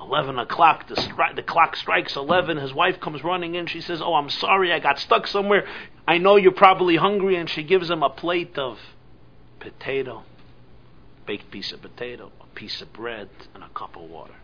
11 0.00 0.38
o'clock, 0.38 0.86
the, 0.86 0.94
stri- 0.94 1.34
the 1.34 1.42
clock 1.42 1.74
strikes 1.74 2.14
11. 2.14 2.58
His 2.58 2.72
wife 2.72 3.00
comes 3.00 3.24
running 3.24 3.56
in. 3.56 3.66
She 3.66 3.80
says, 3.80 4.00
Oh, 4.00 4.14
I'm 4.14 4.30
sorry, 4.30 4.72
I 4.72 4.78
got 4.78 5.00
stuck 5.00 5.26
somewhere. 5.26 5.66
I 6.06 6.18
know 6.18 6.36
you're 6.36 6.52
probably 6.52 6.94
hungry. 6.94 7.34
And 7.34 7.50
she 7.50 7.64
gives 7.64 7.90
him 7.90 8.04
a 8.04 8.10
plate 8.10 8.56
of 8.56 8.78
potato, 9.58 10.22
baked 11.26 11.50
piece 11.50 11.72
of 11.72 11.82
potato, 11.82 12.30
a 12.40 12.46
piece 12.54 12.80
of 12.80 12.92
bread, 12.92 13.30
and 13.54 13.64
a 13.64 13.68
cup 13.70 13.96
of 13.96 14.02
water. 14.02 14.36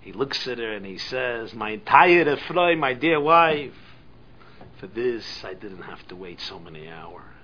He 0.00 0.12
looks 0.12 0.48
at 0.48 0.56
her 0.56 0.72
and 0.72 0.86
he 0.86 0.96
says, 0.96 1.52
My 1.52 1.76
tired 1.76 2.26
Efroy, 2.26 2.78
my 2.78 2.94
dear 2.94 3.20
wife, 3.20 3.74
for 4.78 4.86
this 4.86 5.44
I 5.44 5.52
didn't 5.52 5.82
have 5.82 6.08
to 6.08 6.16
wait 6.16 6.40
so 6.40 6.58
many 6.58 6.88
hours. 6.88 7.35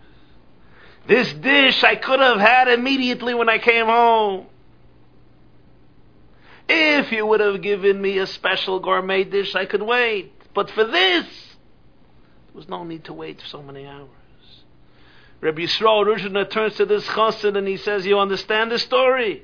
This 1.07 1.33
dish 1.33 1.83
I 1.83 1.97
could 1.97 2.21
have 2.21 2.39
had 2.39 2.69
immediately 2.69 3.35
when 3.35 3.49
I 3.49 3.59
came 3.59 3.87
home. 3.87 4.47
If 6.69 7.13
you 7.13 7.27
would 7.27 7.41
have 7.41 7.61
given 7.61 8.01
me 8.01 8.19
a 8.19 8.27
special 8.27 8.79
gourmet 8.81 9.25
dish, 9.25 9.55
I 9.55 9.67
could 9.67 9.83
wait. 9.83 10.33
But 10.55 10.71
for 10.71 10.85
this, 10.85 11.25
there 11.25 12.55
was 12.55 12.69
no 12.69 12.85
need 12.85 13.05
to 13.05 13.13
wait 13.13 13.43
so 13.47 13.63
many 13.63 13.87
hours. 13.87 14.09
Rabbi 15.41 15.63
Yisrael 15.63 16.07
Ruzhiner 16.07 16.49
turns 16.49 16.77
to 16.77 16.87
this 16.87 17.05
chassid 17.05 17.57
and 17.57 17.67
he 17.67 17.77
says, 17.77 18.07
You 18.07 18.19
understand 18.19 18.71
the 18.71 18.79
story? 18.79 19.43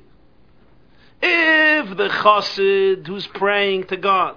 If 1.21 1.97
the 1.97 2.09
chassid 2.09 3.07
who's 3.07 3.27
praying 3.27 3.89
to 3.89 3.97
God 3.97 4.37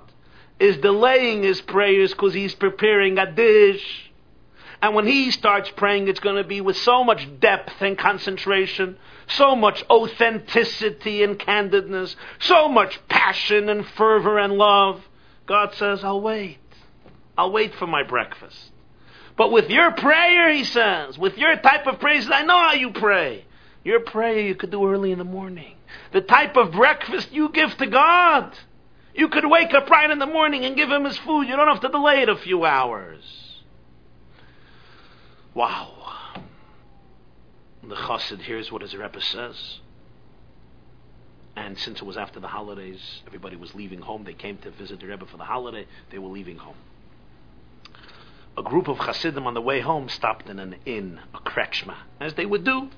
is 0.60 0.78
delaying 0.78 1.44
his 1.44 1.62
prayers 1.62 2.12
because 2.12 2.34
he's 2.34 2.56
preparing 2.56 3.20
a 3.20 3.32
dish, 3.32 4.11
and 4.82 4.96
when 4.96 5.06
he 5.06 5.30
starts 5.30 5.70
praying, 5.76 6.08
it's 6.08 6.20
going 6.20 6.38
to 6.38 6.44
be 6.44 6.60
with 6.60 6.78
so 6.78 7.04
much 7.04 7.28
depth 7.40 7.82
and 7.82 7.98
concentration, 7.98 8.98
so 9.28 9.56
much 9.56 9.84
authenticity 9.90 11.24
and 11.24 11.38
candidness, 11.38 12.16
so 12.40 12.68
much 12.68 13.00
passion 13.08 13.70
and 13.70 13.86
fervor 13.86 14.40
and 14.40 14.54
love. 14.54 15.04
God 15.46 15.76
says, 15.76 16.04
I'll 16.04 16.22
wait. 16.22 16.58
I'll 17.38 17.52
wait 17.52 17.76
for 17.76 17.86
my 17.86 18.02
breakfast. 18.04 18.72
But 19.38 19.52
with 19.52 19.70
your 19.70 19.92
prayer, 19.92 20.52
he 20.52 20.64
says, 20.64 21.18
with 21.18 21.38
your 21.38 21.56
type 21.58 21.86
of 21.86 22.00
praise, 22.00 22.28
I 22.32 22.44
know 22.44 22.58
how 22.58 22.74
you 22.74 22.92
pray. 22.92 23.46
Your 23.84 24.00
prayer 24.00 24.40
you 24.40 24.56
could 24.56 24.72
do 24.72 24.88
early 24.88 25.12
in 25.12 25.20
the 25.20 25.24
morning. 25.24 25.76
The 26.12 26.22
type 26.22 26.58
of 26.58 26.72
breakfast 26.72 27.32
you 27.32 27.50
give 27.50 27.76
to 27.78 27.88
God. 27.88 28.54
You 29.14 29.30
could 29.30 29.46
wake 29.46 29.74
up 29.74 29.90
right 29.90 30.10
in 30.10 30.20
the 30.20 30.26
morning 30.26 30.66
and 30.66 30.76
give 30.76 30.90
him 30.90 31.06
his 31.06 31.18
food. 31.20 31.48
You 31.48 31.56
don't 31.56 31.68
have 31.68 31.82
to 31.82 31.90
delay 31.90 32.22
it 32.22 32.30
a 32.30 32.36
few 32.36 32.66
hours. 32.66 33.41
Wow. 35.54 35.92
The 37.84 37.96
chassid 37.96 38.42
hears 38.42 38.72
what 38.72 38.82
his 38.82 38.96
Rebbe 38.96 39.22
says. 39.22 39.80
And 41.56 41.78
since 41.78 42.00
it 42.00 42.06
was 42.06 42.16
after 42.16 42.40
the 42.40 42.48
holidays, 42.48 43.22
everybody 43.28 43.56
was 43.56 43.76
leaving 43.76 44.02
home. 44.02 44.24
They 44.24 44.34
came 44.34 44.58
to 44.60 44.72
visit 44.72 45.02
the 45.02 45.08
Rebbe 45.08 45.26
for 45.26 45.38
the 45.38 45.44
holiday. 45.44 45.86
They 46.10 46.18
were 46.18 46.30
leaving 46.30 46.58
home. 46.58 46.78
A 48.58 48.64
group 48.64 48.88
of 48.88 49.00
chassidim 49.00 49.48
on 49.48 49.54
the 49.54 49.62
way 49.62 49.82
home 49.82 50.10
stopped 50.10 50.50
in 50.50 50.60
an 50.60 50.76
inn, 50.86 51.20
a 51.34 51.40
krechma, 51.40 51.96
as 52.20 52.36
they 52.36 52.46
would 52.46 52.64
do. 52.64 52.90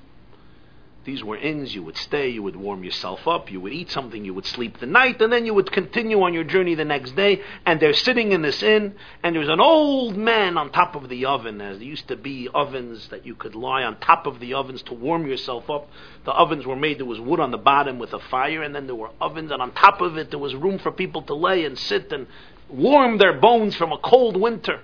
These 1.04 1.22
were 1.22 1.36
inns, 1.36 1.74
you 1.74 1.82
would 1.82 1.98
stay, 1.98 2.30
you 2.30 2.42
would 2.42 2.56
warm 2.56 2.82
yourself 2.82 3.28
up, 3.28 3.52
you 3.52 3.60
would 3.60 3.74
eat 3.74 3.90
something, 3.90 4.24
you 4.24 4.32
would 4.32 4.46
sleep 4.46 4.78
the 4.78 4.86
night, 4.86 5.20
and 5.20 5.30
then 5.30 5.44
you 5.44 5.52
would 5.52 5.70
continue 5.70 6.22
on 6.22 6.32
your 6.32 6.44
journey 6.44 6.74
the 6.74 6.84
next 6.86 7.14
day. 7.14 7.42
And 7.66 7.78
they're 7.78 7.92
sitting 7.92 8.32
in 8.32 8.40
this 8.40 8.62
inn, 8.62 8.94
and 9.22 9.36
there's 9.36 9.50
an 9.50 9.60
old 9.60 10.16
man 10.16 10.56
on 10.56 10.72
top 10.72 10.94
of 10.94 11.10
the 11.10 11.26
oven, 11.26 11.60
as 11.60 11.78
there 11.78 11.86
used 11.86 12.08
to 12.08 12.16
be 12.16 12.48
ovens 12.54 13.08
that 13.08 13.26
you 13.26 13.34
could 13.34 13.54
lie 13.54 13.82
on 13.82 14.00
top 14.00 14.26
of 14.26 14.40
the 14.40 14.54
ovens 14.54 14.80
to 14.84 14.94
warm 14.94 15.26
yourself 15.26 15.68
up. 15.68 15.90
The 16.24 16.32
ovens 16.32 16.64
were 16.64 16.76
made, 16.76 16.98
there 16.98 17.04
was 17.04 17.20
wood 17.20 17.38
on 17.38 17.50
the 17.50 17.58
bottom 17.58 17.98
with 17.98 18.14
a 18.14 18.18
fire, 18.18 18.62
and 18.62 18.74
then 18.74 18.86
there 18.86 18.96
were 18.96 19.10
ovens, 19.20 19.52
and 19.52 19.60
on 19.60 19.72
top 19.72 20.00
of 20.00 20.16
it 20.16 20.30
there 20.30 20.38
was 20.38 20.54
room 20.54 20.78
for 20.78 20.90
people 20.90 21.20
to 21.22 21.34
lay 21.34 21.66
and 21.66 21.78
sit 21.78 22.12
and 22.14 22.26
warm 22.70 23.18
their 23.18 23.38
bones 23.38 23.76
from 23.76 23.92
a 23.92 23.98
cold 23.98 24.38
winter. 24.38 24.80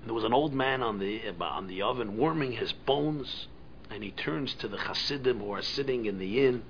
And 0.00 0.06
there 0.06 0.14
was 0.14 0.24
an 0.24 0.32
old 0.32 0.54
man 0.54 0.84
on 0.84 1.00
the, 1.00 1.20
uh, 1.28 1.44
on 1.44 1.66
the 1.66 1.82
oven 1.82 2.16
warming 2.16 2.52
his 2.52 2.72
bones 2.72 3.48
and 3.92 4.02
he 4.02 4.10
turns 4.10 4.54
to 4.54 4.68
the 4.68 4.78
Hasidim 4.78 5.40
who 5.40 5.52
are 5.52 5.62
sitting 5.62 6.06
in 6.06 6.18
the 6.18 6.46
inn. 6.46 6.62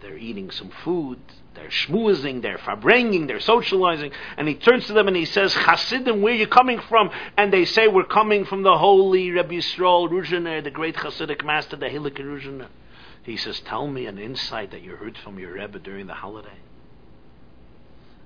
They're 0.00 0.16
eating 0.16 0.50
some 0.50 0.70
food, 0.84 1.18
they're 1.54 1.68
schmoozing, 1.68 2.42
they're 2.42 2.58
farbringing, 2.58 3.26
they're 3.26 3.40
socializing, 3.40 4.12
and 4.36 4.46
he 4.46 4.54
turns 4.54 4.86
to 4.86 4.92
them 4.92 5.08
and 5.08 5.16
he 5.16 5.24
says, 5.24 5.54
Hasidim, 5.54 6.22
where 6.22 6.32
are 6.32 6.36
you 6.36 6.46
coming 6.46 6.80
from? 6.88 7.10
And 7.36 7.52
they 7.52 7.64
say, 7.64 7.88
we're 7.88 8.04
coming 8.04 8.44
from 8.44 8.62
the 8.62 8.78
holy 8.78 9.30
Rebbe 9.30 9.54
Yisrael 9.54 10.08
Ruzhiner, 10.08 10.62
the 10.62 10.70
great 10.70 10.96
Hasidic 10.96 11.44
master, 11.44 11.76
the 11.76 11.86
Hilike 11.86 12.18
Ruzhiner. 12.18 12.68
He 13.24 13.36
says, 13.36 13.60
tell 13.60 13.88
me 13.88 14.06
an 14.06 14.18
insight 14.18 14.70
that 14.70 14.82
you 14.82 14.96
heard 14.96 15.18
from 15.18 15.38
your 15.38 15.54
Rebbe 15.54 15.78
during 15.80 16.06
the 16.06 16.14
holiday. 16.14 16.58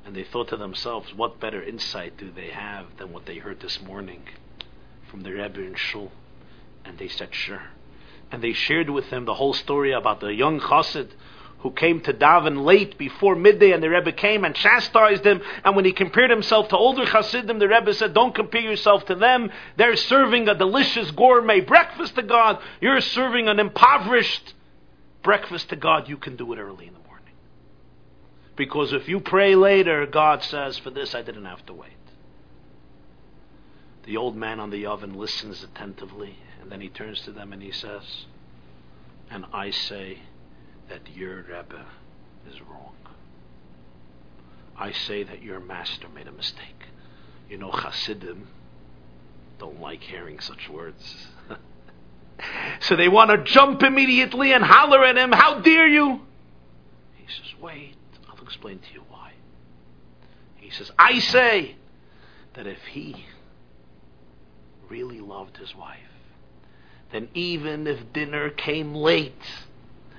And 0.05 0.14
they 0.14 0.24
thought 0.24 0.49
to 0.49 0.57
themselves, 0.57 1.14
what 1.14 1.41
better 1.41 1.62
insight 1.62 2.18
do 2.18 2.30
they 2.30 2.51
have 2.51 2.99
than 2.99 3.12
what 3.12 3.24
they 3.24 3.39
heard 3.39 3.61
this 3.61 3.80
morning 3.80 4.24
from 5.11 5.22
the 5.22 5.33
Rebbe 5.33 5.61
in 5.61 5.74
Shul? 5.74 6.12
And 6.85 6.99
they 6.99 7.09
said, 7.09 7.35
sure 7.35 7.62
and 8.33 8.43
they 8.43 8.55
shared 8.55 8.91
with 8.91 9.05
him 9.07 9.26
the 9.26 9.35
whole 9.35 9.53
story 9.53 9.93
about 9.93 10.20
the 10.20 10.35
young 10.35 10.59
chassid 10.59 11.11
who 11.59 11.70
came 11.70 12.01
to 12.01 12.12
daven 12.12 12.64
late 12.64 12.99
before 12.99 13.37
midday, 13.37 13.70
and 13.70 13.80
the 13.80 13.89
Rebbe 13.89 14.11
came 14.11 14.45
and 14.45 14.53
chastised 14.53 15.24
him. 15.24 15.41
And 15.64 15.76
when 15.76 15.85
he 15.85 15.93
compared 15.93 16.30
himself 16.30 16.68
to 16.68 16.76
older 16.76 17.05
chassidim, 17.07 17.61
the 17.61 17.68
Rebbe 17.68 17.95
said, 17.95 18.14
"Don't 18.14 18.35
compare 18.35 18.62
yourself 18.62 19.07
to 19.07 19.14
them. 19.14 19.53
They're 19.76 19.95
serving 19.95 20.49
a 20.49 20.57
delicious 20.57 21.12
gourmet 21.12 21.61
breakfast 21.61 22.16
to 22.16 22.22
God. 22.22 22.59
You're 22.80 23.01
serving 23.01 23.47
an 23.47 23.61
impoverished 23.61 24.55
breakfast 25.22 25.68
to 25.68 25.76
God. 25.76 26.09
You 26.09 26.16
can 26.16 26.35
do 26.35 26.53
it 26.53 26.59
early 26.59 26.89
in 26.89 26.95
the 26.95 27.07
morning, 27.07 27.35
because 28.57 28.93
if 28.93 29.09
you 29.09 29.20
pray 29.20 29.55
later, 29.55 30.05
God 30.07 30.43
says, 30.43 30.78
"For 30.78 30.91
this 30.91 31.14
I 31.14 31.22
didn't 31.22 31.45
have 31.45 31.64
to 31.66 31.74
wait." 31.74 31.91
The 34.03 34.16
old 34.16 34.35
man 34.35 34.59
on 34.59 34.70
the 34.70 34.87
oven 34.87 35.14
listens 35.14 35.62
attentively 35.62 36.39
and 36.63 36.71
then 36.71 36.81
he 36.81 36.89
turns 36.89 37.21
to 37.23 37.33
them 37.33 37.53
and 37.53 37.61
he 37.61 37.73
says, 37.73 38.27
And 39.31 39.45
I 39.53 39.71
say 39.71 40.21
that 40.89 41.15
your 41.15 41.43
Rebbe 41.43 41.85
is 42.49 42.61
wrong. 42.63 42.95
I 44.77 44.93
say 44.93 45.25
that 45.25 45.43
your 45.43 45.61
master 45.61 46.09
made 46.09 46.29
a 46.29 46.33
mistake. 46.33 46.87
You 47.51 47.59
know, 47.59 47.71
Hasidim 47.71 48.49
don't 49.59 49.81
like 49.81 50.03
hearing 50.03 50.41
such 50.41 50.69
words. 50.69 51.27
so 52.81 52.97
they 52.97 53.09
want 53.09 53.31
to 53.31 53.39
jump 53.39 53.83
immediately 53.83 54.53
and 54.53 54.65
holler 54.65 55.05
at 55.05 55.17
him, 55.17 55.33
How 55.33 55.61
dare 55.61 55.89
you? 55.89 56.21
He 57.17 57.27
says, 57.27 57.61
Wait, 57.61 57.97
I'll 58.29 58.43
explain 58.43 58.79
to 58.79 58.95
you 58.95 59.03
why. 59.09 59.33
He 60.57 60.71
says, 60.71 60.93
I 60.97 61.19
say 61.19 61.75
that 62.55 62.67
if 62.69 62.83
he 62.91 63.27
really 64.89 65.21
loved 65.21 65.57
his 65.57 65.75
wife, 65.75 65.99
then 67.13 67.29
even 67.35 67.87
if 67.87 68.13
dinner 68.13 68.51
came 68.51 68.95
late, 68.95 69.35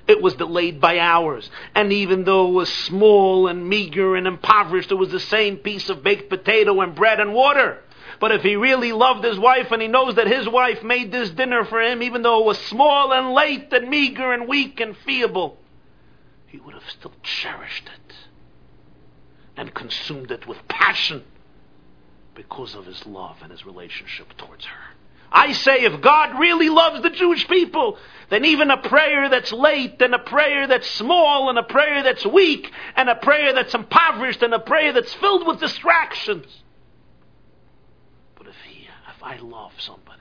it 0.06 0.22
was 0.22 0.34
delayed 0.34 0.80
by 0.80 0.98
hours. 0.98 1.50
And 1.74 1.92
even 1.92 2.24
though 2.24 2.48
it 2.48 2.52
was 2.52 2.72
small 2.72 3.48
and 3.48 3.68
meager 3.68 4.16
and 4.16 4.26
impoverished, 4.26 4.92
it 4.92 4.96
was 4.96 5.10
the 5.10 5.20
same 5.20 5.56
piece 5.56 5.88
of 5.88 6.02
baked 6.02 6.28
potato 6.28 6.80
and 6.80 6.94
bread 6.94 7.20
and 7.20 7.34
water. 7.34 7.80
But 8.20 8.32
if 8.32 8.42
he 8.42 8.56
really 8.56 8.92
loved 8.92 9.24
his 9.24 9.38
wife 9.38 9.72
and 9.72 9.82
he 9.82 9.88
knows 9.88 10.14
that 10.14 10.26
his 10.26 10.48
wife 10.48 10.82
made 10.82 11.10
this 11.10 11.30
dinner 11.30 11.64
for 11.64 11.80
him, 11.80 12.02
even 12.02 12.22
though 12.22 12.40
it 12.40 12.46
was 12.46 12.58
small 12.58 13.12
and 13.12 13.32
late 13.32 13.72
and 13.72 13.88
meager 13.88 14.32
and 14.32 14.46
weak 14.46 14.78
and 14.78 14.96
feeble, 14.96 15.58
he 16.46 16.58
would 16.58 16.74
have 16.74 16.88
still 16.88 17.12
cherished 17.22 17.88
it 17.92 18.14
and 19.56 19.74
consumed 19.74 20.30
it 20.30 20.46
with 20.46 20.58
passion 20.68 21.24
because 22.34 22.74
of 22.74 22.86
his 22.86 23.04
love 23.06 23.38
and 23.42 23.50
his 23.50 23.64
relationship 23.64 24.36
towards 24.36 24.64
her. 24.64 24.93
I 25.34 25.52
say 25.52 25.82
if 25.82 26.00
God 26.00 26.38
really 26.38 26.68
loves 26.68 27.02
the 27.02 27.10
Jewish 27.10 27.48
people, 27.48 27.98
then 28.30 28.44
even 28.44 28.70
a 28.70 28.76
prayer 28.76 29.28
that's 29.28 29.52
late 29.52 30.00
and 30.00 30.14
a 30.14 30.18
prayer 30.20 30.68
that's 30.68 30.88
small 30.92 31.50
and 31.50 31.58
a 31.58 31.64
prayer 31.64 32.04
that's 32.04 32.24
weak 32.24 32.70
and 32.94 33.10
a 33.10 33.16
prayer 33.16 33.52
that's 33.52 33.74
impoverished 33.74 34.42
and 34.42 34.54
a 34.54 34.60
prayer 34.60 34.92
that's 34.92 35.12
filled 35.14 35.44
with 35.44 35.58
distractions. 35.58 36.46
But 38.36 38.46
if 38.46 38.54
he, 38.64 38.82
if 38.84 39.22
I 39.24 39.38
love 39.38 39.72
somebody 39.78 40.20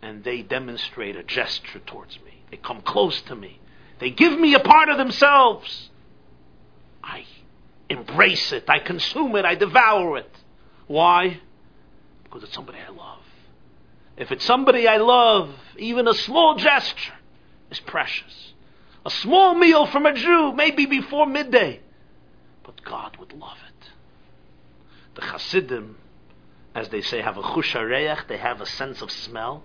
and 0.00 0.24
they 0.24 0.40
demonstrate 0.40 1.16
a 1.16 1.22
gesture 1.22 1.80
towards 1.80 2.18
me, 2.24 2.42
they 2.50 2.56
come 2.56 2.80
close 2.80 3.20
to 3.22 3.36
me, 3.36 3.60
they 3.98 4.10
give 4.10 4.40
me 4.40 4.54
a 4.54 4.60
part 4.60 4.88
of 4.88 4.96
themselves, 4.96 5.90
I 7.04 7.26
embrace 7.90 8.50
it, 8.52 8.64
I 8.66 8.78
consume 8.78 9.36
it, 9.36 9.44
I 9.44 9.56
devour 9.56 10.16
it. 10.16 10.30
Why? 10.86 11.38
Because 12.24 12.44
it's 12.44 12.54
somebody 12.54 12.78
I 12.78 12.90
love. 12.90 13.25
If 14.16 14.32
it's 14.32 14.44
somebody 14.44 14.88
I 14.88 14.96
love, 14.96 15.50
even 15.78 16.08
a 16.08 16.14
small 16.14 16.56
gesture 16.56 17.12
is 17.70 17.80
precious. 17.80 18.54
A 19.04 19.10
small 19.10 19.54
meal 19.54 19.86
from 19.86 20.06
a 20.06 20.14
Jew, 20.14 20.52
maybe 20.52 20.86
before 20.86 21.26
midday, 21.26 21.80
but 22.64 22.82
God 22.82 23.16
would 23.18 23.32
love 23.32 23.58
it. 23.68 23.90
The 25.14 25.22
Hasidim, 25.22 25.96
as 26.74 26.88
they 26.88 27.02
say, 27.02 27.20
have 27.20 27.36
a 27.36 27.42
chushareach, 27.42 28.26
they 28.26 28.38
have 28.38 28.60
a 28.60 28.66
sense 28.66 29.02
of 29.02 29.10
smell. 29.10 29.62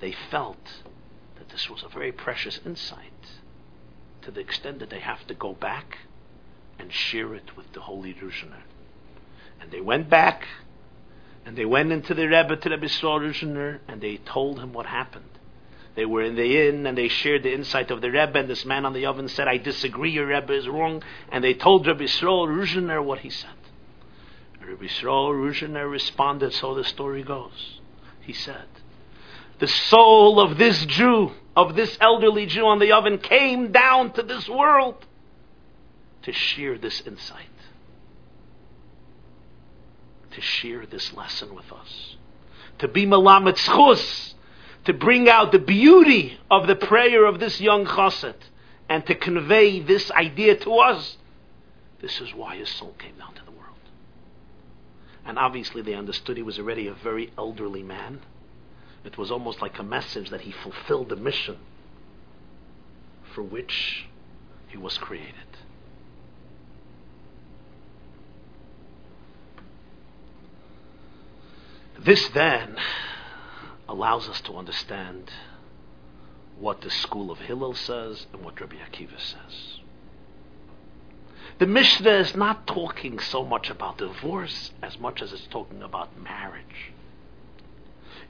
They 0.00 0.12
felt 0.30 0.82
that 1.36 1.50
this 1.50 1.68
was 1.68 1.82
a 1.82 1.88
very 1.88 2.12
precious 2.12 2.60
insight 2.64 3.12
to 4.22 4.30
the 4.30 4.40
extent 4.40 4.78
that 4.78 4.90
they 4.90 5.00
have 5.00 5.26
to 5.26 5.34
go 5.34 5.52
back 5.52 5.98
and 6.78 6.92
share 6.92 7.34
it 7.34 7.56
with 7.56 7.72
the 7.72 7.80
Holy 7.80 8.14
Ruzhiner. 8.14 8.62
And 9.60 9.70
they 9.70 9.80
went 9.80 10.08
back 10.08 10.46
and 11.44 11.56
they 11.56 11.64
went 11.64 11.92
into 11.92 12.14
the 12.14 12.26
Rebbe, 12.26 12.56
to 12.56 12.70
Rebbe 12.70 12.86
Yisrael 12.86 13.80
and 13.88 14.00
they 14.00 14.16
told 14.18 14.60
him 14.60 14.72
what 14.72 14.86
happened. 14.86 15.24
They 15.94 16.06
were 16.06 16.22
in 16.22 16.36
the 16.36 16.68
inn 16.68 16.86
and 16.86 16.96
they 16.96 17.08
shared 17.08 17.42
the 17.42 17.52
insight 17.52 17.90
of 17.90 18.00
the 18.00 18.10
Rebbe, 18.10 18.38
and 18.38 18.48
this 18.48 18.64
man 18.64 18.86
on 18.86 18.92
the 18.92 19.06
oven 19.06 19.28
said, 19.28 19.48
I 19.48 19.58
disagree, 19.58 20.10
your 20.10 20.26
Rebbe 20.26 20.52
is 20.52 20.68
wrong. 20.68 21.02
And 21.30 21.44
they 21.44 21.54
told 21.54 21.86
Rebbe 21.86 22.04
Yisrael 22.04 22.48
Ruzhiner 22.48 23.04
what 23.04 23.20
he 23.20 23.30
said. 23.30 23.50
Rebbe 24.64 24.84
Yisrael 24.84 25.32
Ruzhiner 25.32 25.90
responded, 25.90 26.52
so 26.54 26.74
the 26.74 26.84
story 26.84 27.22
goes. 27.22 27.80
He 28.20 28.32
said, 28.32 28.66
The 29.58 29.68
soul 29.68 30.40
of 30.40 30.56
this 30.56 30.86
Jew, 30.86 31.32
of 31.56 31.74
this 31.74 31.98
elderly 32.00 32.46
Jew 32.46 32.66
on 32.66 32.78
the 32.78 32.92
oven, 32.92 33.18
came 33.18 33.72
down 33.72 34.12
to 34.12 34.22
this 34.22 34.48
world 34.48 35.04
to 36.22 36.32
share 36.32 36.78
this 36.78 37.02
insight, 37.02 37.48
to 40.32 40.40
share 40.40 40.86
this 40.86 41.12
lesson 41.12 41.54
with 41.54 41.70
us, 41.72 42.16
to 42.78 42.88
be 42.88 43.06
melamed 43.06 43.56
zechus, 43.56 44.34
to 44.84 44.92
bring 44.92 45.28
out 45.28 45.52
the 45.52 45.58
beauty 45.58 46.38
of 46.50 46.66
the 46.66 46.76
prayer 46.76 47.24
of 47.24 47.38
this 47.38 47.60
young 47.60 47.86
chassid, 47.86 48.34
and 48.88 49.06
to 49.06 49.14
convey 49.14 49.80
this 49.80 50.10
idea 50.10 50.56
to 50.56 50.74
us. 50.78 51.16
This 52.00 52.20
is 52.20 52.34
why 52.34 52.56
his 52.56 52.68
soul 52.68 52.94
came 52.98 53.16
down 53.16 53.34
to 53.34 53.44
the 53.44 53.52
world. 53.52 53.76
And 55.24 55.38
obviously, 55.38 55.82
they 55.82 55.94
understood 55.94 56.36
he 56.36 56.42
was 56.42 56.58
already 56.58 56.88
a 56.88 56.94
very 56.94 57.32
elderly 57.38 57.82
man. 57.82 58.20
It 59.04 59.16
was 59.16 59.30
almost 59.30 59.62
like 59.62 59.78
a 59.78 59.84
message 59.84 60.30
that 60.30 60.42
he 60.42 60.52
fulfilled 60.52 61.08
the 61.08 61.16
mission 61.16 61.58
for 63.34 63.42
which 63.42 64.06
he 64.68 64.76
was 64.76 64.98
created. 64.98 65.51
This 72.04 72.28
then 72.30 72.76
allows 73.88 74.28
us 74.28 74.40
to 74.42 74.54
understand 74.54 75.30
what 76.58 76.80
the 76.80 76.90
school 76.90 77.30
of 77.30 77.38
Hillel 77.38 77.74
says 77.74 78.26
and 78.32 78.44
what 78.44 78.60
Rabbi 78.60 78.76
Akiva 78.76 79.18
says. 79.18 79.80
The 81.58 81.66
Mishnah 81.66 82.10
is 82.10 82.34
not 82.34 82.66
talking 82.66 83.20
so 83.20 83.44
much 83.44 83.70
about 83.70 83.98
divorce 83.98 84.72
as 84.82 84.98
much 84.98 85.22
as 85.22 85.32
it's 85.32 85.46
talking 85.48 85.82
about 85.82 86.18
marriage. 86.20 86.92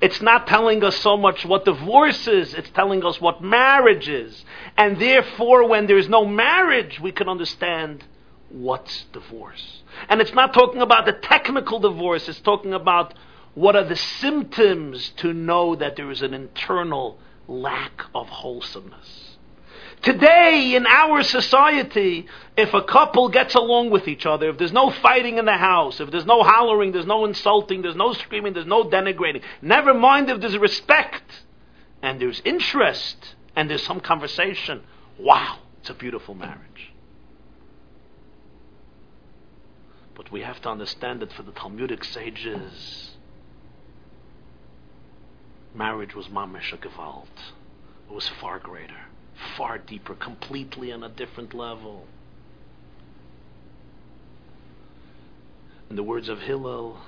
It's 0.03 0.21
not 0.21 0.47
telling 0.47 0.83
us 0.83 0.97
so 0.97 1.17
much 1.17 1.47
what 1.47 1.65
divorce 1.65 2.27
is, 2.27 2.55
it's 2.55 2.71
telling 2.71 3.05
us 3.05 3.21
what 3.21 3.43
marriage 3.43 4.09
is. 4.09 4.45
And 4.77 5.01
therefore, 5.01 5.69
when 5.69 5.87
there's 5.87 6.09
no 6.09 6.27
marriage, 6.27 6.99
we 7.01 7.13
can 7.13 7.29
understand 7.29 8.05
what's 8.51 9.05
divorce. 9.13 9.83
And 10.09 10.21
it's 10.21 10.35
not 10.35 10.53
talking 10.53 10.83
about 10.83 11.07
the 11.07 11.13
technical 11.13 11.79
divorce, 11.79 12.29
it's 12.29 12.41
talking 12.41 12.75
about 12.75 13.15
what 13.55 13.77
are 13.77 13.85
the 13.85 13.97
symptoms 13.97 15.11
to 15.17 15.33
know 15.33 15.75
that 15.77 15.97
there 15.97 16.11
is 16.11 16.23
an 16.23 16.35
internal 16.35 17.19
lack 17.49 18.05
of 18.15 18.29
wholesomeness. 18.29 19.37
Today, 20.03 20.75
in 20.75 20.85
our 20.87 21.23
society, 21.23 22.27
if 22.57 22.75
a 22.75 22.83
couple 22.83 23.29
gets 23.29 23.55
along 23.55 23.91
with 23.91 24.09
each 24.09 24.27
other, 24.27 24.49
if 24.49 24.59
there's 24.59 24.73
no 24.73 24.91
fighting 24.91 25.39
in 25.39 25.45
the 25.45 25.57
house, 25.57 26.01
if 26.01 26.11
there's 26.11 26.27
no 26.27 26.43
hollering, 26.43 26.91
there's 26.91 27.07
no 27.07 27.25
insulting, 27.25 27.83
there's 27.83 27.95
no 27.95 28.13
screaming, 28.13 28.53
there's 28.53 28.67
no 28.67 28.85
denigrating, 28.85 29.43
never 29.61 29.95
mind 29.95 30.29
if 30.29 30.41
there's 30.41 30.59
respect 30.59 31.45
and 32.03 32.21
there's 32.21 32.43
interest 32.45 33.37
and 33.55 33.71
there's 33.71 33.85
some 33.85 34.01
conversation, 34.01 34.83
wow, 35.21 35.59
it's 35.81 35.91
a 35.91 35.95
beautiful 35.95 36.35
marriage. 36.35 36.93
But 40.15 40.33
we 40.33 40.41
have 40.41 40.61
to 40.63 40.69
understand 40.69 41.21
that 41.21 41.33
for 41.33 41.45
the 41.45 41.53
Talmudic 41.53 42.03
sages, 42.03 43.12
marriage 45.75 46.15
was 46.15 46.29
mamish 46.29 46.73
a 46.73 46.77
gewalt. 46.77 47.53
It 48.09 48.15
was 48.15 48.29
far 48.29 48.59
greater 48.59 49.03
far 49.57 49.79
deeper, 49.79 50.15
completely 50.15 50.93
on 50.93 51.03
a 51.03 51.09
different 51.09 51.55
level. 51.55 52.07
In 55.91 55.97
the 55.97 56.03
words 56.03 56.29
of 56.29 56.41
Hillel, 56.41 56.99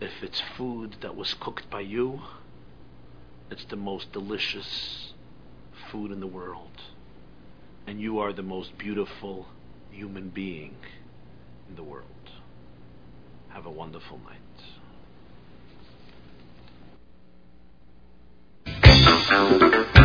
if 0.00 0.22
it's 0.22 0.40
food 0.56 0.96
that 1.00 1.16
was 1.16 1.34
cooked 1.34 1.68
by 1.70 1.80
you, 1.80 2.20
it's 3.50 3.64
the 3.64 3.76
most 3.76 4.12
delicious 4.12 5.12
food 5.90 6.12
in 6.12 6.20
the 6.20 6.26
world. 6.26 6.80
And 7.86 8.00
you 8.00 8.20
are 8.20 8.32
the 8.32 8.42
most 8.42 8.78
beautiful 8.78 9.48
human 9.90 10.28
being 10.28 10.76
in 11.68 11.74
the 11.74 11.82
world. 11.82 12.06
Have 13.48 13.66
a 13.66 13.70
wonderful 13.70 14.18
night. 14.18 14.41
Thank 19.32 19.96
you. 19.96 20.01